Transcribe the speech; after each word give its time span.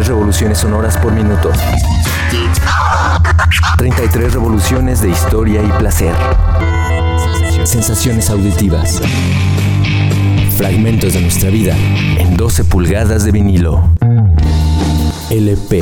33 0.00 0.08
revoluciones 0.08 0.58
sonoras 0.58 0.96
por 0.96 1.12
minuto. 1.12 1.50
33 3.76 4.32
revoluciones 4.32 5.02
de 5.02 5.10
historia 5.10 5.62
y 5.62 5.68
placer. 5.72 6.14
Sensaciones 7.64 8.30
auditivas. 8.30 9.02
Fragmentos 10.56 11.12
de 11.12 11.20
nuestra 11.20 11.50
vida 11.50 11.76
en 12.16 12.34
12 12.34 12.64
pulgadas 12.64 13.24
de 13.24 13.32
vinilo. 13.32 13.90
LP. 15.28 15.80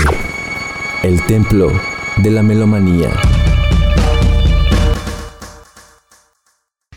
El 1.05 1.25
templo 1.27 1.71
de 2.17 2.31
la 2.33 2.43
melomanía. 2.43 3.11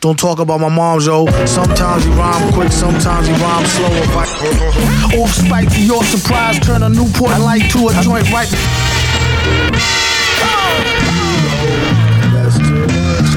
Don't 0.02 0.18
talk 0.18 0.39
about 0.39 0.59
my 0.59 0.68
mom, 0.68 0.99
yo. 0.99 1.27
Sometimes 1.45 2.04
you 2.07 2.11
rhyme 2.13 2.52
quick, 2.54 2.71
sometimes 2.71 3.29
you 3.29 3.35
rhyme 3.35 3.66
slow. 3.67 5.20
Old 5.20 5.30
spike 5.30 5.70
to 5.73 5.85
your 5.85 6.03
surprise, 6.03 6.57
turn 6.59 6.81
a 6.81 6.89
Newport 6.89 7.39
light 7.39 7.70
to 7.70 7.88
a 7.88 7.93
joint 8.02 8.27
right. 8.31 8.49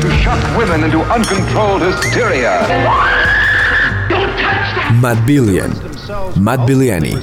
To 0.00 0.10
shock 0.22 0.56
women 0.56 0.84
into 0.84 1.00
uncontrolled 1.00 1.82
hysteria. 1.82 2.62
Madvillain. 5.02 5.70
Matt 6.40 6.60
Billiani. 6.60 7.20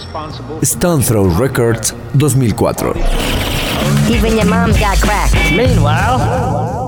Stones 0.64 1.08
Throw 1.08 1.26
Records 1.26 1.90
2004. 2.14 2.94
Even 4.08 4.36
your 4.36 4.46
mom's 4.46 4.80
got 4.80 5.00
crack. 5.00 5.34
Meanwhile, 5.52 6.81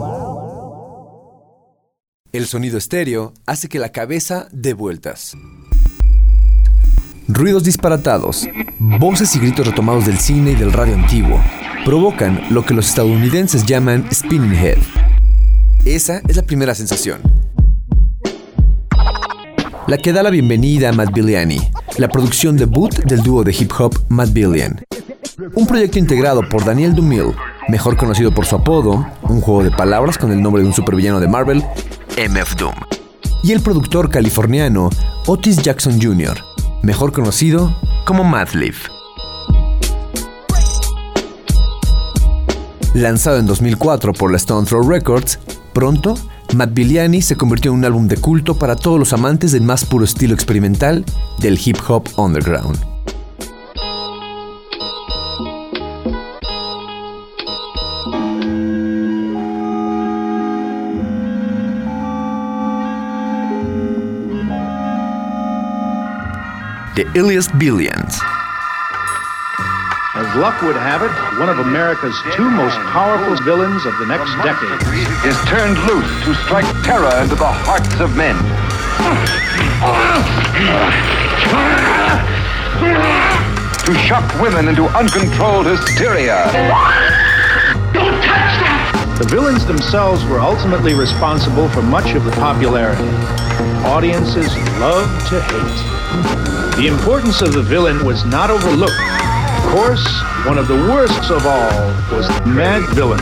El 2.33 2.47
sonido 2.47 2.79
estéreo 2.79 3.31
hace 3.45 3.69
que 3.69 3.77
la 3.77 3.91
cabeza 3.91 4.47
dé 4.51 4.73
vueltas. 4.73 5.37
Ruidos 7.27 7.63
disparatados, 7.63 8.49
voces 8.79 9.35
y 9.35 9.39
gritos 9.39 9.67
retomados 9.67 10.07
del 10.07 10.17
cine 10.17 10.53
y 10.53 10.55
del 10.55 10.73
radio 10.73 10.95
antiguo 10.95 11.39
provocan 11.85 12.41
lo 12.49 12.65
que 12.65 12.73
los 12.73 12.87
estadounidenses 12.89 13.67
llaman 13.67 14.11
spinning 14.11 14.55
head. 14.55 14.79
Esa 15.85 16.23
es 16.27 16.35
la 16.35 16.41
primera 16.41 16.73
sensación. 16.73 17.21
La 19.85 19.99
que 19.99 20.11
da 20.11 20.23
la 20.23 20.31
bienvenida 20.31 20.89
a 20.89 20.91
Matt 20.91 21.13
Billiani, 21.13 21.59
la 21.99 22.09
producción 22.09 22.57
debut 22.57 22.95
del 23.05 23.21
dúo 23.21 23.43
de 23.43 23.51
hip 23.51 23.71
hop 23.77 23.93
Matt 24.09 24.33
Billion. 24.33 24.81
Un 25.53 25.67
proyecto 25.67 25.99
integrado 25.99 26.41
por 26.49 26.65
Daniel 26.65 26.95
Dumille, 26.95 27.35
mejor 27.67 27.97
conocido 27.97 28.33
por 28.33 28.45
su 28.45 28.55
apodo, 28.55 29.05
un 29.23 29.41
juego 29.41 29.63
de 29.63 29.71
palabras 29.71 30.17
con 30.17 30.31
el 30.31 30.41
nombre 30.41 30.61
de 30.61 30.67
un 30.67 30.73
supervillano 30.73 31.19
de 31.19 31.27
Marvel, 31.27 31.63
MF 32.17 32.55
Doom. 32.55 32.75
Y 33.43 33.51
el 33.51 33.61
productor 33.61 34.09
californiano 34.09 34.89
Otis 35.25 35.57
Jackson 35.57 36.01
Jr., 36.01 36.37
mejor 36.81 37.11
conocido 37.11 37.75
como 38.05 38.23
Madleaf. 38.23 38.87
Lanzado 42.93 43.39
en 43.39 43.47
2004 43.47 44.13
por 44.13 44.31
la 44.31 44.37
Stone 44.37 44.67
Throw 44.67 44.87
Records, 44.87 45.39
pronto, 45.73 46.15
Matt 46.55 46.73
Billiani 46.73 47.21
se 47.21 47.35
convirtió 47.35 47.71
en 47.71 47.79
un 47.79 47.85
álbum 47.85 48.07
de 48.07 48.17
culto 48.17 48.55
para 48.55 48.75
todos 48.75 48.99
los 48.99 49.13
amantes 49.13 49.51
del 49.51 49.63
más 49.63 49.85
puro 49.85 50.05
estilo 50.05 50.35
experimental 50.35 51.03
del 51.39 51.59
hip 51.63 51.77
hop 51.87 52.07
underground. 52.17 52.92
The 66.95 67.05
Illest 67.17 67.49
Villains. 67.57 68.21
As 70.13 70.29
luck 70.37 70.61
would 70.61 70.75
have 70.75 71.01
it, 71.01 71.09
one 71.39 71.49
of 71.49 71.57
America's 71.57 72.15
two 72.35 72.47
most 72.47 72.77
powerful 72.93 73.35
villains 73.43 73.83
of 73.87 73.97
the 73.97 74.05
next 74.05 74.29
decade 74.45 74.77
Is 75.25 75.33
turned 75.49 75.73
loose 75.89 76.05
to 76.23 76.35
strike 76.45 76.69
terror 76.85 77.09
into 77.23 77.33
the 77.33 77.49
hearts 77.49 77.99
of 77.99 78.15
men. 78.15 78.37
To 83.89 83.93
shock 84.05 84.29
women 84.39 84.67
into 84.67 84.85
uncontrolled 84.93 85.65
hysteria. 85.65 86.45
Don't 87.89 88.21
touch 88.21 88.53
that! 88.61 89.17
The 89.17 89.27
villains 89.29 89.65
themselves 89.65 90.23
were 90.25 90.39
ultimately 90.39 90.93
responsible 90.93 91.69
for 91.69 91.81
much 91.81 92.13
of 92.13 92.23
the 92.23 92.31
popularity. 92.33 93.09
Audiences 93.81 94.55
love 94.77 95.09
to 95.29 95.41
hate. 95.41 96.62
The 96.75 96.87
importance 96.87 97.41
of 97.43 97.53
the 97.53 97.61
villain 97.61 98.03
was 98.03 98.25
not 98.25 98.49
overlooked. 98.49 98.97
Of 98.97 99.63
course, 99.69 100.01
one 100.49 100.57
of 100.57 100.67
the 100.67 100.73
worst 100.89 101.29
of 101.29 101.45
all 101.45 101.69
was 102.09 102.25
the 102.27 102.49
Mad 102.49 102.81
Villain. 102.97 103.21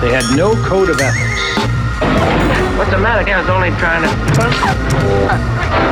They 0.00 0.08
had 0.08 0.24
no 0.34 0.56
code 0.64 0.88
of 0.88 0.96
ethics. 0.96 1.44
what's 2.80 2.88
the 2.88 2.96
matter? 2.96 3.28
I 3.28 3.36
was 3.36 3.52
only 3.52 3.68
trying 3.76 4.08
to. 4.08 4.10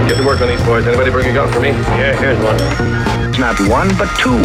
Get 0.09 0.17
to 0.17 0.25
work 0.25 0.41
on 0.41 0.49
these 0.49 0.65
boys. 0.65 0.89
Anybody 0.89 1.13
bring 1.13 1.29
a 1.29 1.35
gun 1.37 1.53
for 1.53 1.61
me? 1.61 1.77
Yeah, 2.01 2.17
here's 2.17 2.41
one. 2.41 2.57
It's 3.29 3.39
not 3.39 3.61
one, 3.69 3.93
but 4.01 4.09
two. 4.17 4.41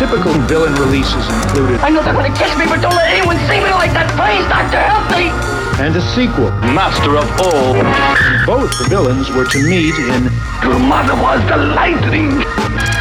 Typical 0.00 0.32
villain 0.48 0.72
releases 0.80 1.28
included, 1.28 1.76
I 1.84 1.90
know 1.92 2.02
they're 2.02 2.16
gonna 2.16 2.32
kiss 2.32 2.56
me, 2.56 2.64
but 2.64 2.80
don't 2.80 2.96
let 2.96 3.12
anyone 3.12 3.36
see 3.52 3.60
me 3.60 3.68
like 3.76 3.92
that. 3.92 4.08
Please, 4.16 4.48
Doctor, 4.48 4.80
help 4.80 5.12
me! 5.12 5.28
and 5.80 5.96
a 5.96 6.02
sequel. 6.14 6.50
Master 6.72 7.16
of 7.16 7.26
all. 7.40 7.74
Both 8.46 8.70
the 8.78 8.86
villains 8.88 9.30
were 9.30 9.46
to 9.46 9.58
meet 9.62 9.94
in 9.98 10.30
Your 10.62 10.78
mother 10.78 11.14
was 11.18 11.42
the 11.50 11.56
lightning. 11.74 12.38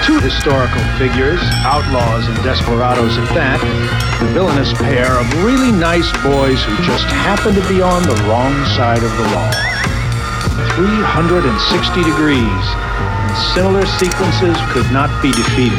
two 0.02 0.18
historical 0.20 0.82
figures, 0.98 1.40
outlaws 1.62 2.26
and 2.26 2.36
desperados 2.42 3.18
at 3.22 3.30
that, 3.38 3.62
the 4.20 4.26
villainous 4.34 4.74
pair 4.74 5.14
of 5.14 5.26
really 5.46 5.72
nice 5.72 6.10
boys 6.26 6.58
who 6.66 6.74
just 6.82 7.06
happened 7.22 7.54
to 7.54 7.66
be 7.70 7.80
on 7.80 8.02
the 8.02 8.18
wrong 8.26 8.54
side 8.74 9.06
of 9.06 9.14
the 9.14 9.28
law. 9.38 9.52
360 10.74 12.02
degrees, 12.02 12.66
and 12.74 13.32
similar 13.54 13.86
sequences 13.86 14.58
could 14.74 14.90
not 14.90 15.14
be 15.22 15.30
defeated. 15.30 15.78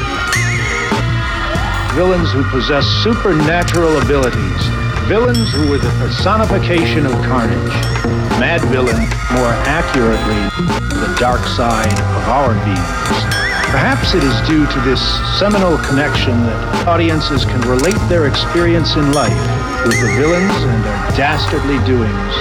Villains 1.98 2.30
who 2.30 2.46
possess 2.54 2.86
supernatural 3.02 3.98
abilities, 3.98 4.62
villains 5.10 5.50
who 5.50 5.66
were 5.68 5.82
the 5.82 5.90
personification 5.98 7.06
of 7.06 7.12
carnage. 7.26 8.21
Mad 8.42 8.60
villain, 8.72 8.98
more 9.38 9.54
accurately, 9.70 10.42
the 10.98 11.14
dark 11.20 11.46
side 11.46 11.86
of 11.86 12.26
our 12.26 12.52
beings. 12.64 13.22
Perhaps 13.70 14.14
it 14.14 14.24
is 14.24 14.34
due 14.48 14.66
to 14.66 14.80
this 14.80 15.00
seminal 15.38 15.78
connection 15.78 16.32
that 16.42 16.88
audiences 16.88 17.44
can 17.44 17.60
relate 17.60 17.94
their 18.08 18.26
experience 18.26 18.96
in 18.96 19.12
life 19.12 19.30
with 19.86 19.94
the 20.00 20.12
villains 20.16 20.50
and 20.50 20.82
their 20.82 21.16
dastardly 21.16 21.78
doings. 21.86 22.34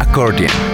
Accordion. 0.00 0.65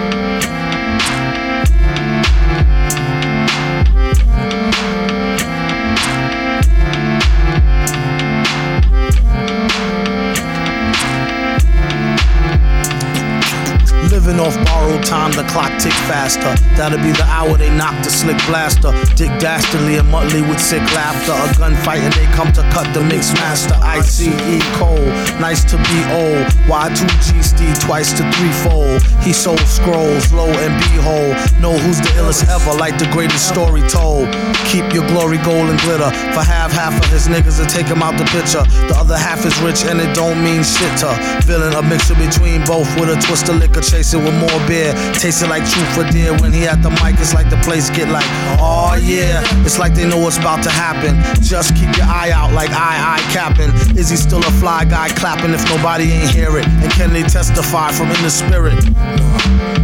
That'll 16.83 16.99
be 16.99 17.13
the 17.13 17.23
hour 17.23 17.55
they 17.55 17.69
knock 17.69 17.95
the 18.03 18.09
slick 18.09 18.35
blaster. 18.45 18.91
Dastardly 19.39 19.97
and 19.97 20.07
Muttley 20.09 20.41
with 20.47 20.59
sick 20.59 20.81
laughter. 20.93 21.31
A 21.31 21.47
gunfight 21.55 21.99
and 21.99 22.13
they 22.13 22.25
come 22.33 22.51
to 22.53 22.61
cut 22.71 22.91
the 22.93 23.01
mix 23.01 23.33
master. 23.33 23.75
ICE 23.81 24.27
Cole, 24.75 25.07
nice 25.39 25.63
to 25.63 25.77
be 25.77 25.99
old. 26.11 26.45
Y2G 26.67 27.43
Steve 27.43 27.79
twice 27.79 28.11
to 28.13 28.23
threefold. 28.33 29.01
He 29.23 29.33
sold 29.33 29.59
scrolls, 29.61 30.31
low 30.33 30.49
and 30.49 30.73
behold. 30.91 31.35
Know 31.61 31.77
who's 31.77 31.99
the 31.99 32.09
illest 32.19 32.47
ever, 32.49 32.77
like 32.77 32.97
the 32.99 33.09
greatest 33.11 33.47
story 33.47 33.81
told. 33.87 34.27
Keep 34.67 34.93
your 34.93 35.07
glory 35.07 35.37
gold 35.39 35.69
and 35.69 35.79
glitter. 35.81 36.11
For 36.35 36.43
half, 36.43 36.71
half 36.71 36.93
of 36.97 37.09
his 37.11 37.27
niggas 37.27 37.63
to 37.63 37.65
take 37.69 37.87
him 37.87 38.01
out 38.03 38.17
the 38.17 38.25
picture. 38.25 38.63
The 38.87 38.95
other 38.97 39.17
half 39.17 39.45
is 39.45 39.55
rich 39.61 39.85
and 39.85 39.99
it 40.01 40.13
don't 40.15 40.43
mean 40.43 40.63
shit 40.63 40.97
to. 40.99 41.13
Feeling 41.45 41.73
a 41.73 41.81
mixture 41.81 42.15
between 42.15 42.65
both 42.65 42.89
with 42.99 43.09
a 43.09 43.19
twist 43.21 43.49
of 43.49 43.57
liquor, 43.57 43.81
chasing 43.81 44.23
with 44.23 44.35
more 44.35 44.59
beer. 44.67 44.93
Tasting 45.13 45.49
like 45.49 45.63
truth 45.69 45.91
for 45.95 46.03
dear. 46.11 46.35
When 46.41 46.51
he 46.51 46.67
at 46.67 46.81
the 46.81 46.89
mic, 47.03 47.19
it's 47.19 47.33
like 47.33 47.49
the 47.49 47.57
place 47.57 47.89
get 47.89 48.09
like, 48.09 48.27
oh 48.59 48.99
yeah. 48.99 49.12
It's 49.19 49.77
like 49.79 49.93
they 49.93 50.07
know 50.07 50.17
what's 50.17 50.37
about 50.37 50.63
to 50.63 50.69
happen. 50.69 51.15
Just 51.41 51.75
keep 51.75 51.95
your 51.97 52.05
eye 52.05 52.31
out 52.31 52.53
like 52.53 52.71
I, 52.71 53.17
I 53.17 53.33
capping. 53.33 53.69
Is 53.97 54.09
he 54.09 54.17
still 54.17 54.39
a 54.39 54.51
fly 54.59 54.85
guy 54.85 55.09
clapping 55.09 55.53
if 55.53 55.63
nobody 55.69 56.11
ain't 56.11 56.31
hear 56.31 56.57
it? 56.57 56.65
And 56.65 56.91
can 56.93 57.13
they 57.13 57.23
testify 57.23 57.91
from 57.91 58.07
in 58.11 58.21
the 58.23 58.29
spirit? 58.29 58.73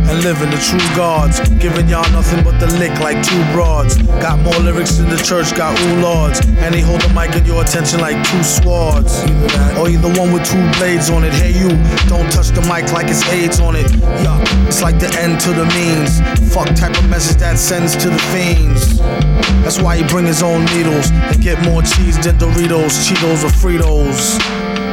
And 0.10 0.24
living 0.24 0.50
the 0.50 0.58
true 0.58 0.82
gods, 0.96 1.40
giving 1.60 1.88
y'all 1.88 2.10
nothing 2.12 2.44
but 2.44 2.60
the 2.60 2.68
lick 2.78 2.98
like 3.00 3.22
two 3.24 3.42
broads. 3.54 3.98
Got 4.20 4.40
more 4.40 4.58
lyrics 4.60 4.98
than 4.98 5.10
the 5.10 5.18
church 5.18 5.56
got 5.56 5.80
ooh 5.80 6.02
lords, 6.02 6.42
and 6.42 6.74
they 6.74 6.82
hold 6.82 7.02
the 7.02 7.10
mic 7.14 7.36
in 7.36 7.46
your 7.46 7.62
attention 7.62 8.00
like 8.00 8.18
two 8.30 8.44
swords. 8.44 9.22
Or 9.78 9.90
you 9.90 10.00
the 10.00 10.14
one 10.18 10.34
with 10.34 10.46
two 10.50 10.62
blades 10.80 11.10
on 11.10 11.24
it. 11.24 11.34
Hey 11.34 11.54
you, 11.54 11.70
don't 12.10 12.30
touch 12.32 12.50
the 12.50 12.62
mic 12.66 12.92
like 12.92 13.08
it's 13.08 13.28
AIDS 13.30 13.60
on 13.60 13.76
it. 13.76 13.90
Yeah, 14.26 14.42
it's 14.68 14.82
like 14.82 15.00
the 15.00 15.10
end 15.20 15.40
to 15.42 15.54
the 15.54 15.66
means. 15.78 16.20
Fuck 16.54 16.74
type 16.76 16.98
of 16.98 17.08
message 17.10 17.38
that 17.38 17.58
sends 17.60 17.96
to 17.98 18.10
the 18.10 18.20
fiends. 18.34 19.00
That's 19.64 19.82
why 19.82 19.98
he 19.98 20.04
bring 20.08 20.26
his 20.26 20.42
own 20.42 20.66
needles 20.66 21.12
and 21.12 21.42
get 21.42 21.64
more 21.64 21.82
cheese 21.82 22.18
than 22.24 22.38
Doritos, 22.38 23.08
Cheetos, 23.08 23.44
or 23.44 23.50
Fritos. 23.50 24.40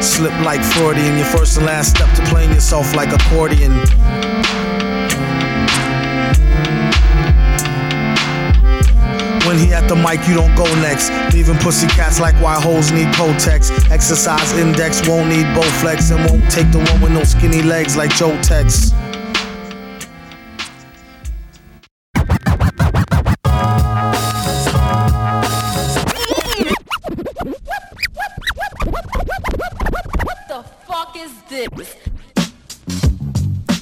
Slip 0.02 0.32
like 0.44 0.62
Freudian, 0.62 1.16
your 1.16 1.26
first 1.26 1.56
and 1.56 1.66
last 1.66 1.96
step 1.96 2.14
to 2.16 2.22
playing 2.26 2.52
yourself 2.52 2.94
like 2.94 3.12
accordion. 3.12 3.72
When 9.46 9.58
he 9.58 9.72
at 9.72 9.88
the 9.88 9.94
mic, 9.96 10.26
you 10.28 10.34
don't 10.34 10.54
go 10.56 10.64
next. 10.82 11.10
Leaving 11.32 11.56
pussy 11.58 11.86
cats 11.86 12.20
like 12.20 12.34
why 12.42 12.60
hoes 12.60 12.90
need 12.90 13.06
Kotex. 13.14 13.90
Exercise 13.90 14.52
index 14.58 15.06
won't 15.08 15.28
need 15.28 15.46
Bowflex 15.56 16.14
and 16.14 16.28
won't 16.28 16.50
take 16.50 16.70
the 16.72 16.78
one 16.78 17.00
with 17.00 17.12
no 17.12 17.22
skinny 17.22 17.62
legs 17.62 17.96
like 17.96 18.10
Joe 18.16 18.36
Tex. 18.42 18.92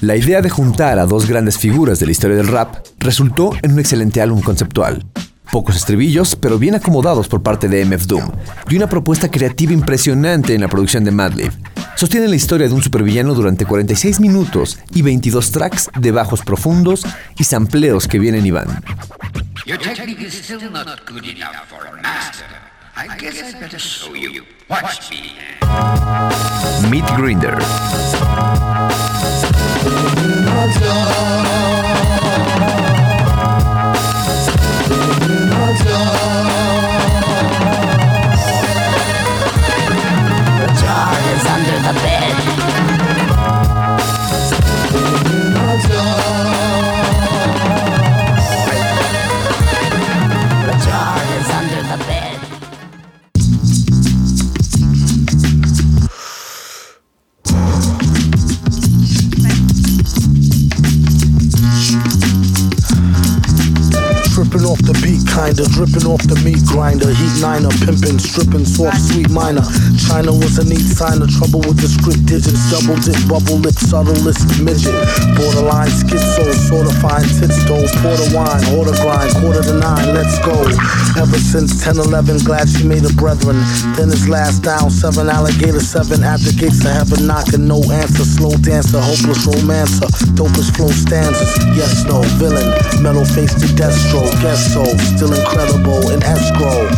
La 0.05 0.15
idea 0.15 0.39
de 0.39 0.51
juntar 0.51 0.99
a 0.99 1.07
dos 1.07 1.27
grandes 1.27 1.57
figuras 1.57 1.97
de 1.97 2.05
la 2.05 2.11
historia 2.11 2.37
del 2.37 2.45
rap 2.45 2.75
resultó 2.99 3.53
en 3.63 3.71
un 3.71 3.79
excelente 3.79 4.21
álbum 4.21 4.39
conceptual. 4.39 5.03
Pocos 5.51 5.75
estribillos, 5.75 6.35
pero 6.35 6.59
bien 6.59 6.75
acomodados 6.75 7.27
por 7.27 7.41
parte 7.41 7.67
de 7.67 7.83
MF 7.83 8.05
Doom, 8.05 8.31
y 8.69 8.75
una 8.75 8.87
propuesta 8.87 9.31
creativa 9.31 9.73
impresionante 9.73 10.53
en 10.53 10.61
la 10.61 10.67
producción 10.67 11.05
de 11.05 11.09
Madlib. 11.09 11.51
Sostienen 11.95 12.29
la 12.29 12.35
historia 12.35 12.67
de 12.67 12.75
un 12.75 12.83
supervillano 12.83 13.33
durante 13.33 13.65
46 13.65 14.19
minutos 14.19 14.77
y 14.93 15.01
22 15.01 15.49
tracks 15.49 15.89
de 15.99 16.11
bajos 16.11 16.43
profundos 16.43 17.03
y 17.39 17.43
sampleos 17.43 18.07
que 18.07 18.19
vienen 18.19 18.45
y 18.45 18.51
van. 18.51 18.83
Your 19.65 19.79
technique 19.79 20.21
is 30.67 30.75
still 30.75 31.45
off 64.75 64.83
the 64.83 64.95
beat, 64.99 65.23
kinda 65.23 65.63
dripping 65.71 66.03
off 66.03 66.19
the 66.27 66.35
meat 66.43 66.59
grinder. 66.67 67.07
Heat 67.07 67.35
niner, 67.39 67.71
pimping, 67.87 68.19
stripping, 68.19 68.67
soft, 68.67 68.99
sweet 68.99 69.29
minor. 69.31 69.63
China 69.95 70.35
was 70.35 70.59
a 70.59 70.65
neat 70.67 70.83
sign 70.83 71.23
of 71.23 71.31
trouble 71.31 71.63
with 71.63 71.79
the 71.79 71.87
script 71.87 72.27
digits. 72.27 72.59
Double 72.67 72.99
dip, 72.99 73.15
bubble 73.31 73.63
lip, 73.63 73.75
subtlest 73.79 74.43
midget. 74.59 74.95
Borderline 75.39 75.91
schizo, 75.95 76.43
sort 76.67 76.91
of 76.91 76.95
fine 76.99 77.23
tits 77.39 77.63
though. 77.63 77.87
Porter 78.03 78.29
wine, 78.35 78.63
order 78.75 78.95
grind, 78.99 79.31
quarter 79.39 79.63
to 79.63 79.75
nine, 79.79 80.11
let's 80.11 80.35
go. 80.43 80.55
Ever 81.15 81.39
since 81.39 81.79
10 81.79 81.95
11, 81.95 82.43
glad 82.43 82.67
she 82.67 82.83
made 82.83 83.05
a 83.07 83.13
brethren. 83.15 83.55
Then 83.95 84.11
his 84.11 84.27
last 84.27 84.63
down, 84.63 84.91
seven 84.91 85.29
alligator, 85.29 85.79
seven 85.79 86.23
at 86.23 86.43
the 86.43 86.51
gates 86.51 86.83
of 86.83 86.91
heaven, 86.91 87.27
knocking, 87.27 87.63
no 87.63 87.79
answer. 87.95 88.27
Slow 88.27 88.51
dancer, 88.59 88.99
hopeless 88.99 89.47
romancer, 89.47 90.09
dopest 90.35 90.75
flow 90.75 90.91
stanzas. 90.91 91.55
Yes, 91.79 92.03
no, 92.03 92.19
villain, 92.35 92.67
metal 92.99 93.23
face 93.23 93.53
to 93.55 93.67
destro, 93.79 94.27
guess 94.41 94.64
so, 94.65 94.83
still 95.15 95.33
incredible 95.33 96.09
in 96.09 96.23
escrow. 96.23 96.89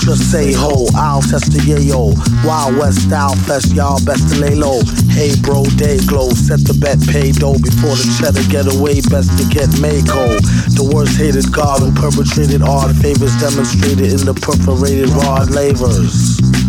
Just 0.00 0.30
say 0.32 0.52
ho, 0.52 0.86
I'll 0.94 1.22
test 1.22 1.52
the 1.52 1.60
yayo. 1.60 2.16
Wild 2.44 2.76
West 2.76 3.02
style 3.06 3.36
fest, 3.46 3.74
y'all 3.74 4.02
best 4.04 4.32
to 4.32 4.40
lay 4.40 4.54
low. 4.54 4.80
Hey 5.10 5.34
bro, 5.42 5.64
day 5.76 5.98
glow, 6.06 6.30
set 6.30 6.60
the 6.64 6.74
bet, 6.74 6.98
pay 7.08 7.32
dough 7.32 7.58
before 7.58 7.94
the 7.94 8.08
cheddar 8.18 8.42
get 8.50 8.66
away, 8.66 9.00
best 9.12 9.30
to 9.38 9.44
get 9.52 9.68
Mako. 9.78 10.40
The 10.74 10.90
worst 10.92 11.16
hated 11.18 11.52
god 11.52 11.80
who 11.80 11.92
perpetrated 11.92 12.62
odd 12.62 12.96
favors 12.96 13.36
demonstrated 13.36 14.12
in 14.12 14.26
the 14.26 14.34
perforated 14.34 15.10
rod 15.10 15.50
lavers 15.50 16.61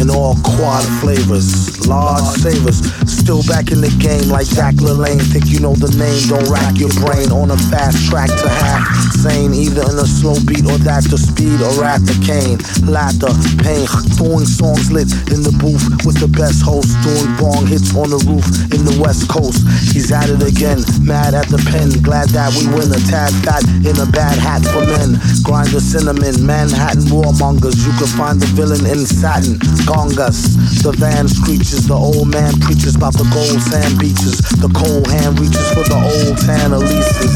in 0.00 0.10
all 0.10 0.34
quad 0.42 0.84
flavors. 1.00 1.86
Large 1.86 2.42
savers, 2.42 2.82
still 3.06 3.42
back 3.46 3.70
in 3.70 3.80
the 3.80 3.92
game 4.02 4.28
like 4.28 4.46
Jack 4.46 4.74
LaLanne. 4.82 5.22
Think 5.32 5.46
you 5.46 5.60
know 5.60 5.74
the 5.74 5.92
name, 5.94 6.18
don't 6.28 6.48
rack 6.50 6.78
your 6.78 6.92
brain 7.02 7.30
on 7.30 7.50
a 7.50 7.58
fast 7.70 8.08
track 8.10 8.28
to 8.28 8.48
half 8.48 8.82
sane. 9.22 9.54
Either 9.54 9.86
in 9.86 9.96
a 9.98 10.06
slow 10.06 10.36
beat 10.46 10.66
or 10.66 10.78
that 10.82 11.04
the 11.06 11.18
speed 11.18 11.60
or 11.62 11.84
at 11.84 12.02
the 12.04 12.16
cane. 12.24 12.58
Laughter, 12.86 13.30
pain, 13.62 13.86
throwing 14.18 14.46
songs 14.46 14.90
lit 14.90 15.10
in 15.30 15.42
the 15.42 15.54
booth 15.62 15.84
with 16.04 16.18
the 16.18 16.28
best 16.28 16.62
host. 16.62 16.90
Doing 17.06 17.30
bong 17.38 17.66
hits 17.66 17.94
on 17.94 18.10
the 18.10 18.20
roof 18.26 18.46
in 18.74 18.82
the 18.82 18.96
west 18.98 19.28
coast. 19.30 19.62
He's 19.94 20.10
at 20.10 20.28
it 20.28 20.42
again, 20.42 20.82
mad 21.02 21.34
at 21.34 21.48
the 21.48 21.62
pen. 21.70 21.90
Glad 22.02 22.30
that 22.34 22.50
we 22.58 22.66
win 22.74 22.90
a 22.90 23.00
tad 23.06 23.32
fat 23.46 23.62
in 23.86 23.96
a 23.98 24.08
bad 24.10 24.36
hat 24.38 24.62
for 24.66 24.82
men. 24.82 25.18
Grind 25.46 25.70
the 25.70 25.80
cinnamon, 25.80 26.42
Manhattan 26.42 27.06
warmongers. 27.10 27.78
You 27.86 27.92
can 27.98 28.10
find 28.18 28.40
the 28.40 28.50
villain 28.58 28.84
in 28.86 29.06
satin. 29.06 29.58
Gongas, 29.86 30.82
the 30.82 30.90
van 30.98 31.28
screeches. 31.28 31.86
The 31.86 31.94
old 31.94 32.26
man 32.26 32.58
preaches 32.58 32.96
about 32.96 33.12
the 33.12 33.22
gold 33.30 33.62
sand 33.62 34.00
beaches. 34.00 34.42
The 34.58 34.66
cold 34.74 35.06
hand 35.06 35.38
reaches 35.38 35.62
for 35.70 35.86
the 35.86 35.94
old 35.94 36.36
tan 36.42 36.74
Elises. 36.74 37.30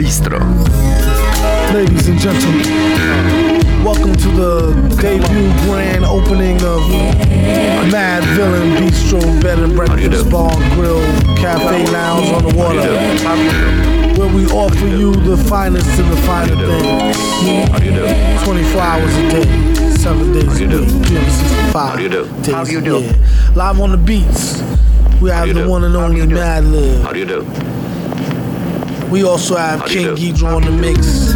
Bistro. 0.00 0.40
Ladies 1.74 2.08
and 2.08 2.18
gentlemen, 2.18 3.84
welcome 3.84 4.16
to 4.16 4.28
the 4.32 4.72
debut 4.96 5.52
grand 5.68 6.06
opening 6.06 6.56
of 6.64 6.80
Mad 7.92 8.24
Villain 8.34 8.82
Bistro 8.82 9.20
Bed 9.42 9.58
and 9.58 9.76
Breakfast 9.76 10.30
Bar 10.30 10.56
Grill 10.74 11.02
Cafe 11.36 11.92
Lounge 11.92 12.30
on 12.32 12.48
the 12.48 12.56
water. 12.56 14.09
Where 14.30 14.36
we 14.36 14.46
offer 14.52 14.86
you 14.86 15.12
the 15.14 15.36
finest 15.48 15.88
and 15.98 16.10
the 16.12 16.16
finer 16.22 16.54
things. 16.54 18.44
24 18.44 18.80
hours 18.80 19.16
a 19.16 19.30
day, 19.30 19.44
7 19.96 20.32
days 20.32 20.60
a 20.60 20.66
week, 20.66 20.88
365 20.88 21.72
How 21.72 21.96
do 21.96 22.02
you 22.02 22.08
do? 22.08 22.24
days 22.42 22.46
How 22.54 22.64
do 22.64 22.70
you 22.72 22.78
a 22.78 22.82
do? 22.82 22.98
year. 23.00 23.14
Live 23.56 23.80
on 23.80 23.90
the 23.90 23.96
beats, 23.96 24.62
we 25.20 25.30
have 25.30 25.48
the 25.48 25.54
do? 25.54 25.68
one 25.68 25.84
and 25.84 25.96
only 25.96 26.18
you 26.20 26.26
do? 26.26 26.36
Madlib. 26.36 27.02
How 27.02 27.12
do 27.12 27.18
you 27.18 27.26
do? 27.26 27.44
We 29.10 29.24
also 29.24 29.56
have 29.56 29.80
How 29.80 29.86
do 29.88 29.92
you 29.98 30.06
King 30.06 30.14
do? 30.14 30.34
Geedorah 30.34 30.56
on 30.56 30.62
the 30.62 30.70
mix. 30.70 31.34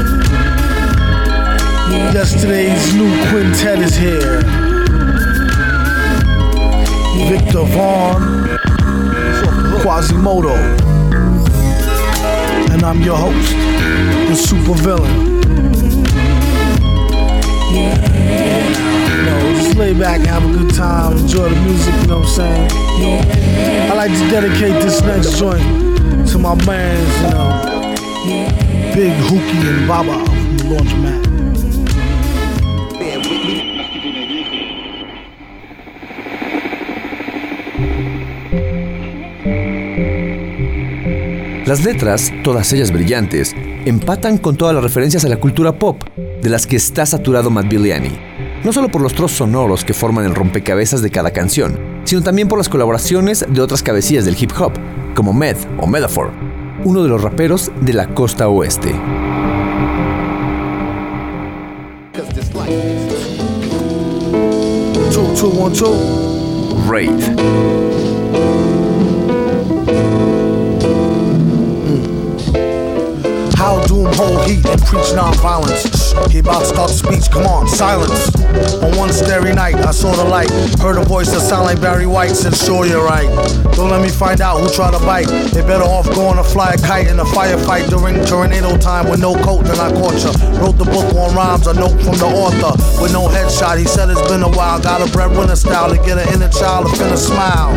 Yesterday's 2.14 2.94
new 2.94 3.10
quintet 3.28 3.78
is 3.80 3.96
here. 3.96 4.40
Viktor 7.28 7.64
Vaughn, 7.64 8.22
Quasimoto, 9.82 10.54
and 12.84 12.98
I'm 12.98 13.02
your 13.02 13.16
host, 13.16 13.52
the 14.28 14.34
super 14.34 14.74
villain. 14.74 15.42
You 17.72 19.22
know, 19.24 19.54
just 19.56 19.76
lay 19.76 19.94
back, 19.94 20.20
have 20.26 20.44
a 20.44 20.52
good 20.52 20.74
time, 20.74 21.16
enjoy 21.16 21.48
the 21.48 21.60
music, 21.62 21.94
you 22.02 22.06
know 22.08 22.18
what 22.18 22.28
I'm 22.28 22.34
saying? 22.34 22.70
I 23.90 23.94
like 23.94 24.12
to 24.12 24.30
dedicate 24.30 24.82
this 24.82 25.00
next 25.02 25.38
joint 25.38 25.62
to 26.28 26.38
my 26.38 26.54
bands, 26.66 27.16
you 27.20 27.30
know, 27.30 28.94
Big 28.94 29.12
Hookie 29.28 29.66
and 29.66 29.88
Baba 29.88 30.24
from 30.24 30.58
the 30.58 30.64
Laundromat. 30.64 31.33
Las 41.74 41.84
letras, 41.84 42.32
todas 42.44 42.72
ellas 42.72 42.92
brillantes, 42.92 43.52
empatan 43.84 44.38
con 44.38 44.54
todas 44.56 44.72
las 44.76 44.84
referencias 44.84 45.24
a 45.24 45.28
la 45.28 45.38
cultura 45.38 45.76
pop, 45.76 46.04
de 46.40 46.48
las 46.48 46.68
que 46.68 46.76
está 46.76 47.04
saturado 47.04 47.50
Matt 47.50 47.68
Billiani. 47.68 48.16
No 48.62 48.72
solo 48.72 48.88
por 48.88 49.02
los 49.02 49.12
trozos 49.12 49.38
sonoros 49.38 49.84
que 49.84 49.92
forman 49.92 50.24
el 50.24 50.36
rompecabezas 50.36 51.02
de 51.02 51.10
cada 51.10 51.32
canción, 51.32 51.76
sino 52.04 52.22
también 52.22 52.46
por 52.46 52.58
las 52.58 52.68
colaboraciones 52.68 53.44
de 53.48 53.60
otras 53.60 53.82
cabecillas 53.82 54.24
del 54.24 54.36
hip 54.40 54.52
hop, 54.56 54.70
como 55.16 55.32
Med 55.32 55.56
o 55.78 55.88
Metaphor, 55.88 56.30
uno 56.84 57.02
de 57.02 57.08
los 57.08 57.20
raperos 57.20 57.72
de 57.80 57.92
la 57.92 58.06
costa 58.06 58.46
oeste. 58.46 58.94
Raid. 66.88 67.93
How 73.64 73.82
doom 73.86 74.12
whole 74.12 74.42
heat 74.42 74.66
and 74.66 74.78
preach 74.82 75.14
non-violence. 75.14 76.12
He 76.30 76.40
about 76.40 76.60
to 76.60 76.66
start 76.66 76.90
speech, 76.90 77.30
come 77.30 77.46
on, 77.46 77.66
silence. 77.66 78.43
On 78.82 78.96
one 78.96 79.12
starry 79.12 79.52
night, 79.52 79.74
I 79.76 79.90
saw 79.90 80.12
the 80.14 80.24
light. 80.24 80.50
Heard 80.80 80.98
a 80.98 81.04
voice 81.04 81.30
that 81.32 81.40
sound 81.40 81.64
like 81.64 81.80
Barry 81.80 82.06
White, 82.06 82.36
said, 82.36 82.54
sure 82.54 82.86
you're 82.86 83.04
right. 83.04 83.28
Don't 83.74 83.90
let 83.90 84.00
me 84.00 84.08
find 84.08 84.40
out 84.40 84.60
who 84.60 84.68
tried 84.68 84.92
to 84.92 85.02
bite. 85.04 85.26
They 85.52 85.62
better 85.62 85.84
off 85.84 86.06
going 86.14 86.36
to 86.36 86.44
fly 86.44 86.74
a 86.74 86.78
kite 86.78 87.08
in 87.08 87.18
a 87.18 87.24
firefight 87.24 87.88
during 87.90 88.24
tornado 88.24 88.76
time 88.76 89.08
with 89.08 89.20
no 89.20 89.34
coat 89.42 89.64
than 89.64 89.78
I 89.80 89.90
caught 89.90 90.14
ya. 90.22 90.30
Wrote 90.60 90.78
the 90.78 90.84
book 90.84 91.10
on 91.14 91.34
rhymes, 91.34 91.66
a 91.66 91.74
note 91.74 91.98
from 92.02 92.16
the 92.18 92.30
author. 92.30 92.72
With 93.02 93.12
no 93.12 93.26
headshot, 93.28 93.78
he 93.78 93.84
said 93.84 94.10
it's 94.10 94.22
been 94.28 94.42
a 94.42 94.50
while. 94.50 94.80
Got 94.80 95.06
a 95.06 95.10
breadwinner 95.10 95.56
style 95.56 95.90
to 95.90 95.96
get 96.06 96.18
an 96.18 96.28
inner 96.34 96.48
child 96.48 96.86
to 96.86 96.92
finna 96.94 97.18
smile. 97.18 97.74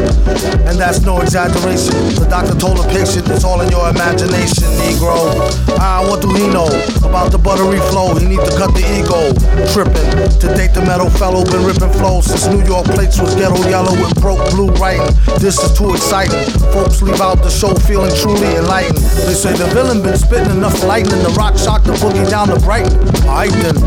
And 0.67 0.77
that's 0.77 1.01
no 1.01 1.21
exaggeration. 1.21 1.95
The 2.21 2.27
doctor 2.29 2.53
told 2.57 2.77
the 2.77 2.87
patient 2.93 3.29
it's 3.29 3.43
all 3.43 3.61
in 3.61 3.69
your 3.69 3.89
imagination, 3.89 4.69
Negro. 4.77 5.33
Ah, 5.79 6.05
what 6.07 6.21
do 6.21 6.29
he 6.33 6.47
know 6.47 6.69
about 7.01 7.31
the 7.31 7.37
buttery 7.37 7.79
flow? 7.89 8.13
He 8.15 8.25
need 8.25 8.43
to 8.45 8.53
cut 8.57 8.73
the 8.73 8.85
ego. 8.85 9.33
Tripping. 9.73 10.05
To 10.39 10.47
the 10.73 10.81
metal 10.81 11.09
fellow 11.09 11.43
been 11.45 11.63
ripping 11.65 11.91
flows 11.99 12.25
since 12.25 12.47
New 12.47 12.63
York 12.65 12.85
plates 12.87 13.19
was 13.19 13.35
ghetto 13.35 13.57
yellow 13.69 13.91
with 13.91 14.13
broke 14.21 14.49
blue 14.51 14.67
writing. 14.81 15.05
This 15.39 15.61
is 15.61 15.77
too 15.77 15.93
exciting. 15.93 16.39
Folks 16.73 17.01
leave 17.01 17.21
out 17.21 17.43
the 17.43 17.49
show 17.49 17.73
feeling 17.75 18.13
truly 18.15 18.55
enlightened. 18.55 18.97
They 18.97 19.33
say 19.33 19.53
the 19.53 19.67
villain 19.67 20.01
been 20.01 20.17
spitting 20.17 20.51
enough 20.51 20.83
lightning. 20.83 21.21
The 21.21 21.29
rock 21.37 21.57
shock 21.57 21.83
the 21.83 21.93
boogie 21.93 22.29
down 22.29 22.47
to 22.47 22.59
Brighton. 22.59 22.97
Alright 23.27 23.51
then. 23.61 23.77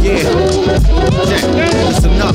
Yeah. 0.00 0.24
Check. 1.28 1.44
Listen 1.84 2.16
up. 2.24 2.34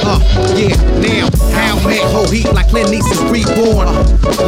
Uh, 0.00 0.16
yeah. 0.56 0.72
Now, 1.04 1.28
how 1.52 1.76
man 1.84 2.00
hold 2.08 2.32
heat 2.32 2.50
like 2.52 2.68
Clint 2.68 2.88
Eastwood 2.88 3.30
reborn. 3.30 3.88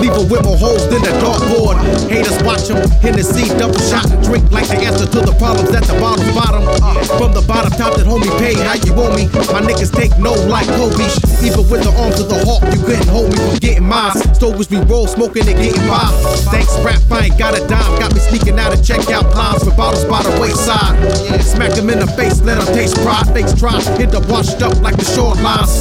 Leave 0.01 0.17
a 0.17 0.25
with 0.25 0.45
more 0.45 0.57
holes 0.57 0.89
than 0.89 1.03
the 1.03 1.13
dartboard. 1.21 1.77
Haters 2.09 2.41
watch 2.43 2.69
him. 2.69 2.81
Hennessy 3.05 3.49
double 3.59 3.79
shot 3.93 4.09
and 4.11 4.23
drink 4.25 4.51
like 4.51 4.69
the 4.69 4.81
answer 4.81 5.05
to 5.05 5.21
the 5.21 5.35
problems 5.37 5.77
at 5.77 5.85
the 5.85 5.93
bottom's 6.01 6.33
bottom. 6.33 6.65
Uh, 6.81 7.05
from 7.21 7.33
the 7.37 7.45
bottom 7.45 7.73
top 7.73 7.97
that 8.01 8.07
homie 8.07 8.33
pay 8.41 8.55
how 8.57 8.81
you 8.81 8.97
want 8.97 9.13
me. 9.15 9.29
My 9.53 9.61
niggas 9.61 9.93
take 9.93 10.17
no 10.19 10.33
like 10.49 10.67
Kobe. 10.81 11.05
Even 11.45 11.69
with 11.69 11.85
the 11.85 11.93
arms 12.01 12.19
of 12.19 12.29
the 12.33 12.41
hawk, 12.49 12.65
you 12.73 12.81
couldn't 12.81 13.09
hold 13.09 13.29
me 13.29 13.39
from 13.39 13.59
getting 13.61 13.85
mine. 13.85 14.17
Stovers 14.35 14.71
we 14.71 14.81
roll, 14.89 15.07
smoking 15.07 15.47
and 15.47 15.59
getting 15.61 15.85
by. 15.87 16.09
Thanks, 16.49 16.73
rap, 16.81 17.01
I 17.13 17.29
ain't 17.29 17.39
got 17.39 17.53
a 17.55 17.63
dime. 17.69 17.99
Got 18.01 18.15
me 18.15 18.21
sneaking 18.21 18.59
out 18.59 18.73
of 18.73 18.81
checkout 18.81 19.35
lines 19.35 19.65
with 19.65 19.77
bottles 19.77 20.05
by 20.05 20.23
the 20.23 20.33
wayside. 20.41 20.97
Smack 21.43 21.75
them 21.75 21.91
in 21.91 21.99
the 21.99 22.07
face, 22.19 22.38
let 22.43 22.59
them 22.59 22.75
taste 22.75 22.97
pride. 23.03 23.27
Fakes 23.33 23.55
try, 23.55 23.81
hit 23.97 24.11
the 24.11 24.21
washed 24.29 24.63
up 24.63 24.81
like 24.83 24.97
the 24.97 25.05
shorelines. 25.05 25.73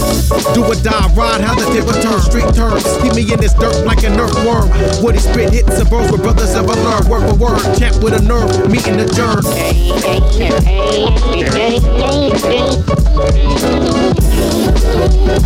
Do 0.53 0.63
or 0.63 0.75
die, 0.75 1.07
ride 1.13 1.41
how 1.41 1.55
the 1.55 1.65
tip 1.73 1.85
turn, 2.01 2.19
street 2.21 2.49
turns. 2.55 2.85
Keep 3.01 3.15
me 3.15 3.23
in 3.31 3.39
this 3.39 3.53
dirt 3.53 3.85
like 3.85 4.03
an 4.03 4.19
earthworm. 4.19 4.69
Woody 5.03 5.19
spit 5.19 5.51
hits 5.51 5.79
and 5.79 5.89
burns 5.89 6.11
where 6.11 6.21
brothers 6.21 6.55
ever 6.55 6.73
learn. 6.73 7.07
Word 7.09 7.29
for 7.29 7.35
word, 7.35 7.63
champ 7.77 8.01
with 8.03 8.13
a 8.13 8.21
nerve, 8.21 8.69
meeting 8.69 8.97
adjourned. 14.99 15.37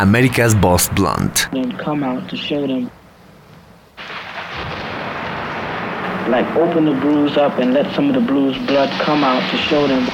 America's 0.00 0.54
Boss 0.54 0.88
Blunt. 0.88 1.50
them 1.52 1.72
come 1.72 2.02
out 2.02 2.26
to 2.30 2.36
show 2.36 2.66
them. 2.66 2.90
Like 6.30 6.46
open 6.56 6.86
the 6.86 6.94
bruise 7.02 7.36
up 7.36 7.58
and 7.58 7.74
let 7.74 7.94
some 7.94 8.08
of 8.08 8.14
the 8.14 8.22
blues 8.22 8.56
blood 8.66 8.88
come 9.02 9.22
out 9.22 9.42
to 9.50 9.58
show 9.58 9.86
them. 9.86 10.06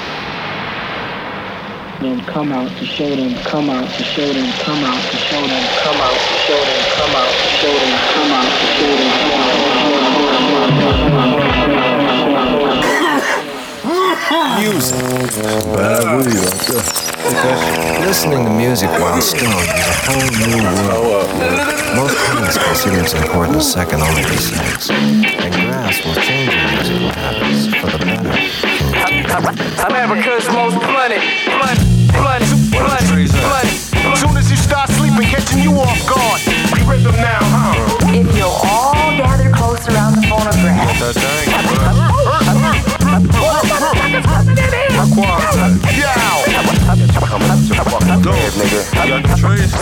Then 2.03 2.21
come 2.27 2.51
out 2.51 2.69
to 2.79 2.85
show 2.85 3.15
them, 3.15 3.33
come 3.45 3.71
out 3.71 3.89
to 3.89 4.03
show 4.03 4.27
them, 4.27 4.51
come 4.59 4.83
out 4.83 5.01
to 5.01 5.17
show 5.17 5.47
them, 5.47 5.65
come 5.79 6.01
out 6.03 6.19
to 6.19 6.35
show 6.43 6.59
them, 6.67 6.83
come 6.99 7.15
out 7.15 7.31
to 7.31 7.47
show 7.55 7.71
them, 7.79 7.95
come 8.11 8.33
out 8.35 8.51
to 8.51 8.67
show 8.75 8.91
them, 8.99 9.15
come 9.23 9.31
out 9.31 9.39
to 9.39 9.47
show 9.71 9.71
them. 9.71 10.27
Music. 16.27 17.06
Listening 17.27 18.45
to 18.45 18.51
music 18.51 18.89
while 19.03 19.21
stoned 19.21 19.51
is 19.51 19.67
a 19.67 19.99
whole 20.07 20.31
new 20.47 20.63
world. 20.63 21.27
Most 21.99 22.15
parents 22.23 22.57
consider 22.57 23.03
it 23.03 23.13
important 23.15 23.57
as 23.57 23.73
second 23.73 24.01
only 24.01 24.23
to 24.23 24.39
sex. 24.39 24.91
And 24.91 25.53
grass 25.53 26.07
will 26.07 26.15
change 26.23 26.55
your 26.55 26.71
music 26.71 27.03
what 27.03 27.17
happens 27.17 27.67
for 27.75 27.91
the 27.91 27.99
better. 27.99 28.31
America's 29.91 30.47
most 30.55 30.79
blunted, 30.79 31.19
blunt, 31.51 31.83
blunt, 32.15 32.47
blunt, 32.71 33.11
blunt. 33.11 33.71
Soon 34.15 34.37
as 34.37 34.49
you 34.49 34.57
start 34.57 34.89
sleeping, 34.91 35.27
catching 35.27 35.59
you 35.59 35.73
off 35.83 35.99
guard. 36.07 36.41
We 36.47 36.79
rip 36.87 37.03
them 37.03 37.17
now, 37.17 37.43
huh? 37.43 37.75
If 38.15 38.37
you'll 38.39 38.55
all 38.55 39.19
gather 39.19 39.51
close 39.51 39.83
around 39.89 40.15
the 40.15 40.23
phonograph. 40.31 40.87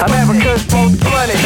America's 0.05 0.65
most 0.73 0.97
blunted, 1.05 1.37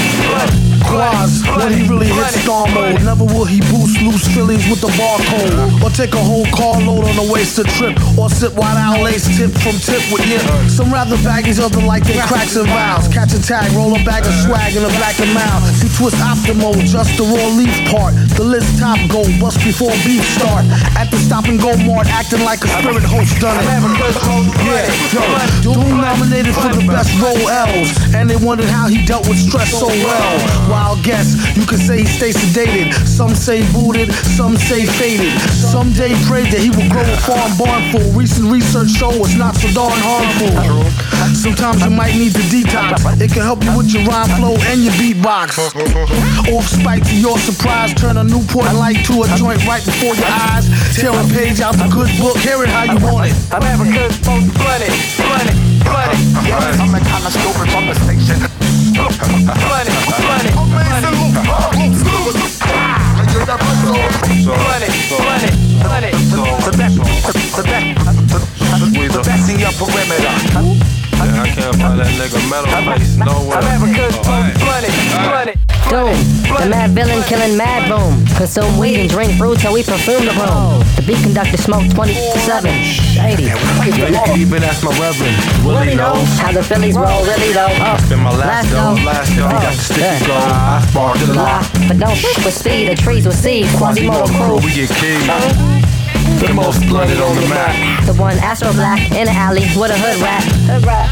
Quaz, 0.86 1.42
when 1.58 1.72
he 1.74 1.82
really 1.88 2.06
hits 2.06 2.40
star 2.40 2.70
mode. 2.70 3.02
Never 3.02 3.24
will 3.24 3.44
he 3.44 3.60
boost 3.66 4.00
loose 4.00 4.22
Phillies 4.30 4.62
with 4.70 4.80
the 4.80 4.88
barcode. 4.94 5.82
Or 5.82 5.90
take 5.90 6.14
a 6.14 6.22
whole 6.22 6.46
carload 6.54 7.04
on 7.04 7.18
a 7.18 7.26
wasted 7.32 7.66
trip. 7.74 7.98
Or 8.16 8.30
sip 8.30 8.54
white 8.54 8.78
owl 8.78 9.02
lace 9.02 9.26
tip 9.36 9.50
from 9.58 9.74
tip 9.82 10.00
with 10.14 10.24
yip. 10.30 10.42
Some 10.70 10.92
rather 10.92 11.16
baggies, 11.26 11.58
other 11.58 11.82
like 11.82 12.04
they 12.04 12.18
cracks 12.30 12.54
and 12.54 12.68
vows. 12.68 13.08
Catch 13.08 13.34
a 13.34 13.42
tag, 13.42 13.72
roll 13.72 13.94
a 13.98 14.00
bag 14.04 14.24
of 14.24 14.34
swag 14.46 14.76
in 14.76 14.84
a 14.84 14.92
black 14.94 15.18
and 15.18 15.34
mouth. 15.34 15.66
See 15.74 15.90
twist 15.90 16.16
optimal, 16.22 16.78
just 16.86 17.18
the 17.18 17.24
raw 17.24 17.48
leaf 17.58 17.74
part. 17.90 18.14
The 18.38 18.44
list 18.44 18.78
top 18.78 18.98
go, 19.10 19.26
bust 19.42 19.58
before 19.66 19.90
beef 20.06 20.22
start. 20.38 20.64
At 20.94 21.10
the 21.10 21.18
stop 21.18 21.50
and 21.50 21.58
go 21.58 21.76
mart, 21.82 22.06
acting 22.06 22.44
like 22.46 22.62
a 22.62 22.68
spirit 22.78 23.02
host 23.02 23.40
done 23.42 23.58
it. 23.58 23.66
Yeah, 23.66 24.86
yo, 25.12 25.47
Doom 25.62 26.00
nominated 26.00 26.54
for 26.54 26.70
the 26.72 26.84
best 26.86 27.12
role 27.20 27.48
L's. 27.48 27.90
And 28.14 28.28
they 28.28 28.36
wondered 28.36 28.68
how 28.68 28.88
he 28.88 29.04
dealt 29.04 29.28
with 29.28 29.38
stress 29.38 29.70
so 29.70 29.88
well. 29.88 30.34
Wild 30.70 31.02
guess, 31.02 31.34
you 31.56 31.66
could 31.66 31.80
say 31.80 32.00
he 32.00 32.06
stays 32.06 32.36
sedated. 32.36 32.94
Some 33.06 33.34
say 33.34 33.66
booted, 33.72 34.12
some 34.12 34.56
say 34.56 34.86
faded. 34.86 35.32
Someday 35.50 36.14
prayed 36.26 36.52
that 36.52 36.60
he 36.60 36.70
would 36.70 36.90
grow 36.90 37.04
a 37.04 37.16
farm 37.26 37.52
barn 37.58 37.82
full. 37.90 38.08
Recent 38.12 38.50
research 38.50 38.90
show 38.90 39.12
it's 39.24 39.36
not 39.36 39.54
so 39.56 39.68
darn 39.74 39.98
harmful. 39.98 40.54
Sometimes 41.34 41.84
you 41.84 41.90
might 41.90 42.14
need 42.14 42.32
to 42.32 42.44
detox. 42.48 43.04
It 43.20 43.32
can 43.32 43.42
help 43.42 43.62
you 43.64 43.76
with 43.76 43.92
your 43.92 44.04
rhyme 44.04 44.30
flow 44.38 44.56
and 44.70 44.82
your 44.82 44.94
beatbox. 44.94 45.58
Off 46.54 46.66
spike 46.66 47.04
to 47.08 47.16
your 47.16 47.38
surprise, 47.38 47.92
turn 47.94 48.16
a 48.16 48.24
Newport 48.24 48.72
light 48.74 49.04
to 49.06 49.22
a 49.22 49.28
joint 49.36 49.64
right 49.66 49.84
before 49.84 50.14
your 50.14 50.30
eyes. 50.48 50.66
Tear 50.96 51.12
a 51.12 51.24
page 51.34 51.60
out 51.60 51.74
the 51.76 51.88
good 51.88 52.10
book, 52.18 52.36
hear 52.38 52.62
it 52.62 52.70
how 52.70 52.84
you 52.84 52.98
want 53.04 53.30
it. 53.30 53.36
I'm 53.52 53.62
America's 53.62 54.16
most 54.26 54.52
blunted, 54.54 54.92
blunted, 55.38 55.58
blunted. 55.84 56.18
Yeah, 56.46 56.82
I'm 56.82 56.90
the 56.90 56.98
kind 56.98 57.24
of 57.26 57.32
stupid 57.32 57.70
from 57.70 57.86
the 57.86 57.94
station. 57.94 58.38
Blunted, 58.98 59.94
blunted, 60.18 60.54
blunted, 60.58 60.98
blunted, 60.98 61.32
blunted. 65.82 66.14
The 66.64 66.72
best, 66.76 66.96
the 66.98 67.62
best, 67.62 67.86
the 69.14 69.22
best 69.24 69.50
in 69.50 69.58
your 69.60 69.72
perimeter. 69.78 70.34
Yeah, 71.18 71.42
I 71.42 71.48
can't 71.54 71.76
find 71.76 71.98
that 72.00 72.10
nigga 72.18 72.40
metal 72.50 72.70
face 72.94 73.16
nowhere. 73.16 73.58
America's 73.58 74.16
most 74.16 74.58
blunted, 74.58 74.92
blunted. 75.22 75.67
Doom, 75.88 76.12
the 76.60 76.68
mad 76.68 76.92
villain 76.92 77.24
killing 77.24 77.56
mad 77.56 77.88
boom. 77.88 78.20
Consume 78.36 78.76
weed 78.76 79.00
and 79.00 79.08
drink 79.08 79.38
brew 79.38 79.56
till 79.56 79.72
we 79.72 79.82
perfume 79.82 80.20
the 80.28 80.36
room. 80.36 80.84
The 81.00 81.04
beat 81.08 81.16
conductor 81.24 81.56
smoke 81.56 81.88
27, 81.96 82.68
80. 82.68 83.48
Even 84.36 84.60
ask 84.68 84.84
my 84.84 84.92
reverend. 85.00 85.32
Will 85.64 85.80
he 85.80 85.96
know? 85.96 86.12
How 86.36 86.52
the 86.52 86.62
Phillies 86.62 86.92
roll 86.92 87.24
really 87.24 87.56
though. 87.56 87.72
Oh, 87.72 87.96
Spin 88.04 88.20
my 88.20 88.36
last 88.36 88.68
dough, 88.68 89.00
last 89.00 89.32
dough. 89.32 89.48
Got 89.48 89.72
the 89.72 89.80
sticky 89.80 90.04
oh, 90.04 90.26
glow. 90.28 90.44
I 90.44 90.84
spark 90.92 91.16
the 91.24 91.32
lie. 91.32 91.64
But 91.88 91.96
don't 91.96 92.20
f 92.20 92.44
with 92.44 92.52
speed, 92.52 92.92
the 92.92 92.94
trees 92.94 93.24
with 93.24 93.40
seed. 93.40 93.64
Quasimoto 93.80 94.28
crew. 94.28 94.60
We 94.60 94.76
get 94.76 94.92
keyed. 95.00 95.24
The 96.44 96.52
most 96.52 96.84
blooded 96.84 97.16
on 97.16 97.34
the 97.34 97.48
map. 97.48 98.04
The 98.04 98.12
one 98.12 98.36
Astro 98.44 98.74
Black 98.74 99.00
in 99.16 99.24
the 99.24 99.32
alley 99.32 99.64
with 99.72 99.90
a 99.90 99.96
hood 99.96 100.20
rap. 100.20 100.44
Hood 100.68 100.84
rat. 100.84 101.08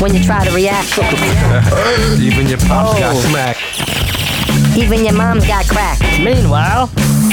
When 0.00 0.14
you 0.14 0.22
try 0.22 0.46
to 0.46 0.54
react. 0.54 0.94
Even 2.22 2.46
your 2.46 2.58
pops 2.58 2.98
got 3.02 3.16
oh. 3.16 3.20
smacked. 3.26 4.11
Even 4.76 5.04
your 5.04 5.12
mom's 5.14 5.46
got 5.46 5.66
crack. 5.68 6.00
Meanwhile, 6.18 6.88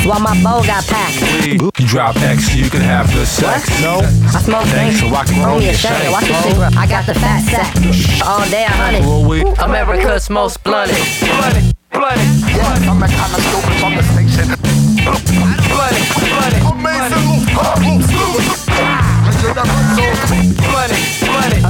while 0.05 0.19
my 0.19 0.35
bow 0.43 0.61
got 0.63 0.83
packed. 0.85 1.45
You 1.45 1.71
drop 1.87 2.15
X, 2.17 2.53
you 2.55 2.69
can 2.69 2.81
have 2.81 3.07
the 3.15 3.25
sex. 3.25 3.69
No, 3.81 4.01
I 4.03 4.41
smoke 4.43 4.65
Thanks, 4.67 4.99
dank. 4.99 5.11
so 5.11 5.15
I 5.15 5.23
can 5.25 5.45
roll 5.45 5.59
me 5.59 5.65
a 5.65 5.67
your 5.71 5.73
shank. 5.75 6.11
Watch 6.11 6.27
your 6.27 6.41
cigarette. 6.43 6.75
I 6.75 6.85
got 6.87 7.05
the 7.05 7.13
fat 7.15 7.41
sack. 7.47 7.75
All 8.27 8.43
day 8.49 8.65
a 8.65 8.69
hundred. 8.69 9.03
Roll 9.03 9.23
weed. 9.27 9.47
America's 9.59 10.29
most 10.29 10.63
blunted. 10.63 10.97
Blunted, 11.19 11.73
blunted. 11.91 12.27
Yes, 12.49 12.87
I'm 12.87 12.99
the 12.99 13.07
kind 13.07 13.33
of 13.33 13.39
stupid 13.39 13.75
from 13.79 13.95
the 13.95 14.03
station. 14.03 14.47
Blunted, 15.07 16.05
blunted. 16.19 16.63
Amazing 16.67 17.23
loop, 17.23 17.47
hard 17.55 17.79
loop, 17.87 18.03
smooth. 18.03 18.45
Blunted, 20.67 21.01
blunted. 21.23 21.63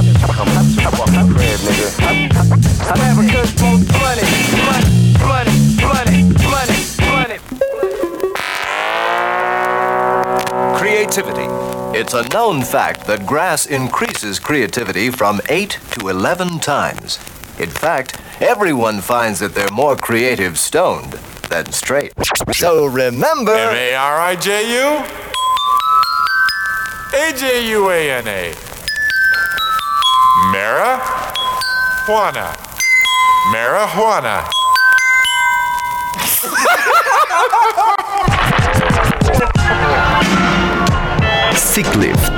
America's 2.90 3.54
most 3.62 3.86
blunted. 3.86 4.00
Blunted, 4.00 4.28
blunted, 4.50 4.69
Creativity. 11.10 11.48
It's 11.98 12.14
a 12.14 12.22
known 12.28 12.62
fact 12.62 13.04
that 13.08 13.26
grass 13.26 13.66
increases 13.66 14.38
creativity 14.38 15.10
from 15.10 15.40
8 15.48 15.76
to 15.98 16.06
11 16.06 16.60
times. 16.60 17.18
In 17.58 17.68
fact, 17.68 18.20
everyone 18.40 19.00
finds 19.00 19.40
that 19.40 19.52
they're 19.52 19.72
more 19.72 19.96
creative 19.96 20.56
stoned 20.56 21.14
than 21.48 21.72
straight. 21.72 22.12
So 22.52 22.86
remember. 22.86 23.52
M 23.52 23.74
A 23.74 23.94
R 23.96 24.20
I 24.20 24.36
J 24.36 24.72
U 24.72 25.04
A 27.18 27.32
J 27.36 27.68
U 27.70 27.90
A 27.90 28.10
N 28.12 28.28
A. 28.28 28.52
Marijuana. 30.54 32.54
Marijuana. 33.52 34.59
Sickfit. 41.54 42.29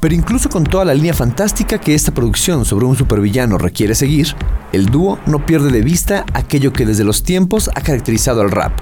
Pero 0.00 0.14
incluso 0.14 0.48
con 0.48 0.64
toda 0.64 0.86
la 0.86 0.94
línea 0.94 1.12
fantástica 1.12 1.78
que 1.78 1.94
esta 1.94 2.12
producción 2.12 2.64
sobre 2.64 2.86
un 2.86 2.96
supervillano 2.96 3.58
requiere 3.58 3.94
seguir, 3.94 4.34
el 4.72 4.86
dúo 4.86 5.18
no 5.26 5.44
pierde 5.44 5.70
de 5.70 5.82
vista 5.82 6.24
aquello 6.32 6.72
que 6.72 6.86
desde 6.86 7.04
los 7.04 7.22
tiempos 7.22 7.68
ha 7.74 7.82
caracterizado 7.82 8.40
al 8.40 8.50
rap. 8.50 8.72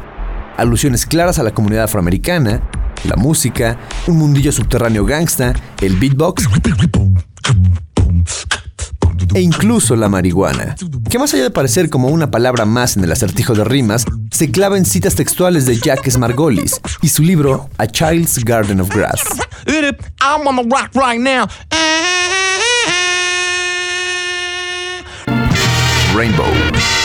Alusiones 0.57 1.07
claras 1.07 1.39
a 1.41 1.43
la 1.43 1.53
comunidad 1.53 1.85
afroamericana, 1.85 2.63
la 3.05 3.17
música, 3.17 3.79
un 4.07 4.17
mundillo 4.17 4.53
subterráneo 4.53 5.05
gangsta, 5.05 5.55
el 5.81 5.97
beatbox 5.97 6.49
e 9.35 9.41
incluso 9.41 9.97
la 9.97 10.09
marihuana, 10.09 10.77
que 11.09 11.19
más 11.19 11.33
allá 11.35 11.45
de 11.45 11.51
parecer 11.51 11.91
como 11.91 12.09
una 12.09 12.31
palabra 12.31 12.64
más 12.64 12.97
en 12.97 13.05
el 13.05 13.12
acertijo 13.12 13.55
de 13.55 13.64
rimas, 13.64 14.05
se 14.31 14.51
clava 14.51 14.77
en 14.79 14.85
citas 14.85 15.14
textuales 15.14 15.67
de 15.67 15.79
Jacques 15.79 16.19
Margolis 16.19 16.81
y 17.03 17.09
su 17.09 17.23
libro 17.23 17.69
A 17.79 17.87
Child's 17.87 18.45
Garden 18.45 18.81
of 18.81 18.95
Grass. 18.95 19.23
Rainbow. 26.14 26.98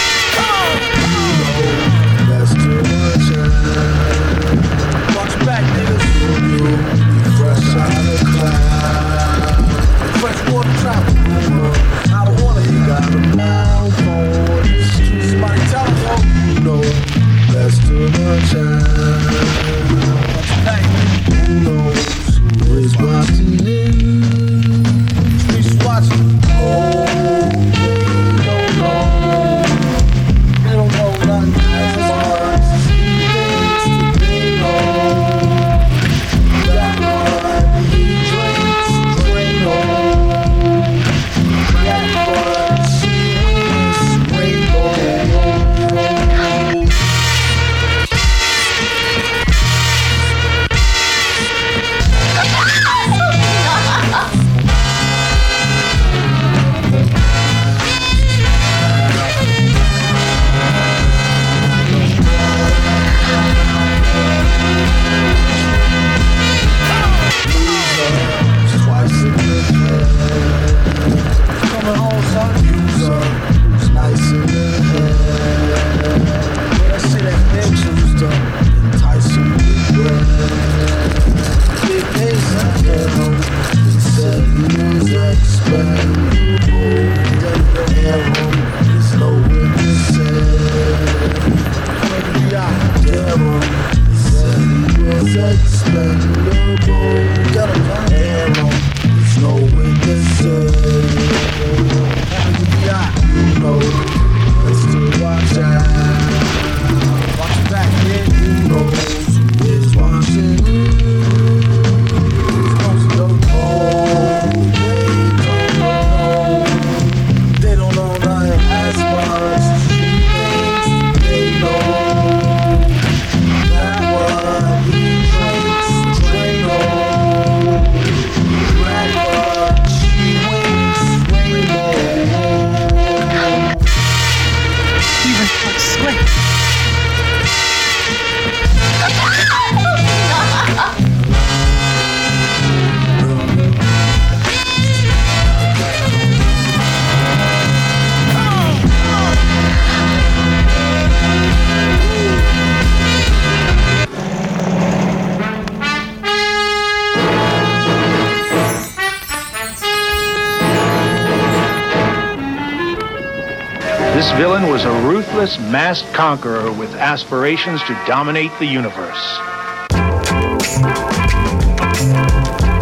Masked 165.74 166.14
conqueror 166.14 166.72
with 166.72 166.94
aspirations 166.94 167.82
to 167.82 168.00
dominate 168.06 168.52
the 168.60 168.66
universe. 168.66 169.40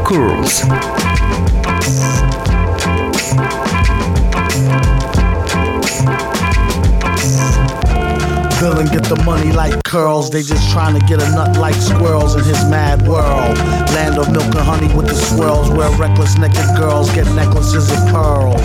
Curls. 0.05 1.30
The 9.15 9.23
money 9.23 9.51
like 9.51 9.75
curls. 9.83 10.29
They 10.29 10.41
just 10.41 10.71
trying 10.71 10.97
to 10.97 11.05
get 11.05 11.21
a 11.21 11.29
nut 11.35 11.57
like 11.57 11.75
squirrels 11.75 12.35
in 12.35 12.43
his 12.45 12.63
mad 12.71 13.05
world. 13.05 13.57
Land 13.91 14.17
of 14.17 14.31
milk 14.31 14.47
and 14.55 14.63
honey 14.63 14.87
with 14.95 15.07
the 15.07 15.15
swirls, 15.15 15.69
where 15.69 15.91
reckless 15.99 16.37
naked 16.37 16.63
girls 16.79 17.11
get 17.11 17.27
necklaces 17.35 17.91
of 17.91 17.99
pearls. 18.07 18.63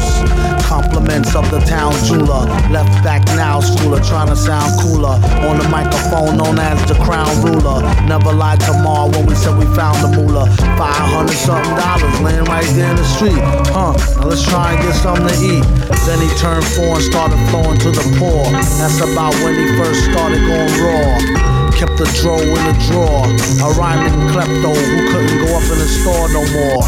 Compliments 0.62 1.34
of 1.34 1.50
the 1.50 1.58
town 1.66 1.92
jeweler. 2.06 2.46
Left 2.70 2.94
back 3.02 3.26
now, 3.34 3.58
schooler, 3.58 3.98
trying 4.06 4.28
to 4.28 4.36
sound 4.36 4.70
cooler. 4.78 5.18
On 5.50 5.58
the 5.58 5.66
microphone, 5.68 6.38
known 6.38 6.58
as 6.60 6.78
the 6.86 6.94
crown 7.02 7.34
ruler. 7.42 7.82
Never 8.06 8.32
lied 8.32 8.60
to 8.70 8.72
Ma 8.86 9.06
when 9.06 9.26
we 9.26 9.34
said 9.34 9.58
we 9.58 9.66
found 9.74 9.98
the 9.98 10.10
moolah. 10.14 10.46
500 10.78 11.34
something 11.34 11.74
dollars 11.74 12.20
laying 12.22 12.46
right 12.46 12.66
there 12.78 12.90
in 12.90 12.96
the 12.96 13.08
street. 13.18 13.42
Huh, 13.74 13.98
now 14.22 14.26
let's 14.30 14.46
try 14.46 14.74
and 14.74 14.82
get 14.82 14.94
something 14.94 15.26
to 15.26 15.38
eat. 15.42 15.66
Then 16.06 16.22
he 16.22 16.30
turned 16.38 16.62
four 16.78 17.02
and 17.02 17.02
started 17.02 17.38
flowing 17.50 17.78
to 17.82 17.90
the 17.90 18.06
poor. 18.18 18.46
That's 18.78 19.02
about 19.02 19.34
when 19.42 19.58
he 19.58 19.66
first 19.74 20.06
started 20.06 20.35
raw. 20.44 21.46
Kept 21.76 21.96
the 22.00 22.08
dro 22.20 22.40
in 22.40 22.56
the 22.56 22.76
drawer. 22.88 23.28
A 23.60 23.68
rhyming 23.76 24.16
klepto 24.32 24.72
who 24.72 24.98
couldn't 25.12 25.38
go 25.44 25.56
up 25.56 25.66
in 25.68 25.78
the 25.78 25.88
store 25.88 26.28
no 26.32 26.40
more. 26.56 26.80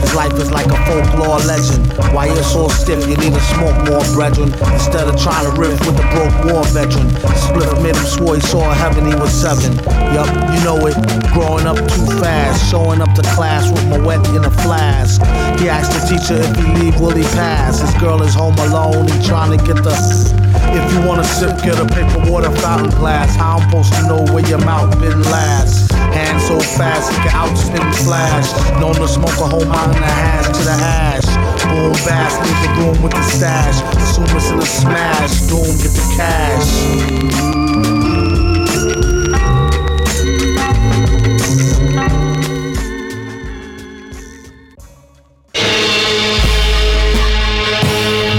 His 0.00 0.14
life 0.14 0.32
is 0.40 0.50
like 0.50 0.66
a 0.66 0.78
folklore 0.88 1.38
legend. 1.44 1.84
Why 2.14 2.26
you're 2.26 2.42
so 2.42 2.68
stiff, 2.68 3.06
you 3.06 3.16
need 3.16 3.34
to 3.34 3.40
smoke 3.52 3.76
more, 3.84 4.04
brethren. 4.16 4.52
Instead 4.72 5.08
of 5.08 5.20
trying 5.20 5.44
to 5.44 5.52
riff 5.60 5.78
with 5.84 5.96
the 5.96 6.06
broke 6.16 6.32
war 6.48 6.64
veteran. 6.72 7.08
Split 7.36 7.68
made 7.82 7.96
him 7.96 8.08
swore 8.08 8.36
he 8.36 8.40
saw 8.40 8.72
heaven, 8.72 9.06
he 9.06 9.14
was 9.14 9.32
seven. 9.32 9.76
Yup, 10.16 10.28
you 10.52 10.60
know 10.64 10.80
it. 10.88 10.96
Growing 11.32 11.66
up 11.66 11.76
too 11.76 12.06
fast, 12.20 12.70
showing 12.70 13.00
up 13.00 13.12
to 13.14 13.22
class 13.36 13.70
with 13.70 13.86
my 13.88 13.98
wet 13.98 14.26
in 14.28 14.44
a 14.44 14.50
flask. 14.64 15.20
He 15.60 15.68
asked 15.68 15.92
the 15.92 16.02
teacher 16.08 16.40
if 16.40 16.56
he 16.56 16.64
leave, 16.80 17.00
will 17.00 17.16
he 17.16 17.24
pass? 17.36 17.80
His 17.80 17.92
girl 18.00 18.22
is 18.22 18.34
home 18.34 18.56
alone, 18.58 19.08
he 19.08 19.26
trying 19.26 19.56
to 19.56 19.64
get 19.64 19.76
the. 19.84 20.51
If 20.70 20.92
you 20.92 21.06
wanna 21.06 21.24
sip, 21.24 21.58
get 21.62 21.78
a 21.78 21.84
paper 21.84 22.30
water 22.30 22.50
fountain 22.62 22.90
glass. 22.98 23.34
How 23.36 23.56
I'm 23.58 23.68
supposed 23.68 23.92
to 23.94 24.02
know 24.06 24.22
where 24.32 24.46
your 24.46 24.62
mouth 24.64 24.98
been 25.00 25.20
last? 25.24 25.90
Hand 26.14 26.40
so 26.40 26.60
fast 26.60 27.10
he 27.10 27.16
can 27.16 27.32
outspin 27.32 27.84
flash. 28.04 28.52
Known 28.80 28.94
to 28.94 29.08
smoke 29.08 29.38
a 29.40 29.48
whole 29.48 29.64
mountain 29.64 30.02
of 30.02 30.08
hash 30.08 30.46
to 30.46 30.62
the 30.64 30.70
ash. 30.70 31.26
Boom 31.64 31.92
bass, 32.04 32.38
leave 32.44 32.60
the 32.62 32.68
room 32.80 33.02
with 33.02 33.12
the 33.12 33.22
stash. 33.22 33.82
Assume 33.96 34.36
it's 34.36 34.50
in 34.50 34.58
a 34.58 34.66
smash. 34.66 35.40
Doom, 35.48 35.62
get 35.82 35.92
the 35.92 36.04
cash. 36.16 37.02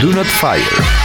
Do 0.02 0.14
Not 0.14 0.26
Fire. 0.26 1.03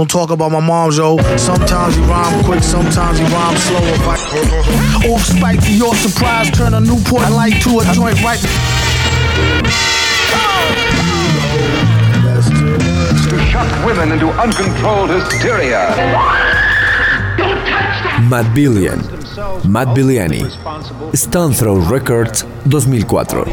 Don't 0.00 0.08
talk 0.08 0.30
about 0.30 0.50
my 0.50 0.60
mom, 0.60 0.90
yo. 0.92 1.18
Sometimes 1.36 1.94
he 1.94 2.00
rhyme 2.04 2.42
quick, 2.44 2.62
sometimes 2.62 3.18
he 3.18 3.24
rhyme 3.26 3.54
slow. 3.58 3.80
If 3.82 4.00
I 4.08 5.06
old 5.06 5.20
spike 5.20 5.60
to 5.60 5.76
your 5.76 5.94
surprise, 5.94 6.50
turn 6.50 6.72
a 6.72 6.80
Newport 6.80 7.30
light 7.32 7.60
to 7.64 7.80
a 7.80 7.84
joint 7.92 8.16
right. 8.22 8.40
To 13.28 13.38
shock 13.50 13.84
women 13.84 14.12
into 14.12 14.30
uncontrolled 14.40 15.10
hysteria. 15.10 15.92
Madvillain. 18.30 19.04
Matt 19.68 19.88
Billiani. 19.88 20.48
Stones 21.14 21.60
Throw 21.60 21.76
Records 21.76 22.40
2004. 22.70 23.44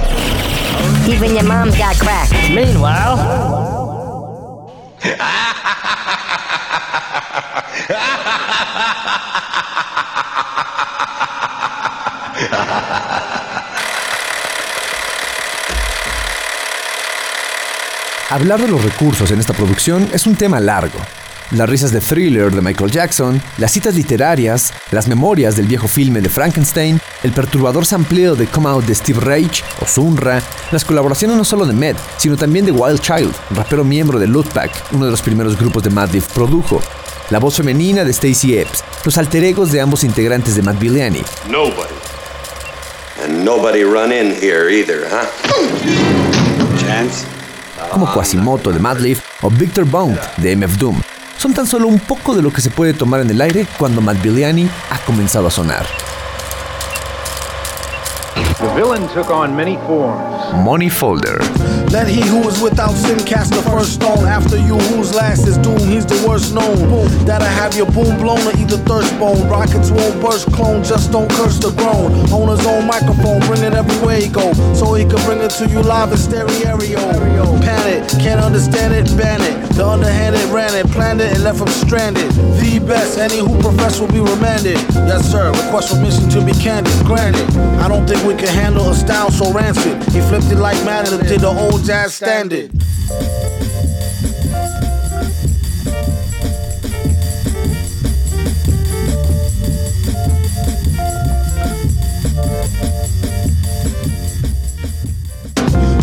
Even 1.12 1.34
your 1.34 1.44
mom's 1.44 1.78
got 1.78 1.98
crack. 1.98 2.32
Meanwhile. 2.50 3.57
Hablar 18.30 18.60
de 18.60 18.68
los 18.68 18.84
recursos 18.84 19.32
en 19.32 19.40
esta 19.40 19.54
producción 19.54 20.10
es 20.12 20.28
un 20.28 20.36
tema 20.36 20.60
largo. 20.60 21.00
Las 21.52 21.70
risas 21.70 21.94
de 21.94 22.02
thriller 22.02 22.52
de 22.52 22.62
Michael 22.62 22.92
Jackson, 22.92 23.42
las 23.58 23.72
citas 23.72 23.96
literarias, 23.96 24.74
las 24.92 25.08
memorias 25.08 25.56
del 25.56 25.66
viejo 25.66 25.88
filme 25.88 26.20
de 26.20 26.28
Frankenstein, 26.28 27.00
el 27.24 27.32
perturbador 27.32 27.86
sampleo 27.86 28.36
de 28.36 28.48
Come 28.48 28.68
Out 28.68 28.86
de 28.86 28.94
Steve 28.94 29.22
Reich 29.22 29.64
o 29.82 29.86
Sunra, 29.86 30.42
las 30.72 30.84
colaboraciones 30.84 31.38
no 31.38 31.46
solo 31.46 31.66
de 31.66 31.72
Med, 31.72 31.96
sino 32.18 32.36
también 32.36 32.66
de 32.66 32.74
Wild 32.74 33.00
Child, 33.00 33.34
rapero 33.52 33.86
miembro 33.86 34.20
de 34.20 34.28
Lootpack, 34.28 34.72
uno 34.92 35.06
de 35.06 35.12
los 35.12 35.22
primeros 35.22 35.58
grupos 35.58 35.84
de 35.84 35.90
Madlib 35.90 36.24
produjo, 36.34 36.82
la 37.30 37.40
voz 37.40 37.56
femenina 37.56 38.04
de 38.04 38.12
Stacey 38.12 38.58
Epps, 38.58 38.84
los 39.06 39.18
alter 39.18 39.46
egos 39.46 39.72
de 39.72 39.80
ambos 39.80 40.04
integrantes 40.04 40.56
de 40.56 40.62
Matt 40.62 40.80
Billiani, 40.80 41.24
Nobody. 41.50 41.94
And 43.24 43.46
nobody 43.46 43.84
run 43.84 44.12
in 44.12 44.36
here 44.36 44.70
either, 44.70 45.08
huh? 45.10 45.26
Chance? 46.78 47.26
como 47.92 48.12
Quasimoto 48.12 48.72
de 48.72 48.80
Madlib 48.80 49.18
o 49.42 49.50
Victor 49.50 49.86
Bond 49.86 50.20
de 50.38 50.56
MF 50.56 50.78
Doom, 50.78 51.02
son 51.38 51.54
tan 51.54 51.68
solo 51.68 51.88
un 51.88 52.00
poco 52.00 52.36
de 52.36 52.42
lo 52.42 52.52
que 52.52 52.62
se 52.62 52.70
puede 52.70 52.94
tomar 52.94 53.22
en 53.22 53.30
el 53.30 53.42
aire 53.42 53.68
cuando 53.78 54.02
Matt 54.02 54.22
Billiani 54.22 54.70
ha 54.90 55.00
comenzado 55.06 55.48
a 55.48 55.52
sonar. 55.52 55.86
The 58.60 58.74
villain 58.74 59.08
took 59.10 59.30
on 59.30 59.56
many 59.56 59.76
forms. 59.86 60.20
Money 60.66 60.90
Folder. 60.90 61.38
Let 61.94 62.08
he 62.08 62.22
who 62.22 62.42
is 62.50 62.60
without 62.60 62.94
sin 62.94 63.20
cast 63.24 63.54
the 63.54 63.62
first 63.62 63.94
stone. 63.94 64.26
After 64.26 64.58
you, 64.58 64.80
whose 64.98 65.14
last 65.14 65.46
is 65.46 65.60
doom, 65.60 65.78
he's 65.78 66.08
the 66.08 66.18
worst 66.28 66.56
known. 66.56 66.76
Boom, 66.90 67.08
that'll 67.24 67.48
have 67.48 67.76
your 67.76 67.86
boom 67.86 68.18
blown 68.18 68.42
or 68.48 68.58
either 68.58 68.78
thirst 68.90 69.14
bone. 69.20 69.48
Rockets 69.48 69.92
won't 69.92 70.20
burst, 70.20 70.52
clone, 70.52 70.84
just 70.84 71.12
don't 71.12 71.30
curse 71.30 71.60
the 71.60 71.70
grown. 71.78 72.12
On 72.34 72.50
his 72.50 72.66
own 72.66 72.88
microphone, 72.88 73.40
bring 73.46 73.62
it 73.62 73.74
everywhere 73.74 74.18
he 74.18 74.28
go. 74.28 74.52
So 74.74 74.96
he 74.96 75.06
can 75.06 75.22
bring 75.24 75.40
it 75.40 75.52
to 75.62 75.68
you 75.70 75.84
live 75.84 76.12
in 76.12 76.18
stereo. 76.18 76.74
Panic, 77.62 78.10
can't 78.18 78.42
understand 78.42 78.96
it, 78.96 79.06
ban 79.16 79.40
it. 79.42 79.70
The 79.78 79.86
underhanded 79.86 80.44
ran 80.50 80.74
it, 80.74 80.90
planned 80.92 81.22
it, 81.22 81.32
and 81.32 81.44
left 81.44 81.60
him 81.62 81.68
stranded. 81.68 82.32
The 82.58 82.80
best, 82.80 83.20
any 83.20 83.38
who 83.38 83.54
profess 83.62 84.00
will 84.00 84.10
be 84.10 84.20
remanded. 84.20 84.82
Yes, 85.06 85.30
sir, 85.30 85.52
request 85.52 85.94
permission 85.94 86.28
to 86.32 86.42
be 86.44 86.54
candid. 86.54 86.92
Granted, 87.06 87.46
I 87.78 87.88
don't 87.88 88.08
think 88.08 88.26
we 88.26 88.34
can 88.34 88.47
handle 88.52 88.90
a 88.90 88.96
style 88.96 89.32
so 89.32 89.52
rancid. 89.54 90.02
He 90.12 90.22
flipped 90.22 90.46
it 90.52 90.58
like 90.58 90.78
Madden 90.86 91.20
did 91.26 91.42
the 91.42 91.48
old 91.48 91.84
jazz 91.84 92.16
standard. 92.16 92.72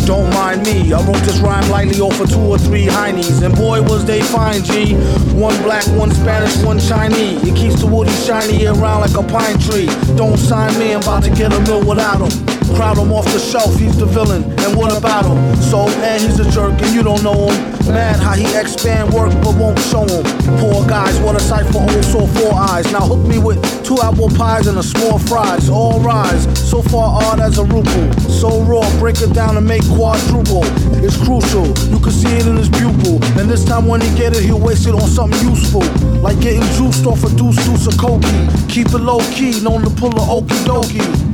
Don't 0.05 0.29
mind 0.35 0.63
me. 0.63 0.93
I 0.93 1.01
wrote 1.01 1.23
this 1.23 1.39
rhyme 1.39 1.67
lightly 1.69 1.99
off 1.99 2.19
of 2.19 2.29
two 2.29 2.39
or 2.39 2.59
three 2.59 2.85
heinies, 2.85 3.43
and 3.43 3.55
boy 3.55 3.81
was 3.81 4.05
they 4.05 4.21
fine, 4.21 4.63
G. 4.63 4.93
One 5.33 5.59
black, 5.63 5.85
one 5.97 6.11
Spanish, 6.11 6.55
one 6.63 6.79
Chinese. 6.79 7.41
It 7.43 7.55
keeps 7.55 7.81
the 7.81 7.87
woody 7.87 8.11
shiny 8.11 8.67
around 8.67 9.01
like 9.01 9.17
a 9.17 9.23
pine 9.23 9.57
tree. 9.59 9.87
Don't 10.15 10.37
sign 10.37 10.77
me, 10.77 10.93
I'm 10.93 11.01
about 11.01 11.23
to 11.23 11.31
get 11.31 11.51
a 11.51 11.59
mill 11.61 11.83
without 11.83 12.21
him. 12.21 12.54
Crowd 12.75 12.97
him 12.97 13.11
off 13.13 13.25
the 13.31 13.39
shelf, 13.39 13.77
he's 13.77 13.97
the 13.97 14.05
villain. 14.05 14.43
And 14.59 14.75
what 14.75 14.91
about 14.95 15.25
him? 15.25 15.55
So, 15.61 15.87
and 15.87 16.21
he's 16.21 16.39
a 16.39 16.51
jerk, 16.51 16.75
and 16.81 16.93
you 16.93 17.03
don't 17.03 17.23
know 17.23 17.47
him. 17.47 17.75
Mad 17.87 18.19
how 18.19 18.33
he 18.33 18.43
expand 18.57 19.13
work 19.13 19.31
but 19.43 19.55
won't 19.55 19.79
show 19.79 20.03
him. 20.03 20.23
Poor 20.59 20.85
guys, 20.85 21.17
what 21.19 21.35
a 21.35 21.39
sight 21.39 21.65
for 21.71 21.79
old 21.79 22.03
sore 22.03 22.27
four 22.27 22.53
eyes. 22.53 22.91
Now 22.91 23.07
hook 23.07 23.25
me 23.27 23.39
with 23.39 23.63
two 23.85 23.97
apple 24.01 24.27
pies 24.27 24.67
and 24.67 24.77
a 24.77 24.83
small 24.83 25.19
fries. 25.19 25.69
All 25.69 26.01
rise, 26.01 26.43
so 26.69 26.81
far 26.81 27.23
odd 27.23 27.39
as 27.39 27.59
a 27.59 27.63
ruple. 27.63 28.05
So 28.29 28.61
raw, 28.63 28.83
break 28.99 29.21
it 29.21 29.33
down 29.33 29.55
and 29.55 29.65
make 29.65 29.85
quadruple. 29.87 30.65
It's 30.99 31.15
crucial, 31.15 31.67
you 31.87 31.99
can 31.99 32.11
see 32.11 32.35
it 32.35 32.45
in 32.45 32.57
his 32.57 32.69
pupil. 32.69 33.23
And 33.39 33.49
this 33.49 33.63
time 33.63 33.85
when 33.87 34.01
he 34.01 34.13
get 34.17 34.35
it, 34.35 34.43
he'll 34.43 34.59
waste 34.59 34.85
it 34.87 34.95
on 34.95 35.07
something 35.07 35.39
useful. 35.47 35.83
Like 36.19 36.41
getting 36.41 36.63
juiced 36.75 37.05
off 37.05 37.23
a 37.23 37.29
deuce 37.37 37.55
deuce 37.63 37.87
of 37.87 37.93
cokie. 37.93 38.69
Keep 38.69 38.87
it 38.87 38.99
low 38.99 39.19
key, 39.31 39.61
known 39.61 39.81
to 39.83 39.89
pull 39.89 40.11
a 40.11 40.25
okie 40.27 40.65
dokie 40.65 41.24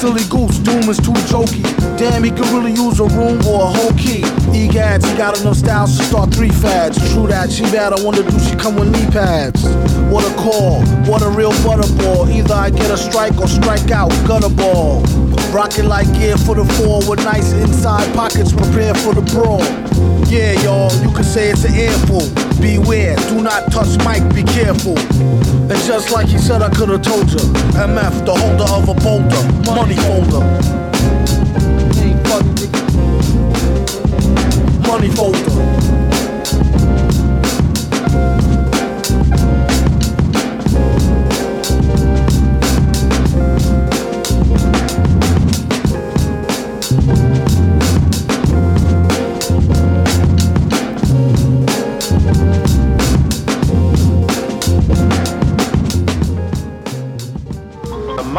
silly 0.00 0.24
goose, 0.30 0.56
doom 0.60 0.88
is 0.88 0.96
too 0.96 1.12
jokey. 1.28 1.62
Damn, 1.98 2.24
he 2.24 2.30
could 2.30 2.48
really 2.48 2.72
use 2.72 3.00
a 3.00 3.04
room 3.04 3.38
or 3.46 3.64
a 3.64 3.66
whole 3.66 3.92
key. 3.92 4.22
Egads, 4.56 5.04
he 5.04 5.16
got 5.18 5.38
enough 5.38 5.56
styles 5.56 5.98
to 5.98 6.04
start 6.04 6.32
three 6.32 6.48
fads. 6.48 6.96
True 7.12 7.26
that, 7.26 7.52
she 7.52 7.64
bad, 7.64 7.92
I 7.92 8.02
wonder 8.02 8.22
do 8.22 8.38
she 8.40 8.56
come 8.56 8.76
with 8.76 8.88
knee 8.90 9.10
pads? 9.10 9.62
What 10.08 10.24
a 10.24 10.34
call, 10.36 10.80
what 11.04 11.20
a 11.20 11.28
real 11.28 11.52
butterball. 11.60 12.32
Either 12.34 12.54
I 12.54 12.70
get 12.70 12.90
a 12.90 12.96
strike 12.96 13.36
or 13.38 13.46
strike 13.46 13.90
out, 13.90 14.08
gutter 14.26 14.48
ball. 14.48 15.02
Rockin' 15.52 15.86
like 15.86 16.10
gear 16.14 16.38
for 16.38 16.54
the 16.54 16.64
four 16.80 17.00
with 17.08 17.22
nice 17.24 17.52
inside 17.52 18.14
pockets 18.14 18.52
prepared 18.52 18.96
for 18.96 19.12
the 19.12 19.22
brawl. 19.32 19.60
Yeah, 20.30 20.52
y'all, 20.62 20.92
you 21.02 21.12
can 21.12 21.24
say 21.24 21.50
it's 21.50 21.64
an 21.64 21.74
earful. 21.74 22.24
Beware, 22.60 23.16
do 23.28 23.42
not 23.42 23.70
touch 23.70 23.98
mic, 24.06 24.22
be 24.32 24.44
careful. 24.44 24.96
And 25.70 25.80
just 25.84 26.10
like 26.10 26.26
he 26.26 26.36
said, 26.36 26.62
I 26.62 26.68
could've 26.68 27.00
told 27.00 27.30
you. 27.30 27.38
MF, 27.78 28.26
the 28.26 28.34
holder 28.34 28.64
of 28.74 28.88
a 28.88 28.94
boulder, 28.94 29.42
money 29.70 29.94
folder. 29.94 30.40
Money 34.88 35.08
folder. 35.10 35.99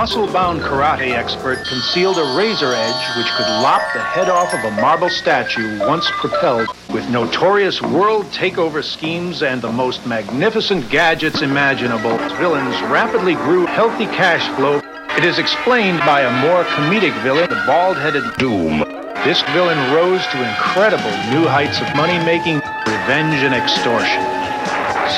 Muscle-bound 0.02 0.62
karate 0.62 1.12
expert 1.12 1.64
concealed 1.68 2.18
a 2.18 2.36
razor 2.36 2.74
edge 2.74 3.16
which 3.16 3.28
could 3.34 3.46
lop 3.62 3.84
the 3.94 4.02
head 4.02 4.30
off 4.30 4.52
of 4.52 4.64
a 4.64 4.82
marble 4.82 5.12
statue 5.12 5.78
once 5.82 6.10
propelled 6.14 6.68
with 6.92 7.08
notorious 7.12 7.84
world 7.84 8.26
takeover 8.32 8.84
schemes 8.84 9.44
and 9.44 9.62
the 9.62 9.72
most 9.72 10.04
magnificent 10.08 10.90
gadgets 10.90 11.44
imaginable. 11.44 12.18
Villains 12.40 12.82
rapidly 12.90 13.36
grew 13.36 13.68
healthy 13.68 14.08
cash 14.08 14.42
flow. 14.58 14.82
It 15.16 15.24
is 15.24 15.38
explained 15.38 16.00
by 16.00 16.22
a 16.22 16.48
more 16.48 16.64
comedic 16.64 17.14
villain, 17.22 17.48
the 17.48 17.64
bald-headed 17.68 18.24
Doom. 18.40 18.80
This 19.24 19.44
villain 19.54 19.78
rose 19.94 20.26
to 20.34 20.50
incredible 20.50 21.12
new 21.30 21.48
heights 21.48 21.80
of 21.80 21.96
money-making, 21.96 22.56
revenge, 22.88 23.44
and 23.46 23.54
extortion. 23.54 24.24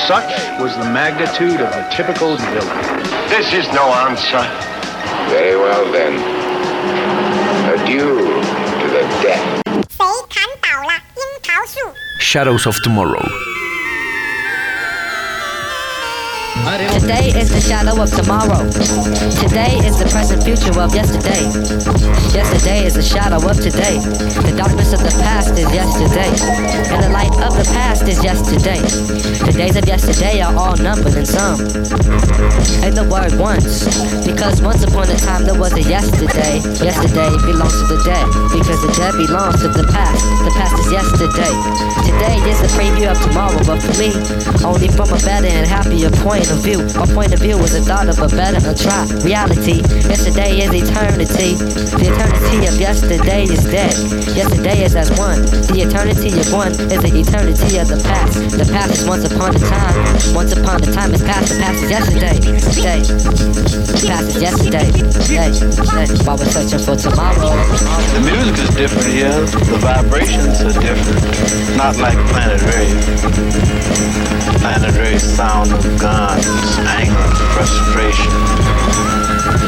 Such 0.06 0.60
was 0.60 0.76
the 0.76 0.92
magnitude 0.92 1.62
of 1.62 1.72
the 1.72 1.88
typical 1.90 2.36
villain. 2.36 3.04
This 3.30 3.50
is 3.54 3.66
no 3.72 3.88
answer. 3.88 4.73
Very 5.28 5.56
well 5.56 5.90
then. 5.92 6.14
Adieu 7.74 8.16
to 8.80 8.86
the 8.88 9.02
death. 9.22 9.62
Shadows 12.18 12.66
of 12.66 12.74
Tomorrow. 12.82 13.53
Today 16.64 17.28
is 17.36 17.52
the 17.52 17.60
shadow 17.60 17.92
of 18.00 18.08
tomorrow. 18.08 18.64
Today 19.44 19.76
is 19.84 20.00
the 20.00 20.08
present 20.08 20.40
future 20.48 20.72
of 20.80 20.96
yesterday. 20.96 21.44
Yesterday 22.32 22.88
is 22.88 22.96
the 22.96 23.04
shadow 23.04 23.36
of 23.36 23.60
today. 23.60 24.00
The 24.00 24.56
darkness 24.56 24.96
of 24.96 25.04
the 25.04 25.12
past 25.20 25.52
is 25.60 25.68
yesterday. 25.68 26.32
And 26.88 27.04
the 27.04 27.12
light 27.12 27.36
of 27.44 27.52
the 27.52 27.68
past 27.76 28.08
is 28.08 28.16
yesterday. 28.24 28.80
The 29.44 29.52
days 29.52 29.76
of 29.76 29.84
yesterday 29.84 30.40
are 30.40 30.56
all 30.56 30.74
numbered 30.80 31.12
and 31.12 31.28
some. 31.28 31.60
And 32.80 32.96
the 32.96 33.04
word 33.12 33.36
once. 33.36 33.84
Because 34.24 34.64
once 34.64 34.88
upon 34.88 35.12
a 35.12 35.20
time 35.20 35.44
there 35.44 35.60
was 35.60 35.76
a 35.76 35.84
yesterday. 35.84 36.64
Yesterday 36.80 37.28
belongs 37.44 37.76
to 37.76 37.92
the 37.92 38.00
dead. 38.08 38.24
Because 38.56 38.80
the 38.80 38.92
dead 38.96 39.12
belongs 39.20 39.60
to 39.60 39.68
the 39.68 39.84
past. 39.92 40.24
The 40.48 40.52
past 40.56 40.80
is 40.80 40.88
yesterday. 40.88 41.54
Today 42.08 42.40
is 42.48 42.56
the 42.64 42.72
preview 42.72 43.12
of 43.12 43.20
tomorrow. 43.20 43.60
But 43.68 43.84
for 43.84 43.92
me, 44.00 44.16
only 44.64 44.88
from 44.88 45.12
a 45.12 45.20
better 45.20 45.52
and 45.52 45.68
happier 45.68 46.08
point 46.24 46.53
of 46.54 46.62
view. 46.62 46.80
My 46.94 47.06
point 47.06 47.32
of 47.34 47.40
view 47.40 47.58
was 47.58 47.72
the 47.72 47.82
thought 47.82 48.08
of 48.08 48.18
a 48.18 48.28
better 48.28 48.62
a 48.62 48.74
try. 48.74 49.02
Reality, 49.26 49.82
yesterday 50.06 50.62
is 50.62 50.70
eternity. 50.70 51.58
The 51.58 52.06
eternity 52.14 52.66
of 52.66 52.74
yesterday 52.78 53.44
is 53.44 53.64
dead. 53.64 53.94
Yesterday 54.34 54.84
is 54.84 54.94
as 54.94 55.10
one. 55.18 55.42
The 55.70 55.82
eternity 55.82 56.30
of 56.38 56.46
one 56.52 56.72
is 56.72 57.00
the 57.02 57.10
eternity 57.10 57.78
of 57.78 57.88
the 57.88 57.98
past. 58.06 58.34
The 58.54 58.66
past 58.70 58.94
is 58.94 59.04
once 59.06 59.24
upon 59.26 59.56
a 59.56 59.58
time. 59.58 59.96
Once 60.34 60.52
upon 60.52 60.82
a 60.82 60.90
time 60.92 61.14
is 61.14 61.22
past. 61.22 61.50
The 61.50 61.58
past 61.58 61.82
is 61.82 61.90
yesterday. 61.90 62.38
Day. 62.78 63.00
The 63.02 64.04
past 64.06 64.26
is 64.36 64.42
yesterday. 64.42 64.88
Day. 65.26 65.50
Day. 65.50 66.06
While 66.24 66.38
we're 66.38 66.50
searching 66.50 66.82
for 66.82 66.94
tomorrow. 66.94 67.50
The 68.14 68.22
music 68.22 68.56
is 68.62 68.70
different 68.76 69.08
here. 69.10 69.34
The 69.70 69.78
vibrations 69.82 70.62
are 70.62 70.76
different. 70.78 71.76
Not 71.76 71.96
like 71.98 72.18
Planet 72.30 72.62
Rave. 72.62 72.98
Planet 74.60 74.94
Rave 74.96 75.20
sound 75.20 75.72
of 75.72 75.82
guns, 76.44 76.78
anger, 76.78 77.28
frustration. 77.54 78.30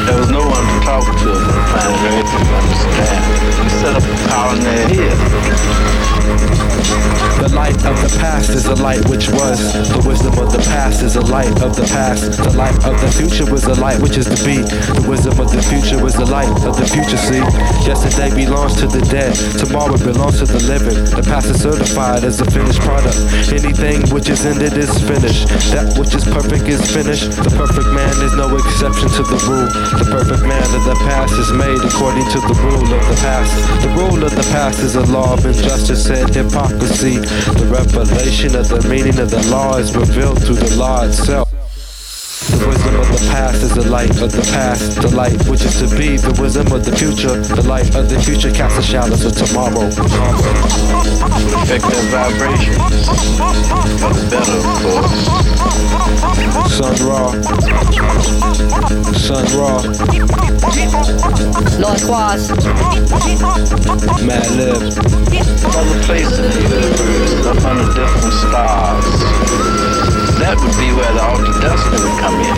There 0.05 0.17
was 0.17 0.29
no 0.29 0.45
one 0.45 0.65
to 0.65 0.85
talk 0.85 1.05
to 1.05 1.31
in 1.31 1.63
Planet 1.69 2.01
Rave 2.03 2.25
to 2.25 2.37
understand. 2.53 3.63
We 3.63 3.69
set 3.69 3.95
up 3.95 4.03
a 4.03 4.15
colony 4.29 4.93
here. 4.93 6.16
The 6.27 7.53
light 7.55 7.77
of 7.85 7.95
the 8.01 8.11
past 8.19 8.49
is 8.49 8.65
a 8.65 8.75
light 8.75 9.07
which 9.07 9.29
was. 9.29 9.71
The 9.87 10.03
wisdom 10.03 10.35
of 10.41 10.51
the 10.51 10.59
past 10.67 11.03
is 11.03 11.15
a 11.15 11.21
light 11.21 11.53
of 11.61 11.77
the 11.77 11.87
past. 11.87 12.35
The 12.35 12.51
light 12.57 12.75
of 12.83 12.99
the 12.99 13.07
future 13.13 13.45
was 13.45 13.63
a 13.65 13.75
light 13.79 14.01
which 14.01 14.17
is 14.17 14.25
to 14.25 14.39
be. 14.43 14.59
The 14.65 15.05
wisdom 15.07 15.39
of 15.39 15.53
the 15.53 15.61
future 15.61 16.01
was 16.01 16.15
the 16.19 16.25
light 16.25 16.49
of 16.65 16.75
the 16.75 16.83
future, 16.83 17.15
see. 17.15 17.39
Yesterday 17.87 18.33
belongs 18.35 18.75
to 18.81 18.87
the 18.87 18.99
dead. 19.07 19.31
Tomorrow 19.55 19.95
belongs 20.01 20.43
to 20.43 20.45
the 20.49 20.59
living. 20.67 20.97
The 21.13 21.23
past 21.23 21.47
is 21.53 21.61
certified 21.61 22.25
as 22.25 22.41
a 22.41 22.47
finished 22.51 22.81
product. 22.81 23.15
Anything 23.53 24.03
which 24.11 24.27
is 24.27 24.43
ended 24.43 24.75
is 24.75 24.91
finished. 25.07 25.47
That 25.71 25.95
which 25.95 26.11
is 26.17 26.25
perfect 26.25 26.67
is 26.67 26.83
finished. 26.91 27.31
The 27.37 27.53
perfect 27.53 27.87
man 27.93 28.11
is 28.25 28.33
no 28.35 28.51
exception 28.57 29.07
to 29.15 29.23
the 29.23 29.39
rule. 29.47 29.69
The 29.95 30.09
perfect 30.09 30.43
man 30.43 30.67
of 30.75 30.83
the 30.83 30.97
past 31.07 31.37
is 31.39 31.53
made 31.53 31.79
according 31.85 32.27
to 32.35 32.39
the 32.43 32.57
rule 32.65 32.89
of 32.91 33.03
the 33.07 33.17
past. 33.23 33.53
The 33.85 33.93
rule 33.95 34.19
of 34.25 34.33
the 34.35 34.47
past 34.51 34.83
is 34.83 34.97
a 34.97 35.05
law 35.07 35.37
of 35.37 35.45
injustice 35.45 36.09
hypocrisy. 36.25 37.17
The 37.17 37.67
revelation 37.71 38.55
of 38.55 38.67
the 38.69 38.87
meaning 38.89 39.19
of 39.19 39.29
the 39.29 39.41
law 39.49 39.77
is 39.77 39.95
revealed 39.95 40.43
through 40.43 40.55
the 40.55 40.75
law 40.77 41.03
itself. 41.03 41.46
The 42.57 42.67
wisdom 42.67 42.95
of 42.95 43.07
the 43.07 43.27
past 43.29 43.61
is 43.61 43.71
the 43.75 43.87
light 43.87 44.19
of 44.19 44.31
the 44.31 44.41
past, 44.51 44.99
the 44.99 45.15
light 45.15 45.37
which 45.47 45.63
is 45.63 45.77
to 45.79 45.87
be, 45.95 46.17
the 46.17 46.33
wisdom 46.41 46.71
of 46.73 46.83
the 46.83 46.95
future, 46.95 47.37
the 47.53 47.61
light 47.67 47.93
of 47.95 48.09
the 48.09 48.19
future 48.19 48.49
casts 48.49 48.79
a 48.79 48.81
shadows 48.81 49.23
of 49.25 49.33
tomorrow. 49.33 49.85
Effective 51.61 52.09
vibrations. 52.09 53.05
For 54.01 54.09
the 54.09 54.25
better, 54.33 54.57
of 54.57 54.81
course. 54.81 55.21
Sun 56.73 56.97
Ra. 57.05 57.29
Sun 59.13 59.45
Ra. 59.53 59.77
Lord 61.77 62.01
Quas. 62.09 62.49
Mad 64.25 64.49
Lib. 64.57 64.81
Other 65.77 65.99
places 66.03 66.39
in 66.39 66.49
the 66.49 66.73
universe, 66.73 67.45
up 67.45 67.63
under 67.65 67.85
different 67.93 68.33
stars. 68.33 69.96
That 70.47 70.55
would 70.61 70.77
be 70.79 70.95
where 70.95 71.11
the 71.11 71.59
destiny 71.59 71.99
would 72.07 72.19
come 72.23 72.39
in. 72.39 72.55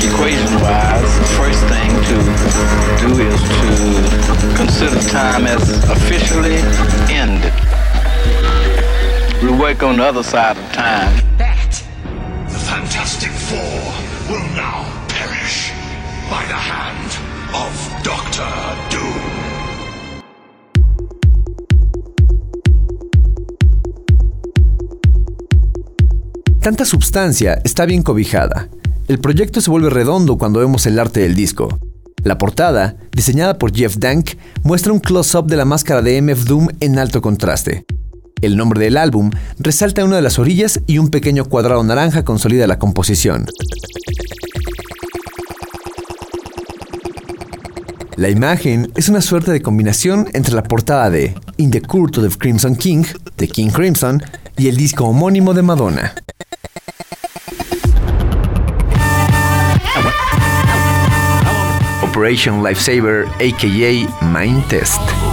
Equation 0.00 0.54
wise, 0.62 1.04
the 1.18 1.28
first 1.36 1.60
thing 1.68 1.92
to 2.08 2.16
do 3.04 3.20
is 3.20 3.36
to 3.60 4.56
consider 4.56 4.98
time 5.10 5.46
as 5.46 5.60
officially 5.90 6.56
ended. 7.12 7.52
We 9.42 9.52
work 9.60 9.82
on 9.82 9.98
the 9.98 10.04
other 10.04 10.22
side 10.22 10.56
of 10.56 10.72
time. 10.72 11.19
Tanta 26.60 26.84
substancia 26.84 27.58
está 27.64 27.86
bien 27.86 28.02
cobijada. 28.02 28.68
El 29.08 29.18
proyecto 29.18 29.62
se 29.62 29.70
vuelve 29.70 29.88
redondo 29.88 30.36
cuando 30.36 30.60
vemos 30.60 30.86
el 30.86 30.98
arte 30.98 31.20
del 31.20 31.34
disco. 31.34 31.78
La 32.22 32.36
portada, 32.36 32.96
diseñada 33.12 33.56
por 33.56 33.74
Jeff 33.74 33.96
Dank, 33.96 34.32
muestra 34.62 34.92
un 34.92 35.00
close-up 35.00 35.46
de 35.46 35.56
la 35.56 35.64
máscara 35.64 36.02
de 36.02 36.20
MF 36.20 36.44
Doom 36.44 36.68
en 36.80 36.98
alto 36.98 37.22
contraste. 37.22 37.86
El 38.42 38.58
nombre 38.58 38.84
del 38.84 38.98
álbum 38.98 39.30
resalta 39.58 40.04
una 40.04 40.16
de 40.16 40.22
las 40.22 40.38
orillas 40.38 40.80
y 40.86 40.98
un 40.98 41.08
pequeño 41.08 41.46
cuadrado 41.46 41.82
naranja 41.82 42.26
consolida 42.26 42.66
la 42.66 42.78
composición. 42.78 43.46
La 48.16 48.28
imagen 48.28 48.92
es 48.96 49.08
una 49.08 49.22
suerte 49.22 49.50
de 49.50 49.62
combinación 49.62 50.28
entre 50.34 50.54
la 50.54 50.62
portada 50.62 51.08
de 51.08 51.34
In 51.56 51.70
the 51.70 51.80
Court 51.80 52.18
of 52.18 52.36
Crimson 52.36 52.76
King, 52.76 53.04
de 53.38 53.48
King 53.48 53.70
Crimson, 53.70 54.22
y 54.58 54.68
el 54.68 54.76
disco 54.76 55.06
homónimo 55.06 55.54
de 55.54 55.62
Madonna. 55.62 56.12
Operation 62.20 62.60
Lifesaver, 62.60 63.24
aka 63.40 64.06
Mind 64.30 64.62
Test. 64.68 65.29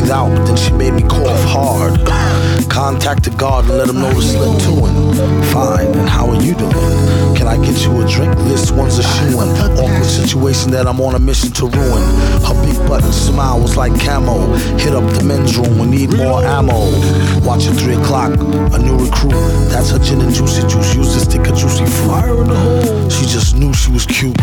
Breathe 0.00 0.10
out, 0.10 0.30
but 0.36 0.44
then 0.46 0.56
she 0.56 0.72
made 0.72 0.94
me 0.94 1.02
cough 1.02 1.44
hard. 1.44 1.98
Contacted 2.70 3.36
God 3.36 3.64
and 3.64 3.76
let 3.78 3.88
him 3.88 3.96
know 3.96 4.12
to 4.12 4.22
slip 4.22 4.58
to 4.62 4.86
him. 4.86 5.42
Fine, 5.52 5.98
and 5.98 6.08
how 6.08 6.28
are 6.28 6.40
you 6.42 6.54
doing? 6.54 6.72
Can 7.36 7.46
I 7.46 7.56
get 7.56 7.84
you 7.84 8.00
a 8.00 8.08
drink? 8.08 8.36
This 8.48 8.70
one's 8.70 8.98
a 8.98 9.02
shoe 9.02 9.40
in. 9.40 9.48
Awkward 9.80 10.04
situation 10.04 10.70
that 10.72 10.86
I'm 10.86 11.00
on 11.00 11.14
a 11.14 11.18
mission 11.18 11.50
to 11.52 11.66
ruin. 11.66 12.02
Her 12.46 12.54
big 12.64 12.76
button 12.88 13.12
smile 13.12 13.60
was 13.60 13.76
like 13.76 13.98
camo. 14.00 14.54
Hit 14.78 14.94
up 14.94 15.04
the 15.14 15.24
men's 15.24 15.56
room, 15.58 15.78
we 15.78 15.86
need 15.86 16.16
more 16.16 16.42
ammo. 16.44 16.78
Watch 17.44 17.66
at 17.66 17.76
3 17.76 17.94
o'clock, 17.94 18.32
a 18.38 18.78
new 18.78 18.96
recruit. 18.96 19.32
That's 19.70 19.90
her 19.90 19.98
gin 19.98 20.20
and 20.20 20.32
juicy 20.32 20.62
juice. 20.68 20.94
Used 20.94 21.12
to 21.14 21.20
stick 21.20 21.46
a 21.46 21.52
juicy 21.52 21.86
fruit. 21.86 22.46
She 23.10 23.26
just 23.26 23.56
knew 23.56 23.72
she 23.74 23.90
was 23.90 24.06
cute. 24.06 24.36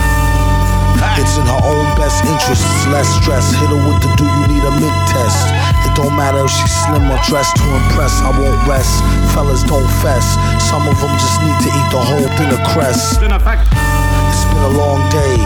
It's 1.18 1.38
in 1.38 1.46
her 1.46 1.62
own 1.62 1.86
best 1.98 2.26
interests, 2.26 2.86
less 2.90 3.10
stress. 3.22 3.54
Hit 3.54 3.70
her 3.70 3.78
with 3.78 4.02
the 4.02 4.10
do 4.18 4.26
you 4.26 4.46
need 4.50 4.64
a 4.66 4.74
mid 4.82 4.96
test. 5.10 5.50
It 5.86 5.94
don't 5.94 6.16
matter 6.18 6.46
if 6.46 6.52
she's 6.52 6.74
slim 6.86 7.06
or 7.10 7.20
dressed 7.26 7.58
to 7.58 7.66
impress. 7.66 8.14
I 8.22 8.34
won't 8.34 8.58
rest. 8.66 9.02
Fellas 9.34 9.62
don't 9.64 9.90
fess. 10.02 10.38
Some 10.70 10.90
of 10.90 10.98
them 10.98 11.14
just 11.18 11.38
need 11.42 11.58
to 11.66 11.70
eat 11.70 11.88
the 11.94 12.02
whole 12.02 12.30
thing 12.38 12.50
of 12.50 12.62
crest. 12.74 13.18
It's 13.18 13.20
been 13.22 13.34
a 13.34 14.74
long 14.78 15.02
day. 15.10 15.38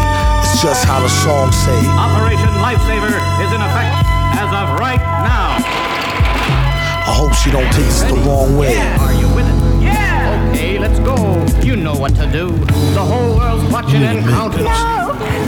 It's 0.43 0.61
just 0.61 0.83
how 0.85 0.99
the 0.99 1.09
song 1.23 1.51
say. 1.51 1.79
Operation 1.99 2.51
Lifesaver 2.63 3.15
is 3.43 3.51
in 3.51 3.61
effect 3.63 3.95
as 4.39 4.49
of 4.51 4.79
right 4.79 4.99
now. 5.23 5.59
I 7.07 7.13
hope 7.13 7.33
she 7.33 7.51
don't 7.51 7.67
take 7.71 7.85
this 7.85 8.03
the 8.03 8.15
wrong 8.27 8.57
way. 8.57 8.77
Are 8.99 9.13
you 9.13 9.27
with 9.35 9.47
it? 9.47 9.83
Yeah! 9.83 10.51
Okay, 10.51 10.79
let's 10.79 10.99
go. 10.99 11.15
You 11.61 11.75
know 11.75 11.95
what 11.95 12.15
to 12.15 12.29
do. 12.31 12.49
The 12.93 13.03
whole 13.03 13.35
world's 13.35 13.71
watching 13.71 14.03
and 14.03 14.23
counting. 14.27 14.67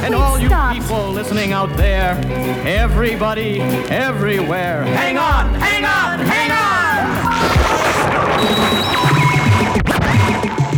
And 0.04 0.13
all 0.15 0.39
you 0.39 0.50
people 0.72 1.12
listening 1.12 1.52
out 1.54 1.76
there, 1.78 2.19
everybody, 2.65 3.62
everywhere, 3.89 4.84
hang 4.84 5.17
on, 5.17 5.54
hang 5.56 5.86
on, 5.86 6.19
hang 6.19 6.52
on! 6.52 6.63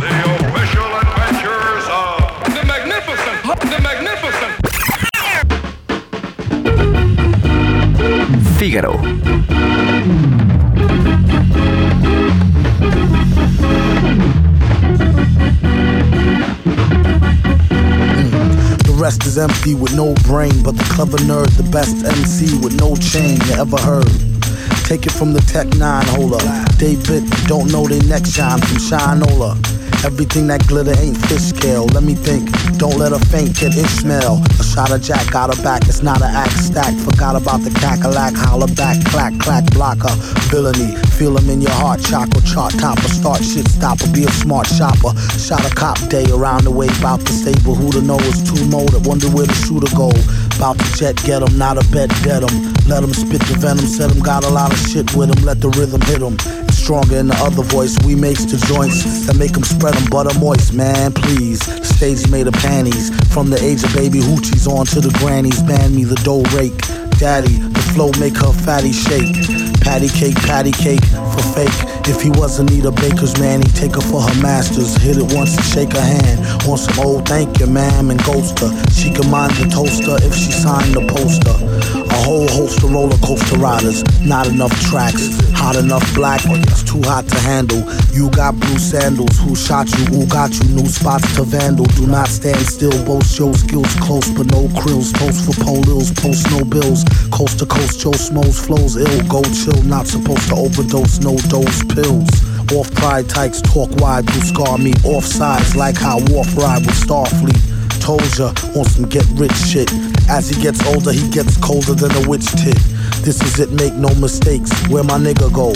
The 0.00 0.08
official 0.36 0.90
adventures 1.02 1.86
of 1.90 2.18
the 2.54 2.64
magnificent, 2.66 3.42
the 3.70 3.80
magnificent. 3.82 4.52
Fígaro. 8.58 8.94
Rest 18.96 19.26
is 19.26 19.38
empty 19.38 19.74
with 19.74 19.94
no 19.94 20.14
brain, 20.24 20.62
but 20.62 20.76
the 20.76 20.84
clever 20.94 21.18
nerd, 21.18 21.50
the 21.56 21.68
best 21.70 22.04
MC 22.04 22.56
with 22.58 22.78
no 22.80 22.96
chain 22.96 23.38
you 23.46 23.54
ever 23.54 23.76
heard. 23.76 24.10
Take 24.84 25.06
it 25.06 25.12
from 25.12 25.32
the 25.32 25.40
Tech 25.40 25.66
9 25.76 26.06
holder. 26.08 26.38
David, 26.78 27.28
don't 27.46 27.70
know 27.70 27.86
their 27.86 28.02
next 28.04 28.32
shine 28.32 28.60
from 28.60 28.78
Shinola. 28.78 29.85
Everything 30.06 30.46
that 30.46 30.66
glitter 30.66 30.96
ain't 30.98 31.18
fish 31.26 31.52
scale. 31.52 31.84
Let 31.86 32.04
me 32.04 32.14
think, 32.14 32.48
don't 32.78 32.96
let 32.96 33.12
her 33.12 33.24
faint, 33.28 33.58
get 33.58 33.76
Ishmael. 33.76 34.40
A 34.60 34.64
shot 34.64 34.90
of 34.90 35.02
Jack 35.02 35.30
got 35.30 35.54
her 35.54 35.62
back, 35.62 35.82
it's 35.88 36.02
not 36.02 36.22
an 36.22 36.34
act 36.34 36.56
stack. 36.56 36.94
Forgot 37.04 37.34
about 37.36 37.60
the 37.62 37.70
cackalack, 37.70 38.34
holler 38.36 38.72
back, 38.74 38.96
clack, 39.06 39.36
clack, 39.38 39.64
blocker. 39.72 40.14
Villainy, 40.48 40.94
feel 41.18 41.26
feel 41.26 41.38
'em 41.38 41.50
in 41.50 41.60
your 41.60 41.72
heart, 41.72 42.00
chakra, 42.00 42.40
chart 42.42 42.72
topper. 42.78 43.08
Start 43.08 43.42
shit 43.42 43.68
stopper, 43.68 44.06
be 44.08 44.24
a 44.24 44.30
smart 44.30 44.66
shopper. 44.68 45.12
Shot 45.38 45.64
a 45.66 45.74
cop 45.74 45.98
day 46.08 46.24
around 46.30 46.64
the 46.64 46.70
way, 46.70 46.88
bout 47.02 47.20
the 47.24 47.32
stable. 47.32 47.74
Who 47.74 47.90
to 47.92 48.00
know 48.00 48.18
is 48.30 48.42
too 48.48 48.64
motor, 48.66 49.00
wonder 49.00 49.28
where 49.28 49.46
the 49.46 49.58
shooter 49.66 49.90
go. 49.96 50.10
Bout 50.60 50.78
to 50.78 50.88
jet, 50.98 51.16
get 51.16 51.26
get 51.26 51.42
'em, 51.42 51.58
not 51.58 51.76
a 51.78 51.84
bet, 51.90 52.10
dead 52.22 52.42
'em. 52.44 52.54
Let 52.86 53.02
'em 53.02 53.12
spit 53.12 53.42
the 53.48 53.56
venom, 53.58 53.86
said 53.86 54.10
'em 54.12 54.20
got 54.20 54.44
a 54.44 54.50
lot 54.50 54.72
of 54.72 54.78
shit 54.88 55.14
with 55.16 55.30
'em. 55.30 55.44
Let 55.44 55.60
the 55.60 55.70
rhythm 55.70 56.00
hit 56.02 56.22
'em. 56.22 56.36
Stronger 56.86 57.16
in 57.16 57.26
the 57.26 57.34
other 57.42 57.64
voice, 57.64 57.98
we 58.06 58.14
makes 58.14 58.44
the 58.44 58.58
joints 58.72 59.26
that 59.26 59.34
make 59.34 59.56
'em 59.56 59.64
spread 59.64 59.96
'em 59.96 60.04
butter 60.04 60.38
moist, 60.38 60.72
man, 60.72 61.10
please. 61.10 61.58
Stage 61.82 62.28
made 62.28 62.46
of 62.46 62.54
panties. 62.54 63.10
From 63.30 63.50
the 63.50 63.60
age 63.60 63.82
of 63.82 63.92
baby 63.92 64.20
hoochies 64.20 64.68
on 64.70 64.86
to 64.94 65.00
the 65.00 65.10
grannies, 65.18 65.60
ban 65.62 65.96
me 65.96 66.04
the 66.04 66.14
dough 66.22 66.44
rake. 66.54 66.80
Daddy, 67.18 67.58
the 67.58 67.82
flow 67.92 68.12
make 68.20 68.36
her 68.36 68.52
fatty 68.52 68.92
shake. 68.92 69.34
Patty 69.80 70.08
cake, 70.08 70.36
patty 70.46 70.70
cake 70.70 71.04
for 71.32 71.42
fake. 71.58 71.95
If 72.08 72.22
he 72.22 72.30
wasn't 72.30 72.70
a 72.70 72.92
baker's 72.92 73.36
man, 73.40 73.62
he'd 73.62 73.74
take 73.74 73.96
her 73.96 74.00
for 74.00 74.22
her 74.22 74.40
masters. 74.40 74.96
Hit 74.96 75.18
it 75.18 75.34
once 75.34 75.56
and 75.56 75.64
shake 75.64 75.92
her 75.92 76.00
hand. 76.00 76.38
On 76.68 76.78
some 76.78 77.04
old 77.04 77.26
thank 77.26 77.58
you, 77.58 77.66
ma'am, 77.66 78.10
and 78.10 78.22
ghost 78.22 78.60
her. 78.60 78.70
She 78.94 79.10
can 79.10 79.28
mind 79.28 79.52
the 79.58 79.66
toaster 79.66 80.14
if 80.22 80.32
she 80.32 80.52
signed 80.52 80.94
the 80.94 81.02
poster. 81.02 81.50
A 81.98 82.18
whole 82.22 82.46
host 82.46 82.82
of 82.84 82.92
roller 82.92 83.18
coaster 83.18 83.58
riders, 83.58 84.04
not 84.22 84.46
enough 84.46 84.70
tracks. 84.86 85.34
Hot 85.58 85.74
enough 85.74 86.06
black, 86.14 86.46
or 86.46 86.54
it's 86.56 86.84
too 86.84 87.02
hot 87.02 87.26
to 87.26 87.38
handle. 87.40 87.82
You 88.14 88.30
got 88.30 88.54
blue 88.54 88.78
sandals, 88.78 89.36
who 89.42 89.56
shot 89.56 89.90
you? 89.98 90.04
Who 90.06 90.26
got 90.26 90.54
you? 90.54 90.64
New 90.78 90.86
spots 90.86 91.34
to 91.34 91.42
vandal. 91.42 91.86
Do 91.98 92.06
not 92.06 92.28
stand 92.28 92.62
still, 92.70 92.94
boast 93.04 93.36
your 93.38 93.52
skills 93.54 93.92
close, 93.98 94.30
but 94.30 94.46
no 94.54 94.68
krills. 94.78 95.10
Post 95.18 95.42
for 95.42 95.58
polils, 95.66 96.14
post 96.22 96.46
no 96.54 96.62
bills. 96.64 97.02
Coast 97.34 97.58
to 97.58 97.66
coast, 97.66 97.98
Joe 97.98 98.12
Smoes 98.12 98.64
flows 98.64 98.96
ill. 98.96 99.22
Go 99.26 99.42
chill, 99.42 99.82
not 99.82 100.06
supposed 100.06 100.48
to 100.48 100.54
overdose, 100.54 101.18
no 101.18 101.36
dose 101.50 101.82
pills. 101.96 102.28
Off 102.76 102.92
pride 102.94 103.28
tykes, 103.28 103.62
talk 103.62 103.88
wide, 103.96 104.26
do 104.26 104.40
scar 104.40 104.76
me. 104.76 104.92
Off 105.04 105.24
sides, 105.24 105.74
like 105.74 105.96
how 105.96 106.18
Wolf 106.28 106.54
ride 106.56 106.84
with 106.84 106.94
Starfleet. 106.94 107.56
Told 108.00 108.22
ya, 108.38 108.52
on 108.78 108.84
some 108.84 109.08
get 109.08 109.26
rich 109.34 109.56
shit. 109.56 109.90
As 110.28 110.50
he 110.50 110.60
gets 110.62 110.84
older, 110.86 111.12
he 111.12 111.28
gets 111.30 111.56
colder 111.56 111.94
than 111.94 112.12
a 112.22 112.28
witch 112.28 112.46
tit. 112.52 112.78
This 113.24 113.40
is 113.42 113.58
it, 113.58 113.70
make 113.72 113.94
no 113.94 114.14
mistakes. 114.16 114.70
Where 114.88 115.04
my 115.04 115.18
nigga 115.18 115.48
go? 115.52 115.72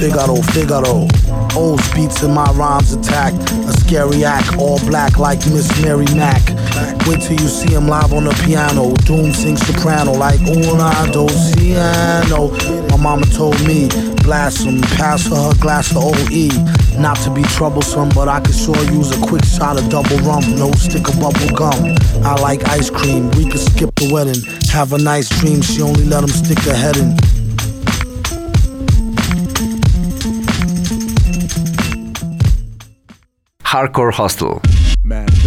Figaro, 0.00 0.36
Figaro. 0.50 1.06
Old 1.54 1.82
beats 1.94 2.22
in 2.22 2.32
my 2.32 2.50
rhymes 2.52 2.92
attack. 2.92 3.34
A 3.68 3.72
scary 3.72 4.24
act, 4.24 4.56
all 4.56 4.78
black 4.86 5.18
like 5.18 5.38
Miss 5.52 5.68
Mary 5.82 6.06
Mack. 6.16 6.42
Wait 7.06 7.20
till 7.20 7.40
you 7.40 7.48
see 7.48 7.72
him 7.72 7.86
live 7.86 8.12
on 8.12 8.24
the 8.24 8.34
piano. 8.44 8.94
Doom 9.04 9.32
sings 9.32 9.64
soprano 9.66 10.12
like 10.12 10.40
una 10.40 10.90
dos 11.12 11.54
piano. 11.56 12.50
My 12.90 12.96
mama 12.96 13.26
told 13.26 13.58
me, 13.66 13.88
blast 14.22 14.64
him, 14.64 14.80
pass 14.82 15.26
her 15.26 15.36
her 15.36 15.54
glass 15.60 15.90
of 15.90 16.04
OE. 16.04 16.48
Not 17.00 17.16
to 17.24 17.30
be 17.30 17.42
troublesome, 17.42 18.10
but 18.10 18.28
I 18.28 18.40
could 18.40 18.54
sure 18.54 18.76
use 18.92 19.10
a 19.16 19.26
quick 19.26 19.44
shot 19.44 19.78
of 19.78 19.88
double 19.88 20.18
rum. 20.18 20.44
No 20.56 20.70
stick 20.72 21.08
of 21.08 21.18
bubble 21.20 21.54
gum. 21.56 21.96
I 22.24 22.34
like 22.40 22.68
ice 22.68 22.90
cream. 22.90 23.30
We 23.32 23.50
could 23.50 23.60
skip 23.60 23.94
the 23.96 24.12
wedding. 24.12 24.40
Have 24.70 24.92
a 24.92 24.98
nice 24.98 25.28
dream. 25.40 25.62
She 25.62 25.82
only 25.82 26.04
let 26.04 26.22
him 26.22 26.30
stick 26.30 26.58
her 26.60 26.74
head 26.74 26.96
in. 26.96 27.16
Hardcore 33.64 34.12
Hustle. 34.12 34.60
Mad 35.02 35.30
villain. 35.30 35.41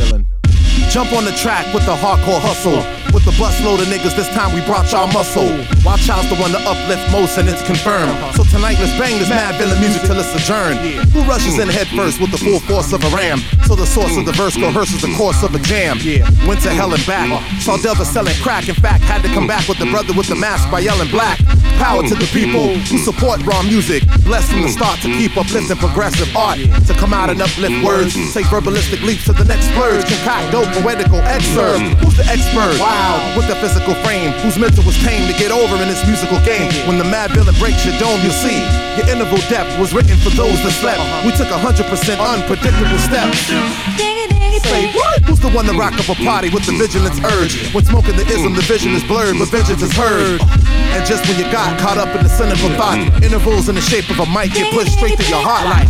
Jump 0.95 1.11
on 1.11 1.25
the 1.25 1.35
track 1.35 1.67
with 1.73 1.83
the 1.83 1.91
hardcore 1.91 2.39
hustle. 2.39 2.79
With 3.11 3.27
the 3.27 3.35
busload 3.35 3.83
of 3.83 3.87
niggas, 3.91 4.15
this 4.15 4.31
time 4.31 4.55
we 4.55 4.63
brought 4.63 4.87
y'all 4.95 5.11
muscle. 5.11 5.51
Wildchild's 5.83 6.31
the 6.31 6.39
one 6.39 6.55
to 6.55 6.61
uplift 6.63 7.11
most, 7.11 7.35
and 7.35 7.51
it's 7.51 7.59
confirmed. 7.67 8.15
So 8.31 8.47
tonight, 8.47 8.79
let's 8.79 8.95
bang 8.95 9.19
this 9.19 9.27
Madvillain 9.27 9.75
music 9.83 10.07
till 10.07 10.15
it's 10.15 10.31
adjourned. 10.31 10.79
Who 11.11 11.27
rushes 11.27 11.59
in 11.59 11.67
head 11.67 11.91
first 11.91 12.23
with 12.23 12.31
the 12.31 12.39
full 12.39 12.63
force 12.63 12.95
of 12.95 13.03
a 13.03 13.11
ram? 13.11 13.43
So 13.67 13.75
the 13.75 13.83
source 13.83 14.15
of 14.15 14.23
the 14.23 14.31
verse 14.31 14.55
coerces 14.55 15.03
the 15.03 15.11
course 15.19 15.43
of 15.43 15.51
a 15.51 15.59
jam. 15.59 15.99
Went 16.47 16.63
to 16.63 16.71
hell 16.71 16.95
and 16.95 17.03
back. 17.03 17.27
Saw 17.59 17.75
Delva 17.75 18.07
selling 18.07 18.39
crack. 18.39 18.71
In 18.71 18.75
fact, 18.75 19.03
had 19.03 19.19
to 19.23 19.27
come 19.35 19.47
back 19.47 19.67
with 19.67 19.79
the 19.79 19.91
brother 19.91 20.15
with 20.15 20.31
the 20.31 20.39
mask 20.39 20.71
by 20.71 20.79
yelling 20.79 21.11
black. 21.11 21.43
Power 21.77 22.03
to 22.03 22.15
the 22.15 22.29
people 22.31 22.75
who 22.89 22.97
support 22.97 23.43
raw 23.45 23.61
music. 23.63 24.03
Blessed 24.23 24.51
from 24.51 24.61
the 24.63 24.69
start 24.69 24.99
to 25.01 25.09
keep 25.13 25.37
uplifting 25.37 25.77
progressive 25.77 26.29
art. 26.35 26.57
To 26.87 26.93
come 26.95 27.13
out 27.13 27.29
and 27.29 27.41
uplift 27.41 27.83
words. 27.83 28.13
Take 28.33 28.47
verbalistic 28.47 29.01
leaps 29.03 29.25
to 29.25 29.33
the 29.33 29.45
next 29.45 29.67
splurge. 29.69 30.03
Concoct 30.07 30.51
dope 30.51 30.71
poetical 30.81 31.19
excerpt. 31.25 31.83
Who's 32.01 32.17
the 32.17 32.25
expert? 32.25 32.79
Wow. 32.79 33.19
With 33.37 33.47
the 33.47 33.55
physical 33.57 33.93
frame. 34.03 34.31
Whose 34.41 34.57
mental 34.57 34.83
was 34.83 34.97
tame 35.03 35.27
to 35.31 35.35
get 35.37 35.51
over 35.51 35.75
in 35.77 35.87
this 35.87 36.01
musical 36.07 36.39
game. 36.41 36.71
When 36.87 36.97
the 36.97 37.07
Madvillain 37.07 37.57
breaks 37.59 37.85
your 37.85 37.97
dome, 37.99 38.19
you'll 38.23 38.39
see. 38.39 38.63
Your 38.97 39.07
interval 39.11 39.39
depth 39.51 39.77
was 39.79 39.93
written 39.93 40.17
for 40.23 40.31
those 40.31 40.57
that 40.63 40.73
slept. 40.79 41.03
We 41.25 41.31
took 41.35 41.51
a 41.51 41.59
hundred 41.59 41.85
percent 41.87 42.19
unpredictable 42.21 42.99
steps. 42.99 44.14
Say 44.65 44.91
what? 44.93 45.21
Who's 45.23 45.39
the 45.39 45.49
one 45.49 45.65
that 45.67 45.75
rock 45.77 45.93
up 45.93 46.09
a 46.09 46.15
party 46.23 46.49
with 46.49 46.65
the 46.65 46.73
vigilance 46.73 47.19
urge? 47.23 47.73
When 47.73 47.85
smoking 47.85 48.15
the 48.17 48.25
ism, 48.25 48.53
the 48.55 48.61
vision 48.61 48.93
is 48.93 49.03
blurred, 49.03 49.37
but 49.37 49.49
vengeance 49.49 49.81
is 49.81 49.93
heard. 49.93 50.41
And 50.41 51.05
just 51.05 51.27
when 51.27 51.37
you 51.37 51.45
got 51.51 51.79
caught 51.79 51.97
up 51.97 52.15
in 52.15 52.23
the 52.23 52.29
cynical 52.29 52.69
thought, 52.75 52.97
intervals 53.23 53.69
in 53.69 53.75
the 53.75 53.81
shape 53.81 54.09
of 54.09 54.19
a 54.19 54.25
mic 54.25 54.53
get 54.53 54.73
pushed 54.73 54.93
straight 54.93 55.17
through 55.17 55.29
your 55.29 55.43
heart 55.43 55.65
like. 55.69 55.85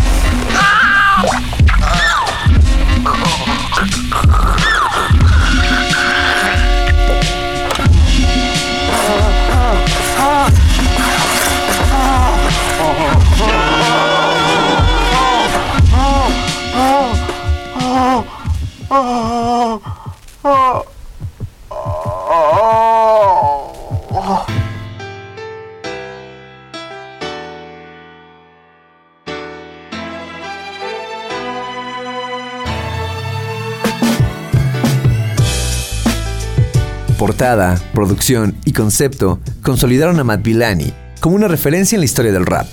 Portada, 37.25 37.81
producción 37.91 38.55
y 38.65 38.73
concepto 38.73 39.39
consolidaron 39.63 40.19
a 40.19 40.23
Matt 40.23 40.43
Villani 40.43 40.93
como 41.19 41.35
una 41.35 41.47
referencia 41.47 41.95
en 41.95 42.01
la 42.01 42.05
historia 42.05 42.31
del 42.31 42.45
rap. 42.45 42.67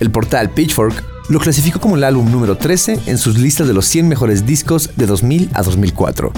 El 0.00 0.10
portal 0.10 0.48
Pitchfork 0.48 1.04
lo 1.28 1.38
clasificó 1.38 1.78
como 1.78 1.96
el 1.96 2.04
álbum 2.04 2.32
número 2.32 2.56
13 2.56 3.00
en 3.04 3.18
sus 3.18 3.38
listas 3.38 3.68
de 3.68 3.74
los 3.74 3.84
100 3.84 4.08
mejores 4.08 4.46
discos 4.46 4.88
de 4.96 5.04
2000 5.04 5.50
a 5.52 5.62
2004 5.62 6.32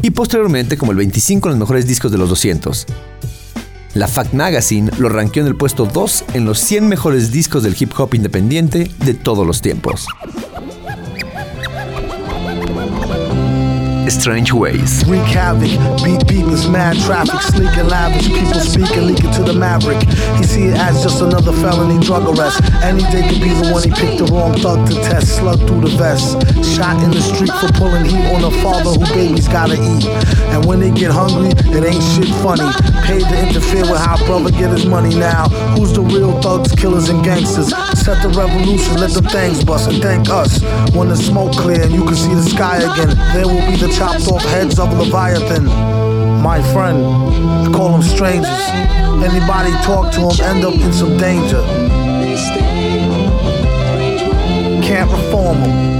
y 0.00 0.12
posteriormente 0.12 0.78
como 0.78 0.92
el 0.92 0.96
25 0.96 1.48
en 1.48 1.50
los 1.50 1.58
mejores 1.58 1.86
discos 1.86 2.10
de 2.10 2.16
los 2.16 2.30
200. 2.30 2.86
La 3.92 4.08
Fact 4.08 4.32
Magazine 4.32 4.90
lo 4.96 5.10
ranqueó 5.10 5.42
en 5.42 5.48
el 5.48 5.56
puesto 5.56 5.84
2 5.84 6.24
en 6.32 6.46
los 6.46 6.58
100 6.58 6.88
mejores 6.88 7.30
discos 7.30 7.64
del 7.64 7.76
hip 7.78 7.92
hop 7.98 8.14
independiente 8.14 8.90
de 9.04 9.12
todos 9.12 9.46
los 9.46 9.60
tiempos. 9.60 10.06
Strange 14.10 14.52
Ways. 14.52 15.04
Wreak 15.06 15.22
havoc, 15.22 15.70
beat 16.04 16.26
beaters, 16.26 16.68
mad 16.68 16.96
traffic, 17.00 17.40
sleek 17.40 17.76
and 17.76 17.88
lavish. 17.88 18.26
People 18.28 18.60
speaking, 18.60 19.06
leaking 19.06 19.32
to 19.32 19.42
the 19.42 19.54
maverick. 19.54 20.02
He 20.38 20.44
see 20.44 20.64
it 20.64 20.76
as 20.76 21.02
just 21.02 21.20
another 21.22 21.52
felony 21.52 21.98
drug 22.04 22.26
arrest. 22.28 22.62
Any 22.82 23.02
day 23.10 23.28
could 23.28 23.40
be 23.40 23.50
the 23.50 23.70
one 23.72 23.82
he 23.82 23.90
picked 23.90 24.18
the 24.18 24.26
wrong 24.32 24.54
thug 24.54 24.88
to 24.88 24.94
test. 25.02 25.36
Slug 25.36 25.58
through 25.66 25.82
the 25.82 25.96
vest. 25.96 26.36
Shot 26.76 27.02
in 27.02 27.10
the 27.10 27.20
street 27.20 27.52
for 27.60 27.72
pulling 27.78 28.04
heat 28.04 28.26
on 28.34 28.44
a 28.44 28.50
father 28.62 28.90
who 28.90 29.04
babies 29.14 29.48
gotta 29.48 29.74
eat. 29.74 30.04
And 30.52 30.64
when 30.66 30.80
they 30.80 30.90
get 30.90 31.10
hungry, 31.10 31.50
it 31.50 31.82
ain't 31.84 32.02
shit 32.02 32.28
funny. 32.42 32.68
Paid 33.06 33.22
to 33.22 33.36
interfere 33.48 33.82
with 33.82 34.00
how 34.00 34.16
brother 34.26 34.50
get 34.50 34.70
his 34.70 34.86
money 34.86 35.14
now. 35.14 35.48
Who's 35.76 35.92
the 35.92 36.02
real 36.02 36.40
thugs, 36.42 36.72
killers, 36.72 37.08
and 37.08 37.24
gangsters? 37.24 37.70
Set 37.98 38.22
the 38.22 38.28
revolution, 38.28 38.96
let 38.96 39.12
them 39.12 39.24
things 39.24 39.64
bust, 39.64 39.90
and 39.90 40.02
thank 40.02 40.28
us. 40.28 40.62
When 40.94 41.08
the 41.08 41.16
smoke 41.16 41.52
clear 41.52 41.82
and 41.82 41.92
you 41.92 42.04
can 42.04 42.14
see 42.14 42.34
the 42.34 42.42
sky 42.42 42.78
again, 42.78 43.16
there 43.34 43.46
will 43.46 43.64
be 43.70 43.76
the 43.76 43.93
chopped 43.96 44.26
off 44.28 44.42
heads 44.42 44.78
of 44.78 44.92
Leviathan. 44.92 45.66
My 46.42 46.60
friend, 46.72 46.98
I 47.66 47.70
call 47.72 47.92
them 47.92 48.02
strangers. 48.02 48.48
Anybody 49.22 49.70
talk 49.84 50.12
to 50.14 50.20
them 50.20 50.46
end 50.46 50.64
up 50.64 50.74
in 50.74 50.92
some 50.92 51.16
danger. 51.16 51.62
Can't 54.82 55.10
reform 55.10 55.60
them. 55.60 55.93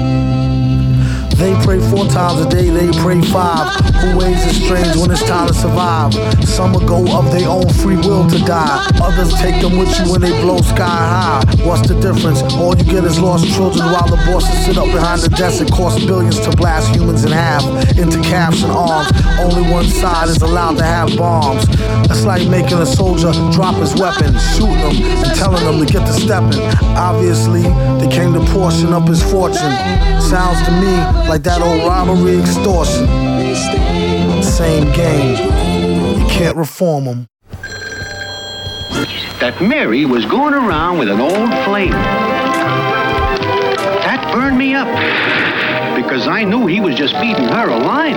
They 1.45 1.53
pray 1.63 1.79
four 1.91 2.07
times 2.07 2.41
a 2.41 2.49
day, 2.49 2.71
they 2.71 2.91
pray 3.03 3.21
five. 3.21 3.69
Who 3.97 4.17
ways 4.17 4.41
is 4.47 4.65
strange 4.65 4.97
when 4.97 5.11
it's 5.11 5.23
time 5.25 5.47
to 5.47 5.53
survive? 5.53 6.15
Some 6.49 6.73
will 6.73 6.89
go 6.89 7.05
of 7.19 7.31
their 7.31 7.47
own 7.47 7.69
free 7.69 7.97
will 7.97 8.27
to 8.31 8.39
die. 8.47 8.91
Others 9.03 9.35
take 9.35 9.61
them 9.61 9.77
with 9.77 9.93
you 10.01 10.11
when 10.11 10.23
they 10.23 10.33
blow 10.41 10.57
sky 10.63 10.87
high. 10.87 11.45
What's 11.63 11.87
the 11.87 12.01
difference? 12.01 12.41
All 12.55 12.75
you 12.75 12.85
get 12.85 13.05
is 13.05 13.21
lost 13.21 13.47
children 13.53 13.85
while 13.93 14.09
the 14.09 14.17
bosses 14.25 14.65
sit 14.65 14.79
up 14.79 14.87
behind 14.87 15.21
the 15.21 15.29
desk 15.29 15.61
and 15.61 15.71
cost 15.71 16.07
billions 16.07 16.41
to 16.41 16.51
blast 16.57 16.97
humans 16.97 17.27
in 17.27 17.33
half 17.33 17.63
into 17.99 18.23
caps 18.23 18.63
and 18.63 18.73
arms. 18.73 19.13
Only 19.39 19.71
one 19.71 19.85
side 19.85 20.31
is 20.31 20.41
allowed 20.41 20.79
to 20.79 20.85
have 20.85 21.15
bombs. 21.15 21.67
That's 22.09 22.25
like 22.25 22.49
making 22.49 22.79
a 22.79 22.87
soldier 22.87 23.33
drop 23.53 23.75
his 23.77 23.95
weapon, 23.97 24.33
shooting 24.57 24.81
them 24.81 24.97
and 24.97 25.37
telling 25.37 25.63
them 25.63 25.85
to 25.85 25.93
get 25.93 26.07
to 26.07 26.13
stepping. 26.15 26.61
Obviously, 26.97 27.65
they 28.01 28.09
came 28.09 28.33
to 28.33 28.41
portion 28.53 28.95
up 28.95 29.07
his 29.09 29.23
fortune. 29.23 29.75
Sounds 30.21 30.63
to 30.65 30.73
me 30.81 30.95
like 31.29 31.34
that 31.43 31.61
old 31.61 31.83
robbery 31.83 32.39
extortion. 32.39 33.09
Same 34.43 34.93
game. 34.93 35.37
You 36.21 36.27
can't 36.29 36.57
reform 36.57 37.05
them. 37.07 37.29
that 39.41 39.61
Mary 39.61 40.05
was 40.05 40.25
going 40.27 40.55
around 40.55 40.99
with 40.99 41.09
an 41.09 41.21
old 41.21 41.51
flame. 41.65 41.91
That 44.07 44.33
burned 44.33 44.57
me 44.57 44.75
up 44.75 44.87
because 45.97 46.29
I 46.29 46.45
knew 46.45 46.67
he 46.67 46.81
was 46.81 46.95
just 46.95 47.15
feeding 47.17 47.49
her 47.49 47.69
a 47.69 47.79
line. 47.79 48.15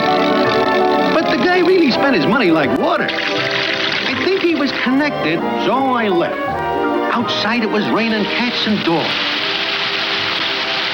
But 1.16 1.32
the 1.32 1.38
guy 1.38 1.60
really 1.60 1.90
spent 1.90 2.16
his 2.16 2.28
money 2.28 2.52
like 2.52 2.78
water. 2.78 3.08
I 3.10 4.22
think 4.24 4.42
he 4.42 4.54
was 4.54 4.72
connected, 4.84 5.40
so 5.66 5.74
I 5.74 6.08
left. 6.10 6.38
Outside 7.16 7.64
it 7.64 7.70
was 7.70 7.88
raining 7.90 8.26
cats 8.26 8.68
and 8.68 8.78
dogs. 8.86 9.10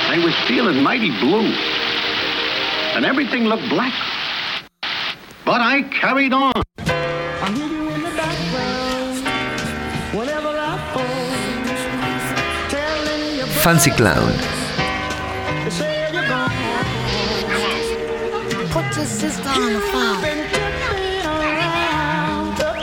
I 0.08 0.22
was 0.24 0.34
feeling 0.48 0.82
mighty 0.82 1.12
blue. 1.20 1.54
And 2.96 3.06
everything 3.06 3.46
looked 3.46 3.68
black. 3.70 3.94
But 5.46 5.62
I 5.62 5.82
carried 5.84 6.32
on. 6.32 6.54
Fancy 13.64 13.92
Clown. 13.92 14.34
Put 18.70 18.96
your 18.96 19.06
sister 19.06 19.50
on 19.50 19.74
the 19.74 19.82
phone. 19.92 20.22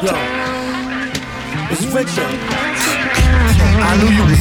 Yo, 0.02 0.14
it's 1.70 1.84
Viktor. 1.84 2.26
I 3.82 3.96
knew 3.98 4.10
you 4.16 4.24
was 4.24 4.40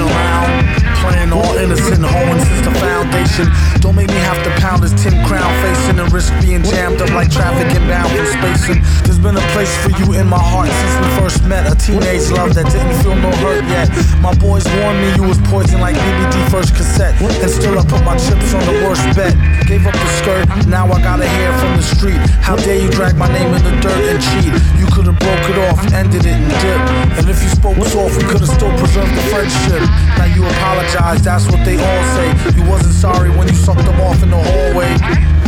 around, 0.00 0.83
playing 1.04 1.32
all 1.32 1.56
innocent, 1.56 2.04
hoeing 2.04 2.40
since 2.40 2.62
the 2.64 2.74
foundation. 2.80 3.46
Don't 3.80 3.96
make 3.96 4.08
me 4.08 4.20
have 4.24 4.40
to 4.44 4.50
pound 4.60 4.82
this 4.82 4.94
tin 5.02 5.14
crown 5.24 5.50
facing 5.62 5.98
and 6.00 6.12
risk 6.12 6.32
being 6.40 6.62
jammed 6.62 7.00
up 7.00 7.10
like 7.10 7.30
traffic 7.30 7.68
inbound 7.76 8.10
from 8.12 8.26
spacing. 8.26 9.03
Been 9.24 9.40
a 9.40 9.52
place 9.56 9.72
for 9.80 9.88
you 9.96 10.20
in 10.20 10.28
my 10.28 10.36
heart 10.36 10.68
since 10.68 10.94
we 11.00 11.08
first 11.16 11.48
met. 11.48 11.64
A 11.64 11.72
teenage 11.72 12.28
love 12.28 12.52
that 12.52 12.68
didn't 12.68 12.92
feel 13.00 13.16
no 13.16 13.32
hurt 13.40 13.64
yet. 13.72 13.88
My 14.20 14.36
boys 14.36 14.68
warned 14.76 15.00
me 15.00 15.16
you 15.16 15.24
was 15.24 15.40
poison 15.48 15.80
like 15.80 15.96
BBD 15.96 16.44
first 16.52 16.76
cassette. 16.76 17.16
And 17.40 17.48
still 17.48 17.72
I 17.72 17.88
put 17.88 18.04
my 18.04 18.20
chips 18.20 18.52
on 18.52 18.60
the 18.68 18.84
worst 18.84 19.00
bet. 19.16 19.32
Gave 19.64 19.88
up 19.88 19.96
the 19.96 20.10
skirt, 20.20 20.44
now 20.68 20.84
I 20.92 21.00
got 21.00 21.24
a 21.24 21.26
hair 21.26 21.56
from 21.56 21.72
the 21.72 21.80
street. 21.80 22.20
How 22.44 22.60
dare 22.60 22.76
you 22.76 22.92
drag 22.92 23.16
my 23.16 23.24
name 23.32 23.48
in 23.56 23.64
the 23.64 23.72
dirt 23.80 23.96
and 24.12 24.20
cheat? 24.20 24.52
You 24.76 24.84
could 24.92 25.08
have 25.08 25.16
broke 25.16 25.46
it 25.48 25.56
off, 25.72 25.80
ended 25.96 26.28
it 26.28 26.36
and 26.36 26.52
dipped. 26.60 26.88
And 27.16 27.24
if 27.32 27.40
you 27.40 27.48
spoke 27.48 27.80
soft, 27.88 28.20
we 28.20 28.28
could 28.28 28.44
have 28.44 28.52
still 28.52 28.76
preserved 28.76 29.16
the 29.16 29.24
friendship. 29.32 29.80
Now 30.20 30.28
you 30.28 30.44
apologize, 30.44 31.24
that's 31.24 31.48
what 31.48 31.64
they 31.64 31.80
all 31.80 32.04
say. 32.12 32.28
You 32.52 32.68
wasn't 32.68 32.92
sorry 32.92 33.32
when 33.32 33.48
you 33.48 33.56
sucked 33.56 33.88
them 33.88 33.96
off 34.04 34.20
in 34.20 34.28
the 34.28 34.36
hallway. 34.36 34.92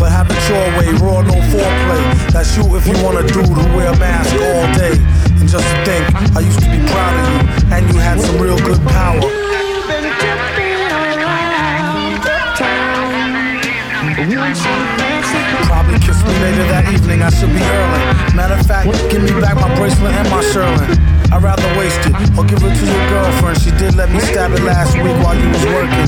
But 0.00 0.12
have 0.12 0.28
it 0.28 0.36
your 0.48 0.64
way, 0.76 0.88
raw, 1.00 1.20
no 1.24 1.36
foreplay. 1.48 2.00
That's 2.32 2.56
you 2.56 2.64
if 2.76 2.86
you 2.86 2.92
want 3.02 3.16
a 3.16 3.24
dude 3.32 3.48
who 3.48 3.65
wear 3.74 3.92
a 3.92 3.98
mask 3.98 4.34
all 4.34 4.66
day. 4.76 4.94
And 5.40 5.48
just 5.48 5.64
to 5.64 5.76
think, 5.84 6.04
I 6.36 6.40
used 6.40 6.60
to 6.60 6.68
be 6.70 6.78
proud 6.90 7.14
of 7.16 7.24
you, 7.32 7.38
and 7.74 7.82
you 7.88 7.98
had 7.98 8.20
some 8.20 8.38
real 8.38 8.58
good 8.58 8.80
power. 8.86 9.20
Probably 15.66 15.98
kiss 15.98 16.22
me 16.22 16.32
later 16.40 16.64
that 16.70 16.86
evening, 16.92 17.22
I 17.22 17.30
should 17.30 17.50
be 17.50 17.60
early. 17.60 18.00
Matter 18.36 18.54
of 18.54 18.66
fact, 18.66 18.88
give 19.10 19.22
me 19.22 19.32
back 19.40 19.56
my 19.56 19.68
bracelet 19.76 20.14
and 20.14 20.28
my 20.30 20.40
Sherlin. 20.54 20.88
I'd 21.32 21.42
rather 21.42 21.66
waste 21.74 21.98
it 22.06 22.14
or 22.38 22.46
give 22.46 22.62
it 22.62 22.70
to 22.70 22.84
your 22.86 23.04
girlfriend. 23.10 23.58
She 23.58 23.70
did 23.74 23.94
let 23.98 24.10
me 24.10 24.20
stab 24.20 24.52
it 24.52 24.62
last 24.62 24.94
week 24.94 25.16
while 25.26 25.34
you 25.34 25.50
was 25.50 25.64
working. 25.66 26.06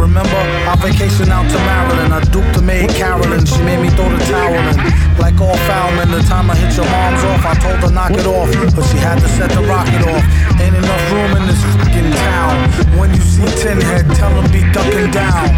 Remember 0.00 0.40
our 0.66 0.76
vacation 0.80 1.28
out 1.28 1.44
to 1.52 1.58
Maryland? 1.68 2.12
I 2.12 2.20
duped 2.32 2.54
the 2.56 2.62
maid 2.62 2.90
Carolyn. 2.96 3.44
She 3.44 3.60
made 3.62 3.80
me 3.80 3.90
throw 3.92 4.08
the 4.08 4.24
towel 4.24 4.56
in. 4.56 4.76
Like 5.20 5.38
all 5.40 5.56
foul 5.68 5.83
the 6.14 6.22
time 6.28 6.48
I 6.48 6.54
hit 6.54 6.76
your 6.76 6.86
arms 6.86 7.24
off, 7.24 7.44
I 7.44 7.54
told 7.54 7.76
her 7.82 7.90
knock 7.90 8.12
it 8.12 8.26
off, 8.26 8.48
but 8.74 8.84
she 8.84 8.98
had 8.98 9.18
to 9.18 9.28
set 9.28 9.50
the 9.50 9.62
rocket 9.62 10.02
off. 10.06 10.22
Ain't 10.60 10.76
enough 10.76 11.12
room 11.12 11.36
in 11.36 11.46
this 11.46 11.60
fucking 11.74 12.12
town. 12.12 12.98
When 12.98 13.10
you 13.10 13.20
see 13.20 13.46
Tin 13.62 13.80
Head, 13.80 14.06
tell 14.14 14.30
him 14.30 14.50
be 14.52 14.60
ducking 14.72 15.10
down. 15.10 15.48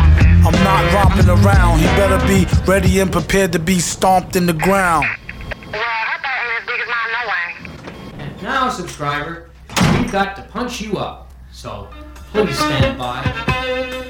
I'm 0.46 0.56
not 0.64 0.92
romping 0.94 1.28
around. 1.28 1.80
He 1.80 1.86
better 2.00 2.24
be 2.26 2.46
ready 2.64 3.00
and 3.00 3.12
prepared 3.12 3.52
to 3.52 3.58
be 3.58 3.78
stomped 3.80 4.34
in 4.36 4.46
the 4.46 4.54
ground. 4.54 5.04
And 8.18 8.42
now, 8.42 8.70
subscriber, 8.70 9.50
we've 9.98 10.10
got 10.10 10.36
to 10.36 10.42
punch 10.42 10.80
you 10.80 10.96
up. 10.96 11.32
So 11.52 11.88
please 12.32 12.56
stand 12.56 12.98
by. 12.98 14.05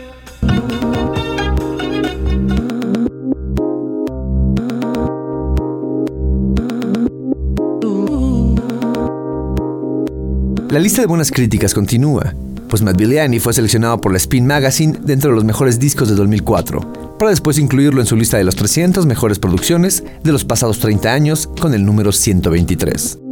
La 10.70 10.80
lista 10.80 11.00
de 11.00 11.06
buenas 11.06 11.30
críticas 11.30 11.72
continúa, 11.72 12.34
pues 12.68 12.82
Matt 12.82 12.96
Billiani 12.96 13.38
fue 13.38 13.52
seleccionado 13.52 14.00
por 14.00 14.10
la 14.10 14.18
Spin 14.18 14.46
Magazine 14.46 14.98
dentro 15.00 15.30
de 15.30 15.36
los 15.36 15.44
mejores 15.44 15.78
discos 15.78 16.08
de 16.08 16.16
2004, 16.16 17.16
para 17.20 17.30
después 17.30 17.58
incluirlo 17.58 18.00
en 18.00 18.06
su 18.06 18.16
lista 18.16 18.36
de 18.36 18.44
las 18.44 18.56
300 18.56 19.06
mejores 19.06 19.38
producciones 19.38 20.02
de 20.24 20.32
los 20.32 20.44
pasados 20.44 20.80
30 20.80 21.12
años 21.12 21.48
con 21.60 21.72
el 21.72 21.84
número 21.84 22.10
123. 22.10 23.26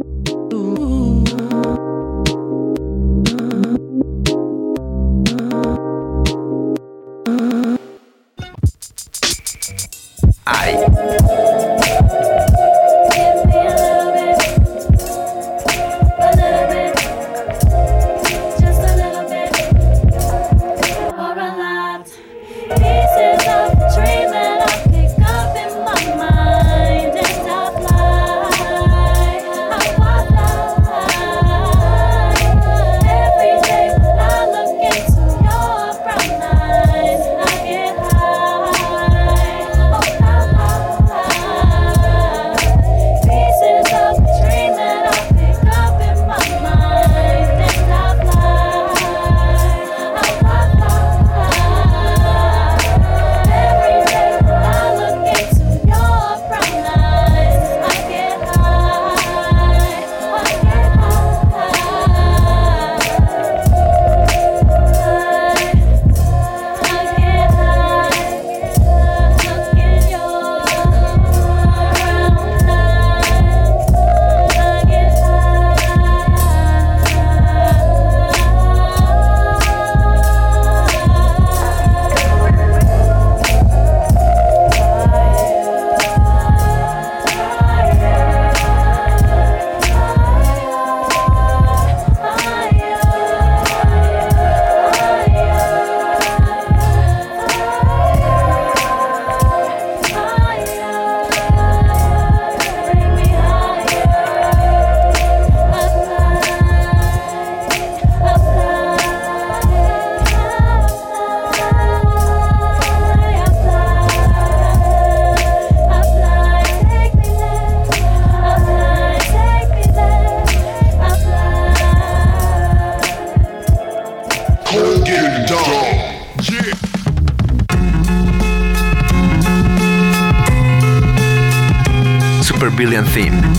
Billion 133.15 133.54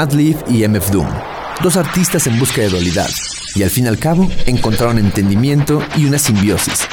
Madleaf 0.00 0.48
y 0.48 0.66
MF 0.66 0.92
Doom, 0.92 1.06
dos 1.62 1.76
artistas 1.76 2.26
en 2.26 2.38
busca 2.38 2.62
de 2.62 2.70
dualidad, 2.70 3.10
y 3.54 3.62
al 3.64 3.68
fin 3.68 3.84
y 3.84 3.88
al 3.88 3.98
cabo 3.98 4.26
encontraron 4.46 4.96
entendimiento 4.96 5.82
y 5.94 6.06
una 6.06 6.18
simbiosis. 6.18 6.88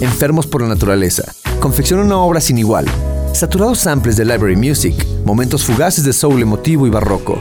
Enfermos 0.00 0.46
por 0.46 0.62
la 0.62 0.68
naturaleza, 0.68 1.34
confeccionó 1.60 2.02
una 2.02 2.16
obra 2.16 2.40
sin 2.40 2.56
igual, 2.56 2.86
saturados 3.34 3.80
samples 3.80 4.16
de 4.16 4.24
library 4.24 4.56
music, 4.56 4.94
momentos 5.26 5.64
fugaces 5.64 6.04
de 6.04 6.14
soul 6.14 6.40
emotivo 6.40 6.86
y 6.86 6.90
barroco, 6.90 7.38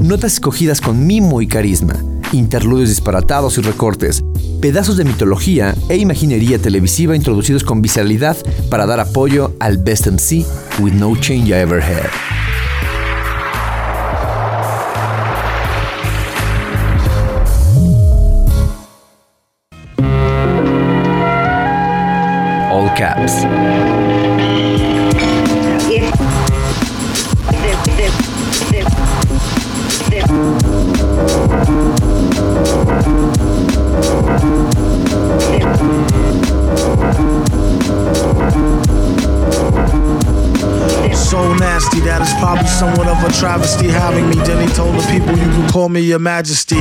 notas 0.00 0.32
escogidas 0.32 0.80
con 0.80 1.06
mimo 1.06 1.42
y 1.42 1.46
carisma, 1.46 2.02
interludios 2.32 2.88
disparatados 2.88 3.58
y 3.58 3.62
recortes, 3.62 4.22
pedazos 4.60 4.96
de 4.96 5.04
mitología 5.04 5.74
e 5.88 5.96
imaginería 5.96 6.58
televisiva 6.58 7.16
introducidos 7.16 7.64
con 7.64 7.82
visceralidad 7.82 8.36
para 8.70 8.86
dar 8.86 9.00
apoyo 9.00 9.54
al 9.60 9.78
Best 9.78 10.06
MC 10.06 10.44
with 10.80 10.92
No 10.92 11.16
Change 11.16 11.48
I 11.48 11.54
Ever 11.54 11.82
Had. 11.82 12.10
All 22.72 22.88
caps. 22.94 24.09
That 42.20 42.28
it's 42.28 42.38
probably 42.38 42.66
somewhat 42.66 43.08
of 43.08 43.22
a 43.24 43.32
travesty 43.32 43.88
having 43.88 44.28
me. 44.28 44.36
Then 44.36 44.66
he 44.66 44.74
told 44.74 44.94
the 44.94 45.06
people 45.10 45.36
you 45.36 45.44
can 45.44 45.68
call 45.70 45.88
me 45.88 46.00
your 46.00 46.18
majesty. 46.18 46.76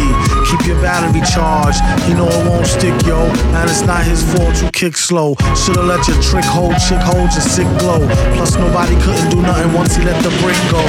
Keep 0.50 0.66
your 0.66 0.82
battery 0.82 1.22
charged. 1.22 1.78
You 2.10 2.16
know 2.18 2.28
it 2.28 2.44
won't 2.50 2.66
stick, 2.66 2.96
yo. 3.06 3.22
And 3.54 3.70
it's 3.70 3.86
not 3.86 4.04
his 4.04 4.26
fault 4.34 4.62
you 4.62 4.70
kick 4.74 4.98
slow. 4.98 5.36
Should've 5.54 5.86
let 5.86 6.08
your 6.08 6.18
trick 6.22 6.46
hold, 6.46 6.74
chick 6.82 6.98
hold 7.00 7.30
your 7.38 7.46
sick 7.46 7.70
glow. 7.78 8.02
Plus 8.34 8.58
nobody 8.58 8.96
couldn't 9.06 9.30
do 9.30 9.42
nothing 9.42 9.72
once 9.74 9.96
he 9.96 10.04
let 10.04 10.18
the 10.24 10.34
brick 10.42 10.58
go. 10.74 10.82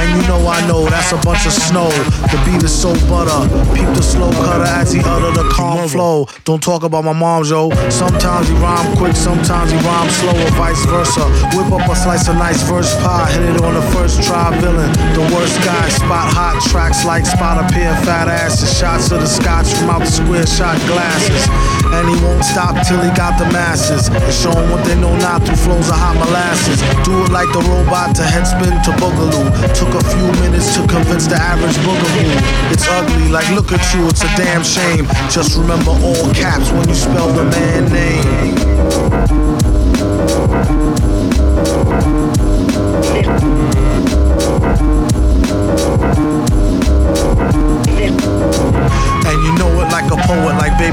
And 0.00 0.08
you 0.16 0.26
know 0.28 0.40
I 0.48 0.64
know 0.66 0.88
that's 0.88 1.12
a 1.12 1.20
bunch 1.20 1.44
of 1.44 1.52
snow. 1.52 1.88
The 2.32 2.40
beat 2.48 2.62
is 2.62 2.72
so 2.72 2.92
butter. 3.04 3.44
Peep 3.76 3.88
the 3.92 4.02
slow 4.02 4.30
cutter 4.32 4.64
as 4.64 4.92
he 4.92 5.00
utter 5.04 5.30
the 5.30 5.48
calm 5.52 5.88
flow. 5.88 6.26
Don't 6.44 6.62
talk 6.62 6.82
about 6.82 7.04
my 7.04 7.12
mom, 7.12 7.44
yo. 7.44 7.70
Sometimes 7.90 8.48
he 8.48 8.54
rhyme 8.56 8.96
quick, 8.96 9.14
sometimes 9.14 9.70
he 9.70 9.78
rhyme 9.84 10.08
slow, 10.08 10.32
or 10.32 10.50
vice 10.56 10.84
versa. 10.86 11.24
Whip 11.52 11.68
up 11.72 11.88
a 11.88 11.96
slice 11.96 12.28
of 12.28 12.36
nice 12.36 12.62
verse 12.62 12.94
pie, 13.02 13.30
hit 13.32 13.56
it 13.56 13.60
on 13.62 13.74
the 13.74 13.82
first 13.92 14.22
try, 14.22 14.56
villain. 14.60 14.90
The 15.12 15.28
worst 15.34 15.60
guy, 15.64 15.88
spot 15.90 16.32
hot 16.32 16.62
tracks 16.70 17.04
like 17.04 17.26
spot 17.26 17.58
a 17.58 17.72
pair 17.72 17.94
fat 18.04 18.28
asses. 18.28 18.72
Shots 18.78 19.01
of 19.10 19.20
the 19.20 19.26
scotch 19.26 19.72
from 19.74 19.90
out 19.90 20.00
the 20.00 20.10
square 20.10 20.46
shot 20.46 20.78
glasses. 20.86 21.48
And 21.90 22.08
he 22.08 22.16
won't 22.24 22.44
stop 22.44 22.78
till 22.86 23.00
he 23.02 23.10
got 23.16 23.38
the 23.38 23.46
masses. 23.50 24.08
And 24.08 24.32
show 24.32 24.52
show 24.52 24.60
'em 24.60 24.70
what 24.70 24.84
they 24.84 24.94
know 24.94 25.14
now 25.16 25.38
through 25.38 25.56
flows 25.56 25.88
of 25.88 25.96
hot 25.96 26.16
molasses. 26.16 26.80
Do 27.04 27.24
it 27.24 27.30
like 27.32 27.50
the 27.52 27.60
robot 27.60 28.14
to 28.16 28.22
headspin 28.22 28.82
to 28.84 28.90
boogaloo. 29.00 29.50
Took 29.74 29.94
a 29.94 30.04
few 30.12 30.26
minutes 30.42 30.74
to 30.76 30.86
convince 30.86 31.26
the 31.26 31.36
average 31.36 31.76
boogaloo. 31.84 32.36
It's 32.70 32.86
ugly, 32.88 33.28
like 33.28 33.48
look 33.50 33.72
at 33.72 33.82
you, 33.94 34.08
it's 34.08 34.22
a 34.22 34.30
damn 34.36 34.62
shame. 34.62 35.06
Just 35.30 35.56
remember 35.56 35.90
all 35.90 36.28
caps 36.34 36.70
when 36.70 36.88
you 36.88 36.94
spell 36.94 37.28
the 37.28 37.44
man 37.44 37.84
name. 37.92 38.52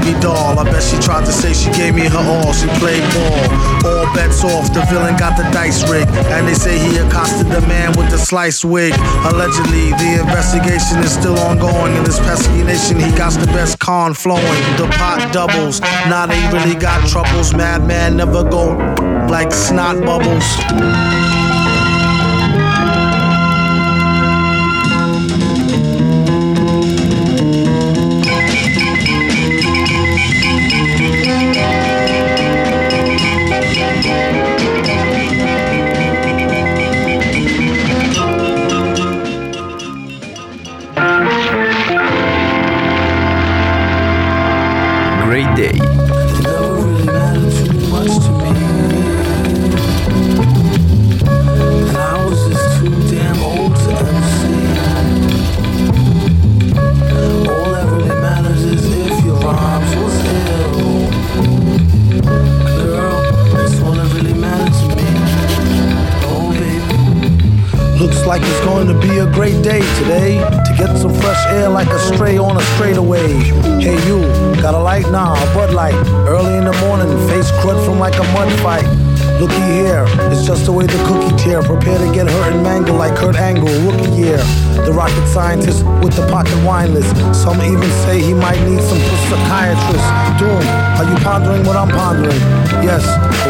Baby 0.00 0.18
doll. 0.20 0.58
I 0.58 0.64
bet 0.64 0.82
she 0.82 0.98
tried 0.98 1.24
to 1.26 1.32
say 1.32 1.52
she 1.52 1.70
gave 1.72 1.94
me 1.94 2.08
her 2.08 2.18
all. 2.18 2.52
She 2.52 2.66
played 2.78 3.02
ball. 3.14 3.90
All 3.90 4.14
bets 4.14 4.42
off. 4.44 4.72
The 4.72 4.84
villain 4.90 5.16
got 5.16 5.36
the 5.36 5.44
dice 5.52 5.88
rig. 5.88 6.08
And 6.32 6.46
they 6.46 6.54
say 6.54 6.78
he 6.78 6.98
accosted 6.98 7.48
the 7.48 7.60
man 7.62 7.92
with 7.96 8.10
the 8.10 8.18
slice 8.18 8.64
wig. 8.64 8.94
Allegedly, 9.24 9.90
the 9.90 10.20
investigation 10.20 10.98
is 11.00 11.12
still 11.12 11.38
ongoing. 11.38 11.96
In 11.96 12.04
this 12.04 12.18
pesky 12.18 12.62
nation, 12.62 12.98
he 12.98 13.10
got 13.16 13.32
the 13.32 13.46
best 13.46 13.78
con 13.78 14.14
flowing. 14.14 14.62
The 14.76 14.88
pot 14.98 15.32
doubles. 15.32 15.80
Now 16.08 16.26
they 16.26 16.40
really 16.52 16.78
got 16.78 17.06
troubles. 17.08 17.54
Madman 17.54 18.16
never 18.16 18.42
go 18.44 18.76
like 19.28 19.52
snot 19.52 20.04
bubbles. 20.04 21.39
Like 68.30 68.42
it's 68.42 68.64
going 68.64 68.86
to 68.86 68.94
be 69.00 69.18
a 69.18 69.26
great 69.32 69.60
day 69.60 69.80
today 69.98 70.38
to 70.38 70.74
get 70.78 70.96
some 70.96 71.12
fresh 71.12 71.46
air 71.48 71.68
like 71.68 71.88
a 71.88 71.98
stray 71.98 72.38
on 72.38 72.56
a 72.56 72.62
straightaway. 72.76 73.26
Hey, 73.82 73.98
you, 74.06 74.20
got 74.62 74.72
a 74.72 74.78
light? 74.78 75.10
Nah, 75.10 75.34
a 75.34 75.52
Bud 75.52 75.74
Light. 75.74 75.94
Early 76.28 76.56
in 76.56 76.64
the 76.64 76.72
morning, 76.86 77.08
face 77.26 77.50
crud 77.58 77.84
from 77.84 77.98
like 77.98 78.14
a 78.14 78.22
mud 78.32 78.52
fight. 78.60 78.99
Looky 79.40 79.56
here, 79.72 80.04
it's 80.28 80.44
just 80.44 80.66
the 80.66 80.72
way 80.72 80.84
the 80.84 81.00
cookie 81.08 81.34
tear. 81.42 81.62
Prepare 81.62 81.96
to 81.96 82.12
get 82.12 82.28
hurt 82.28 82.52
and 82.52 82.62
mangle 82.62 82.94
like 82.94 83.16
Kurt 83.16 83.36
Angle, 83.36 83.72
rookie 83.88 84.12
year. 84.12 84.36
The 84.84 84.92
rocket 84.92 85.26
scientist 85.26 85.82
with 86.04 86.12
the 86.12 86.28
pocket 86.28 86.62
wine 86.62 86.92
list. 86.92 87.16
Some 87.32 87.56
even 87.62 87.88
say 88.04 88.20
he 88.20 88.34
might 88.34 88.60
need 88.68 88.82
some 88.84 89.00
psychiatrist. 89.32 90.04
Doom, 90.36 90.60
are 91.00 91.08
you 91.08 91.16
pondering 91.24 91.64
what 91.64 91.74
I'm 91.74 91.88
pondering? 91.88 92.36
Yes, 92.84 93.00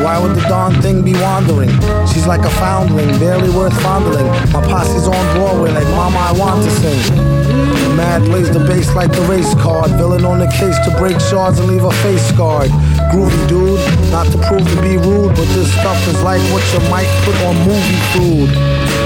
why 0.04 0.16
would 0.16 0.36
the 0.36 0.46
darn 0.46 0.80
thing 0.80 1.02
be 1.02 1.14
wandering? 1.14 1.70
She's 2.06 2.24
like 2.24 2.46
a 2.46 2.50
foundling, 2.62 3.10
barely 3.18 3.50
worth 3.50 3.74
fondling. 3.82 4.26
My 4.54 4.62
posse's 4.62 5.08
on 5.08 5.34
Broadway 5.34 5.72
like 5.72 5.90
Mama, 5.98 6.18
I 6.18 6.32
want 6.38 6.62
to 6.62 6.70
sing. 6.70 7.16
Mad 7.96 8.28
lays 8.28 8.48
the 8.48 8.60
bass 8.60 8.94
like 8.94 9.10
the 9.10 9.22
race 9.22 9.54
card. 9.54 9.90
Villain 9.98 10.24
on 10.24 10.38
the 10.38 10.46
case 10.46 10.78
to 10.86 10.96
break 10.98 11.18
shards 11.18 11.58
and 11.58 11.66
leave 11.66 11.82
a 11.82 11.90
face 12.06 12.24
scarred. 12.28 12.70
Groovy 13.10 13.48
dude, 13.48 13.82
not 14.12 14.26
to 14.30 14.38
prove 14.46 14.62
to 14.62 14.82
be 14.82 14.94
rude, 14.96 15.34
but 15.34 15.46
this 15.50 15.72
stuff 15.72 15.98
is 16.06 16.22
like 16.22 16.40
what 16.54 16.62
you 16.70 16.78
might 16.88 17.10
put 17.26 17.34
on 17.42 17.58
movie 17.66 17.98
food. 18.14 18.48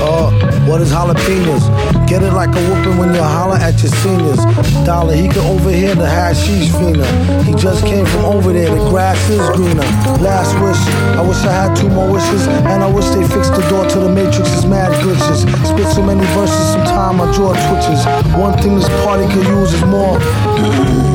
Uh, 0.04 0.28
what 0.68 0.82
is 0.82 0.92
jalapenos? 0.92 1.64
Get 2.06 2.22
it 2.22 2.32
like 2.32 2.50
a 2.50 2.60
whooping 2.68 2.98
when 2.98 3.14
you 3.14 3.22
holler 3.22 3.56
at 3.56 3.80
your 3.80 3.92
seniors. 4.04 4.44
Dollar, 4.84 5.14
he 5.14 5.26
could 5.28 5.46
overhear 5.48 5.94
the 5.94 6.06
hashish 6.06 6.68
fiender. 6.76 7.08
He 7.44 7.54
just 7.54 7.86
came 7.86 8.04
from 8.04 8.26
over 8.26 8.52
there, 8.52 8.68
the 8.68 8.90
grass 8.90 9.16
is 9.30 9.40
greener. 9.56 9.88
Last 10.20 10.52
wish, 10.60 10.80
I 11.16 11.22
wish 11.26 11.40
I 11.48 11.52
had 11.64 11.74
two 11.74 11.88
more 11.88 12.12
wishes, 12.12 12.46
and 12.46 12.84
I 12.84 12.90
wish 12.92 13.06
they 13.08 13.26
fixed 13.26 13.56
the 13.56 13.64
door 13.70 13.88
to 13.88 14.00
the 14.00 14.10
matrix's 14.10 14.66
mad 14.66 14.92
glitches. 15.00 15.48
Spit 15.64 15.88
so 15.94 16.02
many 16.02 16.26
verses, 16.36 16.72
sometime 16.76 17.16
my 17.16 17.32
jaw 17.32 17.56
twitches. 17.56 18.04
One 18.36 18.52
thing 18.60 18.76
this 18.76 18.88
party 19.02 19.24
could 19.32 19.46
use 19.48 19.72
is 19.72 19.84
more 19.86 20.20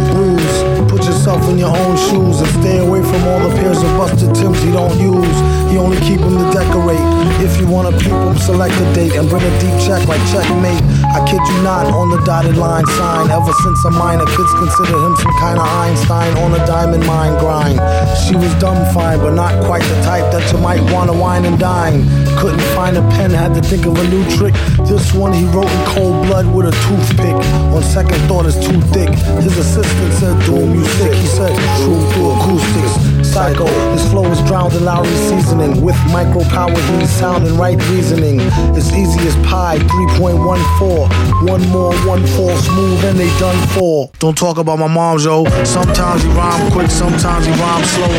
yourself 1.09 1.41
in 1.49 1.57
your 1.57 1.75
own 1.75 1.97
shoes 1.97 2.39
and 2.39 2.49
stay 2.61 2.77
away 2.77 3.01
from 3.01 3.21
all 3.25 3.41
the 3.41 3.53
pairs 3.57 3.81
of 3.81 3.89
busted 3.97 4.29
Tims 4.35 4.61
he 4.61 4.71
don't 4.71 4.93
use. 5.01 5.37
He 5.71 5.77
only 5.77 5.97
keep 6.05 6.21
them 6.21 6.37
to 6.37 6.45
decorate. 6.53 7.01
If 7.41 7.59
you 7.59 7.65
wanna 7.65 7.91
peep 7.97 8.13
him, 8.13 8.37
select 8.37 8.75
a 8.77 8.85
date 8.93 9.13
and 9.17 9.27
bring 9.27 9.41
a 9.41 9.53
deep 9.59 9.73
check 9.81 10.05
like 10.07 10.21
checkmate. 10.29 10.81
I 11.09 11.25
kid 11.25 11.41
you 11.41 11.57
not, 11.63 11.89
on 11.89 12.11
the 12.11 12.21
dotted 12.25 12.57
line 12.57 12.85
sign. 12.85 13.31
Ever 13.31 13.53
since 13.63 13.85
a 13.85 13.91
minor, 13.91 14.25
kids 14.25 14.53
consider 14.53 14.97
him 15.01 15.15
some 15.15 15.33
kind 15.41 15.57
of 15.57 15.65
Einstein 15.81 16.37
on 16.37 16.53
a 16.53 16.61
diamond 16.67 17.05
mine 17.07 17.33
grind. 17.39 17.79
She 18.27 18.35
was 18.35 18.53
dumb 18.61 18.77
fine, 18.93 19.19
but 19.19 19.33
not 19.33 19.65
quite 19.65 19.83
the 19.83 19.97
type 20.03 20.31
that 20.31 20.45
you 20.53 20.59
might 20.59 20.81
wanna 20.93 21.13
wine 21.13 21.45
and 21.45 21.57
dine. 21.57 22.05
Couldn't 22.39 22.61
find 22.73 22.95
a 22.95 23.01
pen, 23.15 23.31
had 23.31 23.53
to 23.55 23.61
think 23.61 23.85
of 23.85 23.99
a 23.99 24.07
new 24.07 24.23
trick. 24.37 24.53
This 24.87 25.13
one 25.13 25.33
he 25.33 25.43
wrote 25.45 25.69
in 25.69 25.85
cold 25.85 26.25
blood 26.27 26.45
with 26.55 26.67
a 26.67 26.75
toothpick. 26.87 27.35
On 27.75 27.83
second 27.83 28.19
thought, 28.27 28.45
it's 28.45 28.55
too 28.55 28.79
thick. 28.95 29.09
His 29.43 29.57
assistant 29.57 30.13
said, 30.13 30.35
"Doom, 30.45 30.73
you 30.75 30.85
sick?" 30.85 31.13
He 31.13 31.27
said, 31.27 31.53
"True 31.77 31.99
through 32.11 32.31
acoustics." 32.31 32.93
Psycho, 33.29 33.67
his 33.91 34.03
flow 34.09 34.25
is 34.31 34.41
drowned 34.47 34.73
in 34.73 34.85
Lowry 34.85 35.13
seasoning. 35.29 35.81
With 35.83 35.97
micro 36.07 36.43
power, 36.45 36.79
he's 36.97 37.11
sounding 37.11 37.57
right 37.57 37.77
reasoning. 37.91 38.39
It's 38.73 38.91
easy 38.93 39.19
as 39.27 39.35
pie, 39.45 39.77
3.14. 39.91 41.07
One 41.45 41.61
more, 41.69 41.93
one 42.07 42.25
fall 42.25 42.55
smooth, 42.57 43.03
and 43.03 43.19
they 43.19 43.29
done 43.37 43.59
for. 43.75 44.09
Don't 44.19 44.37
talk 44.37 44.57
about 44.57 44.79
my 44.79 44.87
mom, 44.87 45.19
yo. 45.19 45.45
Sometimes 45.63 46.23
he 46.23 46.29
rhyme 46.29 46.71
quick, 46.71 46.89
sometimes 46.89 47.45
he 47.45 47.51
rhyme 47.51 47.83
slow. 47.83 48.09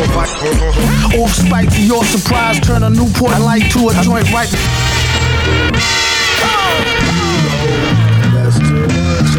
Off 1.21 1.33
spike 1.33 1.69
to 1.71 1.81
your 1.81 2.05
surprise, 2.05 2.59
turn 2.61 2.83
a 2.83 2.89
Newport 2.89 3.37
light 3.41 3.69
to 3.71 3.89
a 3.89 3.93
joint 4.11 4.31
right. 4.33 4.49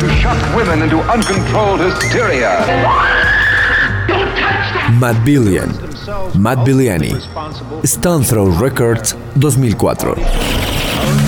To 0.00 0.08
shock 0.20 0.56
women 0.56 0.82
into 0.82 0.98
uncontrolled 1.12 1.80
hysteria. 1.80 2.64
Matt 4.98 5.24
Billion. 5.26 5.68
Matt 6.40 6.58
Billiani. 6.66 7.12
Stone 7.86 8.22
Throw 8.22 8.46
Records 8.46 9.12
2004. 9.34 10.16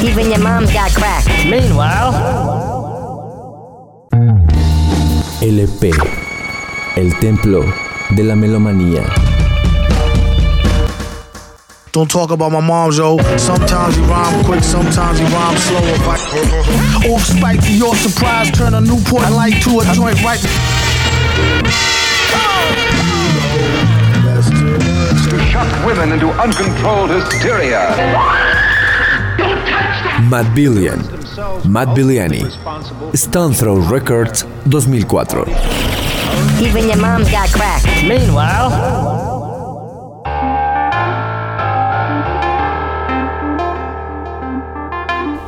Even 0.02 0.30
your 0.30 0.38
mom's 0.40 0.72
got 0.72 0.90
crack. 0.92 1.26
Meanwhile, 1.44 2.12
LP. 5.42 5.92
El 6.96 7.18
templo 7.20 7.62
de 8.10 8.22
la 8.24 8.36
melomanía. 8.36 9.33
Don't 11.94 12.10
talk 12.10 12.32
about 12.32 12.50
my 12.50 12.58
mom, 12.58 12.90
yo. 12.90 13.18
Sometimes 13.38 13.94
he 13.94 14.02
rhyme 14.02 14.44
quick, 14.44 14.64
sometimes 14.64 15.16
he 15.16 15.24
rhyme 15.26 15.56
slow. 15.56 15.78
If 15.78 16.02
I 16.02 17.08
off 17.08 17.20
spike 17.20 17.62
to 17.66 17.72
your 17.72 17.94
surprise, 17.94 18.50
turn 18.50 18.74
a 18.74 18.80
Newport 18.80 19.30
light 19.30 19.62
to 19.62 19.78
a 19.78 19.84
joint 19.94 20.20
right. 20.24 20.40
To 25.22 25.38
shock 25.52 25.86
women 25.86 26.10
into 26.10 26.30
uncontrolled 26.30 27.10
hysteria. 27.10 27.94
Madvillain, 30.28 30.98
Matt 31.64 31.96
Billiani, 31.96 32.42
Stones 33.16 33.60
Throw 33.60 33.76
Records 33.76 34.42
2004. 34.64 35.46
Even 36.60 36.88
your 36.88 36.96
mom's 36.96 37.30
got 37.30 37.48
crack. 37.50 37.84
Meanwhile. 38.02 39.33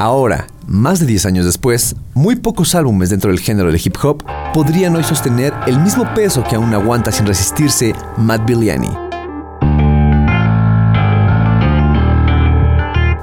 Ahora, 0.06 0.46
más 0.68 1.00
de 1.00 1.06
10 1.06 1.26
años 1.26 1.46
después, 1.46 1.96
muy 2.14 2.36
pocos 2.36 2.76
álbumes 2.76 3.10
dentro 3.10 3.28
del 3.28 3.40
género 3.40 3.72
del 3.72 3.80
hip 3.84 3.96
hop 4.04 4.22
podrían 4.54 4.94
hoy 4.94 5.02
sostener 5.02 5.52
el 5.66 5.80
mismo 5.80 6.04
peso 6.14 6.44
que 6.44 6.54
aún 6.54 6.72
aguanta 6.72 7.10
sin 7.10 7.26
resistirse 7.26 7.92
Matt 8.16 8.46
Billiani. 8.46 8.88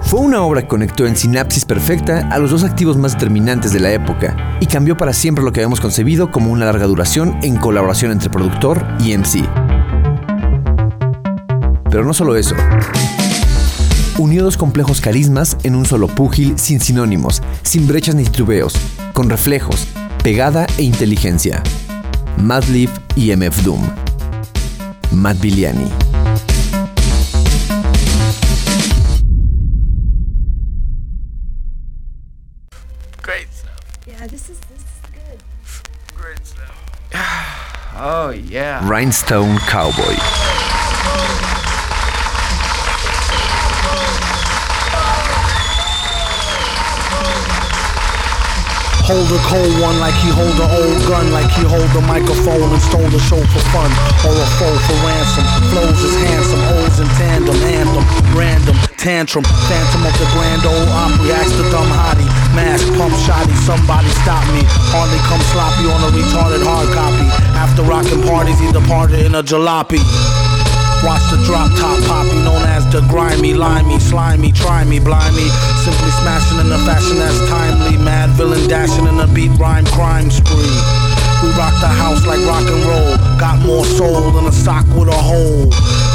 Fue 0.01 0.19
una 0.19 0.41
obra 0.41 0.63
que 0.63 0.67
conectó 0.67 1.07
en 1.07 1.15
sinapsis 1.15 1.63
perfecta 1.63 2.27
a 2.29 2.37
los 2.37 2.51
dos 2.51 2.65
activos 2.65 2.97
más 2.97 3.13
determinantes 3.13 3.71
de 3.71 3.79
la 3.79 3.93
época 3.93 4.35
y 4.59 4.65
cambió 4.65 4.97
para 4.97 5.13
siempre 5.13 5.41
lo 5.41 5.53
que 5.53 5.61
habíamos 5.61 5.79
concebido 5.79 6.31
como 6.31 6.51
una 6.51 6.65
larga 6.65 6.85
duración 6.85 7.39
en 7.43 7.55
colaboración 7.55 8.11
entre 8.11 8.29
productor 8.29 8.85
y 8.99 9.17
MC. 9.17 9.47
Pero 11.89 12.03
no 12.03 12.13
solo 12.13 12.35
eso. 12.35 12.55
Unió 14.19 14.43
dos 14.43 14.57
complejos 14.57 15.01
carismas 15.01 15.57
en 15.63 15.73
un 15.73 15.85
solo 15.85 16.07
púgil 16.07 16.59
sin 16.59 16.79
sinónimos, 16.79 17.41
sin 17.63 17.87
brechas 17.87 18.13
ni 18.13 18.23
titubeos, 18.23 18.75
con 19.11 19.27
reflejos, 19.27 19.87
pegada 20.23 20.67
e 20.77 20.83
inteligencia. 20.83 21.63
Madlib 22.37 22.89
y 23.15 23.35
MF 23.35 23.63
Doom. 23.63 23.81
Matt. 25.11 25.41
Great 33.21 33.47
stuff. 33.51 33.79
Yeah, 34.05 34.27
this 34.27 34.49
is 34.49 34.59
this 34.69 34.79
is 34.79 35.01
good. 35.11 35.39
Great 36.15 36.45
stuff. 36.45 36.71
oh 37.97 38.29
yeah. 38.29 38.87
Rhinestone 38.87 39.57
Cowboy. 39.67 40.42
Hold 49.13 49.29
a 49.29 49.37
cold 49.45 49.77
one 49.77 49.99
like 50.01 50.17
he 50.25 50.33
hold 50.33 50.57
an 50.57 50.65
old 50.73 50.97
gun, 51.05 51.29
like 51.29 51.45
he 51.53 51.61
hold 51.61 51.85
a 51.93 52.01
microphone 52.09 52.65
and 52.73 52.81
stole 52.81 53.05
the 53.13 53.21
show 53.21 53.37
for 53.53 53.61
fun, 53.69 53.93
or 54.25 54.33
a 54.33 54.47
foe 54.57 54.73
for 54.89 54.97
ransom. 55.05 55.45
Flows 55.69 56.01
is 56.01 56.17
handsome, 56.17 56.57
O's 56.73 56.97
in 56.97 57.05
tandem, 57.21 57.53
anthem, 57.61 58.01
random, 58.33 58.73
tantrum, 58.97 59.45
phantom 59.69 60.01
of 60.01 60.17
the 60.17 60.25
grand 60.33 60.65
old 60.65 60.89
opry. 60.89 61.29
Ask 61.29 61.53
the 61.61 61.69
dumb 61.69 61.93
hottie, 61.93 62.25
mask, 62.57 62.89
pump 62.97 63.13
shotty, 63.21 63.53
somebody 63.61 64.09
stop 64.25 64.41
me. 64.49 64.65
Hardly 64.89 65.21
come 65.29 65.45
sloppy 65.53 65.85
on 65.93 66.01
a 66.01 66.09
retarded 66.09 66.65
hard 66.65 66.89
copy. 66.97 67.29
After 67.53 67.83
rocking 67.85 68.25
parties, 68.25 68.57
he 68.57 68.71
departed 68.73 69.21
in 69.21 69.35
a 69.35 69.43
jalopy. 69.43 70.01
Watch 71.03 71.23
the 71.31 71.37
drop 71.43 71.67
top 71.75 71.99
poppy, 72.07 72.39
known 72.47 72.63
as 72.63 72.87
the 72.87 73.01
grimy, 73.11 73.53
limey, 73.53 73.99
slimy, 73.99 74.53
try 74.53 74.85
me, 74.85 74.99
blind 74.99 75.35
me. 75.35 75.49
Simply 75.83 76.11
smashing 76.23 76.59
in 76.63 76.71
a 76.71 76.79
fashion 76.87 77.19
that's 77.19 77.37
timely. 77.51 77.97
Mad 77.97 78.29
villain 78.39 78.65
dashing 78.69 79.07
in 79.07 79.19
a 79.19 79.27
beat 79.27 79.51
rhyme 79.59 79.85
crime 79.91 80.31
spree. 80.31 80.79
We 81.43 81.51
rock 81.59 81.75
the 81.83 81.91
house 81.91 82.25
like 82.25 82.39
rock 82.47 82.63
and 82.63 82.83
roll. 82.87 83.17
Got 83.35 83.59
more 83.67 83.83
soul 83.83 84.31
than 84.31 84.47
a 84.47 84.51
sock 84.53 84.87
with 84.95 85.11
a 85.11 85.19
hole. 85.19 85.67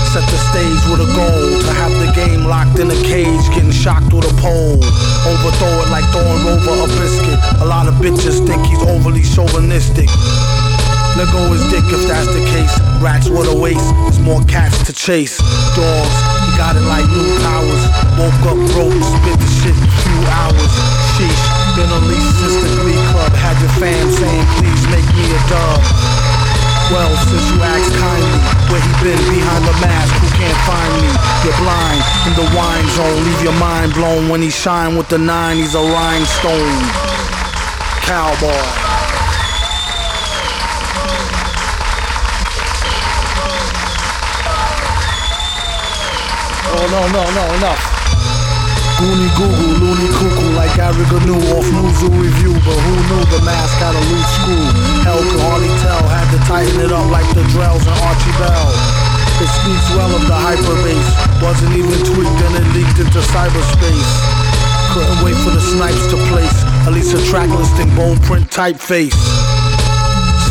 Set 0.08 0.24
the 0.24 0.40
stage 0.48 0.80
with 0.88 1.04
a 1.04 1.10
goal 1.12 1.60
to 1.60 1.72
have 1.76 1.92
the 2.00 2.08
game 2.16 2.48
locked 2.48 2.80
in 2.80 2.88
a 2.88 2.96
cage, 3.04 3.44
getting 3.52 3.70
shocked 3.70 4.08
with 4.08 4.24
a 4.24 4.34
pole. 4.40 4.80
Overthrow 5.28 5.84
it 5.84 5.92
like 5.92 6.08
throwing 6.16 6.48
over 6.48 6.80
a 6.80 6.88
biscuit. 6.96 7.36
A 7.60 7.66
lot 7.68 7.88
of 7.88 7.94
bitches 8.00 8.40
think 8.48 8.64
he's 8.64 8.80
overly 8.88 9.20
chauvinistic. 9.20 10.08
Let 11.18 11.34
go 11.34 11.50
his 11.50 11.66
dick 11.66 11.82
if 11.90 12.06
that's 12.06 12.30
the 12.30 12.38
case. 12.46 12.70
Rats 13.02 13.26
with 13.26 13.50
a 13.50 13.58
waist, 13.58 13.82
there's 14.06 14.22
more 14.22 14.38
cats 14.46 14.86
to 14.86 14.94
chase. 14.94 15.42
Dogs, 15.74 16.16
he 16.46 16.50
got 16.54 16.78
it 16.78 16.86
like 16.86 17.02
new 17.10 17.26
powers. 17.42 17.82
Woke 18.14 18.54
up 18.54 18.58
broke, 18.70 18.94
spit 18.94 19.34
the 19.34 19.50
shit 19.50 19.74
in 19.74 19.82
a 19.82 19.98
few 19.98 20.20
hours. 20.30 20.72
Sheesh, 21.18 21.42
been 21.74 21.90
unleashed 21.90 22.38
since 22.38 22.62
the 22.62 22.70
Glee 22.86 23.02
Club. 23.10 23.34
Had 23.34 23.58
your 23.58 23.74
fam 23.82 24.06
saying, 24.14 24.46
please 24.62 24.82
make 24.94 25.10
me 25.18 25.26
a 25.34 25.42
dub. 25.50 25.82
Well, 26.94 27.10
since 27.26 27.50
you 27.50 27.66
asked 27.66 27.98
kindly, 27.98 28.38
where 28.70 28.78
he 28.78 28.92
been 29.02 29.22
behind 29.26 29.66
the 29.66 29.74
mask, 29.82 30.14
who 30.22 30.30
can't 30.38 30.60
find 30.70 31.02
me? 31.02 31.10
You're 31.42 31.58
blind 31.58 31.98
in 32.30 32.34
the 32.38 32.46
wine 32.54 32.86
zone, 32.94 33.18
leave 33.26 33.42
your 33.42 33.58
mind 33.58 33.90
blown 33.98 34.30
when 34.30 34.38
he 34.38 34.54
shine 34.54 34.94
with 34.94 35.10
the 35.10 35.18
nine. 35.18 35.58
He's 35.58 35.74
a 35.74 35.82
rhinestone 35.82 36.78
cowboy. 38.06 38.54
No, 46.78 46.86
no, 46.86 47.22
no, 47.34 47.44
enough. 47.58 47.82
Goonie 49.02 49.26
goo 49.34 49.50
goo, 49.50 49.82
loony 49.82 50.08
cuckoo, 50.14 50.54
like 50.54 50.70
Gary 50.78 51.02
knew 51.26 51.42
off 51.50 51.66
New 51.74 51.90
Zoo 51.98 52.06
Revue, 52.06 52.54
but 52.62 52.78
who 52.78 52.94
knew 53.02 53.22
the 53.34 53.42
mask 53.42 53.82
had 53.82 53.98
a 53.98 54.02
loose 54.06 54.30
screw? 54.38 54.62
Hell 55.02 55.18
could 55.18 55.42
hardly 55.42 55.74
tell, 55.82 56.06
had 56.06 56.30
to 56.30 56.38
tighten 56.46 56.78
it 56.78 56.94
up 56.94 57.10
like 57.10 57.26
the 57.34 57.42
Drells 57.50 57.82
and 57.82 57.98
Archie 58.06 58.30
Bell. 58.38 58.70
It 59.42 59.50
speaks 59.58 59.86
well 59.98 60.06
of 60.14 60.22
the 60.22 60.38
hyperbase, 60.38 61.10
wasn't 61.42 61.74
even 61.74 61.98
tweaked 62.06 62.40
and 62.46 62.54
it 62.62 62.66
leaked 62.70 63.02
into 63.02 63.26
cyberspace. 63.26 64.10
Couldn't 64.94 65.18
wait 65.26 65.34
for 65.42 65.50
the 65.50 65.60
snipes 65.60 66.06
to 66.14 66.16
place, 66.30 66.62
at 66.86 66.94
least 66.94 67.10
a 67.10 67.18
track 67.26 67.50
listing, 67.50 67.90
bone 67.98 68.22
print 68.22 68.46
typeface. 68.54 69.18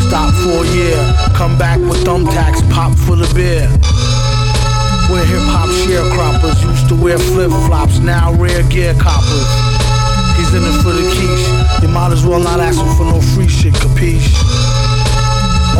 Stop 0.04 0.32
for 0.44 0.60
a 0.60 0.68
year, 0.76 1.00
come 1.32 1.56
back 1.56 1.80
with 1.80 2.04
thumbtacks, 2.04 2.60
pop 2.68 2.92
for 3.08 3.16
the 3.16 3.28
beer. 3.32 3.64
We're 5.08 5.24
hip 5.24 5.40
hop 5.48 5.72
sharecroppers, 5.88 6.60
used 6.68 6.88
to 6.88 6.94
wear 6.94 7.16
flip 7.16 7.48
flops, 7.64 7.98
now 7.98 8.34
rare 8.34 8.62
gear 8.68 8.92
coppers. 9.00 9.48
He's 10.36 10.52
in 10.52 10.60
it 10.60 10.76
for 10.84 10.92
the 10.92 11.00
quiche, 11.16 11.48
you 11.80 11.88
might 11.88 12.12
as 12.12 12.26
well 12.26 12.40
not 12.40 12.60
ask 12.60 12.76
him 12.76 12.92
for 12.92 13.08
no 13.08 13.16
free 13.32 13.48
shit, 13.48 13.72
capiche? 13.72 14.36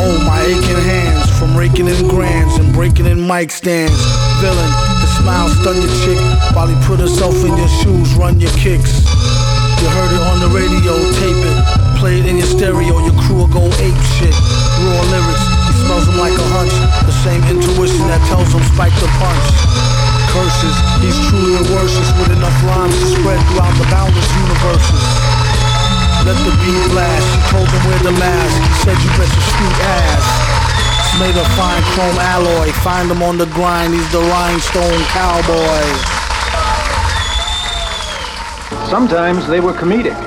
Oh, 0.01 0.17
my 0.25 0.41
aching 0.41 0.81
hands 0.81 1.29
from 1.37 1.55
raking 1.55 1.87
in 1.87 2.07
grands 2.07 2.57
and 2.57 2.73
breaking 2.73 3.05
in 3.05 3.27
mic 3.27 3.51
stands. 3.51 4.01
Villain, 4.41 4.71
the 4.97 5.07
smile 5.21 5.49
stun 5.61 5.77
your 5.77 5.93
chick 6.01 6.17
while 6.57 6.65
he 6.65 6.73
put 6.89 6.99
herself 6.99 7.37
in 7.45 7.53
your 7.53 7.69
shoes, 7.85 8.15
run 8.15 8.39
your 8.39 8.51
kicks. 8.57 9.05
You 9.77 9.87
heard 9.93 10.09
it 10.09 10.23
on 10.25 10.41
the 10.41 10.49
radio, 10.49 10.97
tape 11.21 11.37
it, 11.37 11.57
play 11.99 12.17
it 12.17 12.25
in 12.25 12.37
your 12.37 12.47
stereo, 12.47 12.97
your 13.05 13.13
crew 13.21 13.45
will 13.45 13.53
go 13.53 13.69
ape 13.77 14.01
shit. 14.17 14.33
Raw 14.33 15.05
lyrics, 15.13 15.58
he 15.89 15.95
smells 15.97 16.05
them 16.05 16.21
like 16.21 16.37
a 16.37 16.47
hunch, 16.53 16.75
the 17.09 17.17
same 17.25 17.41
intuition 17.49 18.05
that 18.13 18.21
tells 18.29 18.45
him 18.53 18.61
spike 18.77 18.93
the 19.01 19.09
punch. 19.17 19.45
Curses, 20.29 20.77
he's 21.01 21.17
truly 21.25 21.57
a 21.57 21.63
worship 21.73 22.05
with 22.21 22.29
enough 22.29 22.53
rhymes 22.61 22.93
to 22.93 23.07
spread 23.09 23.41
throughout 23.49 23.73
the 23.81 23.89
boundless 23.89 24.29
universes. 24.37 25.01
Let 26.29 26.37
the 26.45 26.53
beat 26.61 26.85
blast, 26.93 27.25
she 27.25 27.41
told 27.49 27.65
him 27.65 27.81
wear 27.89 28.01
the 28.05 28.13
mask, 28.21 28.53
he 28.53 28.73
said 28.85 28.97
you 29.01 29.09
bet 29.17 29.33
your 29.33 29.47
sweet 29.49 29.77
ass. 30.05 30.25
Made 31.17 31.33
of 31.33 31.49
fine 31.57 31.81
chrome 31.97 32.21
alloy, 32.21 32.69
find 32.85 33.09
him 33.09 33.25
on 33.25 33.41
the 33.41 33.49
grind, 33.49 33.97
he's 33.97 34.11
the 34.13 34.21
rhinestone 34.21 35.01
cowboy. 35.09 35.89
Sometimes 38.93 39.47
they 39.49 39.59
were 39.59 39.73
comedic 39.73 40.17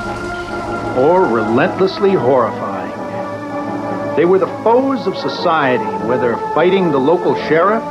or 0.99 1.23
relentlessly 1.23 2.19
horrifying. 2.19 2.72
They 4.17 4.27
were 4.27 4.39
the 4.39 4.47
foes 4.63 5.07
of 5.07 5.17
society, 5.17 5.85
whether 6.07 6.37
fighting 6.55 6.93
the 6.93 6.99
local 6.99 7.35
sheriff 7.49 7.83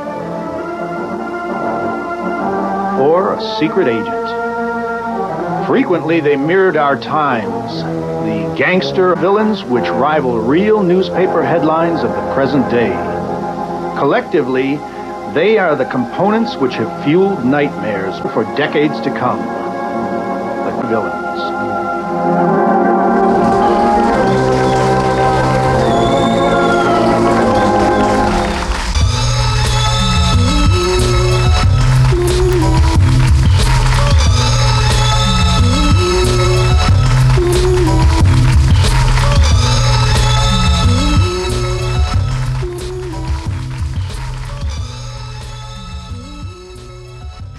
or 3.00 3.34
a 3.34 3.58
secret 3.58 3.88
agent. 3.88 5.66
Frequently, 5.66 6.20
they 6.20 6.36
mirrored 6.36 6.76
our 6.76 6.96
times, 6.96 7.82
the 8.24 8.54
gangster 8.56 9.16
villains 9.16 9.64
which 9.64 9.88
rival 9.88 10.38
real 10.38 10.82
newspaper 10.84 11.42
headlines 11.42 12.04
of 12.04 12.10
the 12.10 12.34
present 12.34 12.70
day. 12.70 12.92
Collectively, 13.98 14.76
they 15.34 15.58
are 15.58 15.74
the 15.74 15.86
components 15.86 16.54
which 16.56 16.74
have 16.74 17.04
fueled 17.04 17.44
nightmares 17.44 18.16
for 18.32 18.44
decades 18.56 19.00
to 19.00 19.10
come. 19.10 19.38
The 20.80 20.86
villains. 20.88 22.61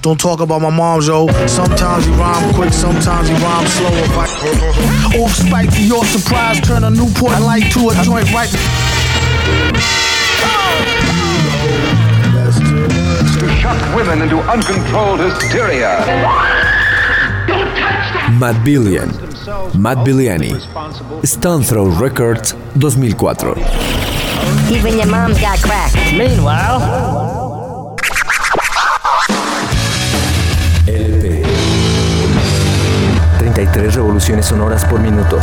Don't 0.03 0.19
talk 0.19 0.41
about 0.41 0.61
my 0.61 0.69
mom's, 0.69 1.07
yo. 1.07 1.27
Sometimes 1.47 2.05
you 2.05 2.11
rhyme 2.15 2.53
quick, 2.53 2.73
sometimes 2.73 3.29
you 3.29 3.37
rhyme 3.37 3.65
slow. 3.67 3.87
If 3.89 5.15
off 5.15 5.31
spike 5.31 5.71
to 5.75 5.81
your 5.81 6.03
surprise, 6.03 6.59
turn 6.59 6.83
a 6.83 6.89
Newport 6.89 7.39
light 7.39 7.71
to 7.71 7.87
a 7.87 7.93
joint 8.03 8.29
right. 8.33 8.49
To 13.39 13.47
shock 13.61 13.95
women 13.95 14.21
into 14.23 14.39
uncontrolled 14.39 15.21
hysteria. 15.21 16.03
Madvillain, 18.37 19.07
Matt 19.73 19.99
Billiani, 19.99 20.59
Stones 21.25 21.69
Throw 21.69 21.85
Records 21.85 22.51
2004. 22.73 23.55
Even 24.69 24.97
your 24.97 25.07
mom's 25.07 25.39
got 25.39 25.59
crack. 25.59 25.93
Meanwhile, 26.13 27.42
33 33.63 33.95
revoluciones 33.95 34.45
sonoras 34.45 34.83
por 34.83 34.99
minuto. 34.99 35.39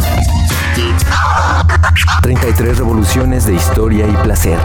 33 2.20 2.76
revoluciones 2.76 3.46
de 3.46 3.54
historia 3.54 4.06
y 4.06 4.12
placer. 4.22 4.58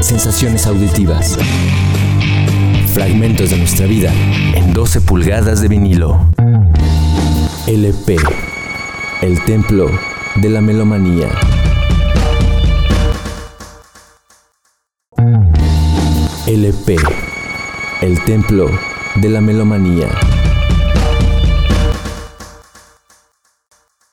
Sensaciones 0.00 0.66
auditivas. 0.66 1.38
Fragmentos 2.92 3.48
de 3.48 3.56
nuestra 3.56 3.86
vida 3.86 4.12
en 4.12 4.74
12 4.74 5.00
pulgadas 5.00 5.62
de 5.62 5.68
vinilo. 5.68 6.26
LP. 7.66 8.18
El 9.22 9.42
templo 9.44 9.90
de 10.34 10.50
la 10.50 10.60
melomanía. 10.60 11.28
LP. 16.46 16.96
El 18.02 18.20
templo 18.24 18.70
de 19.14 19.30
la 19.30 19.40
melomanía. 19.40 20.08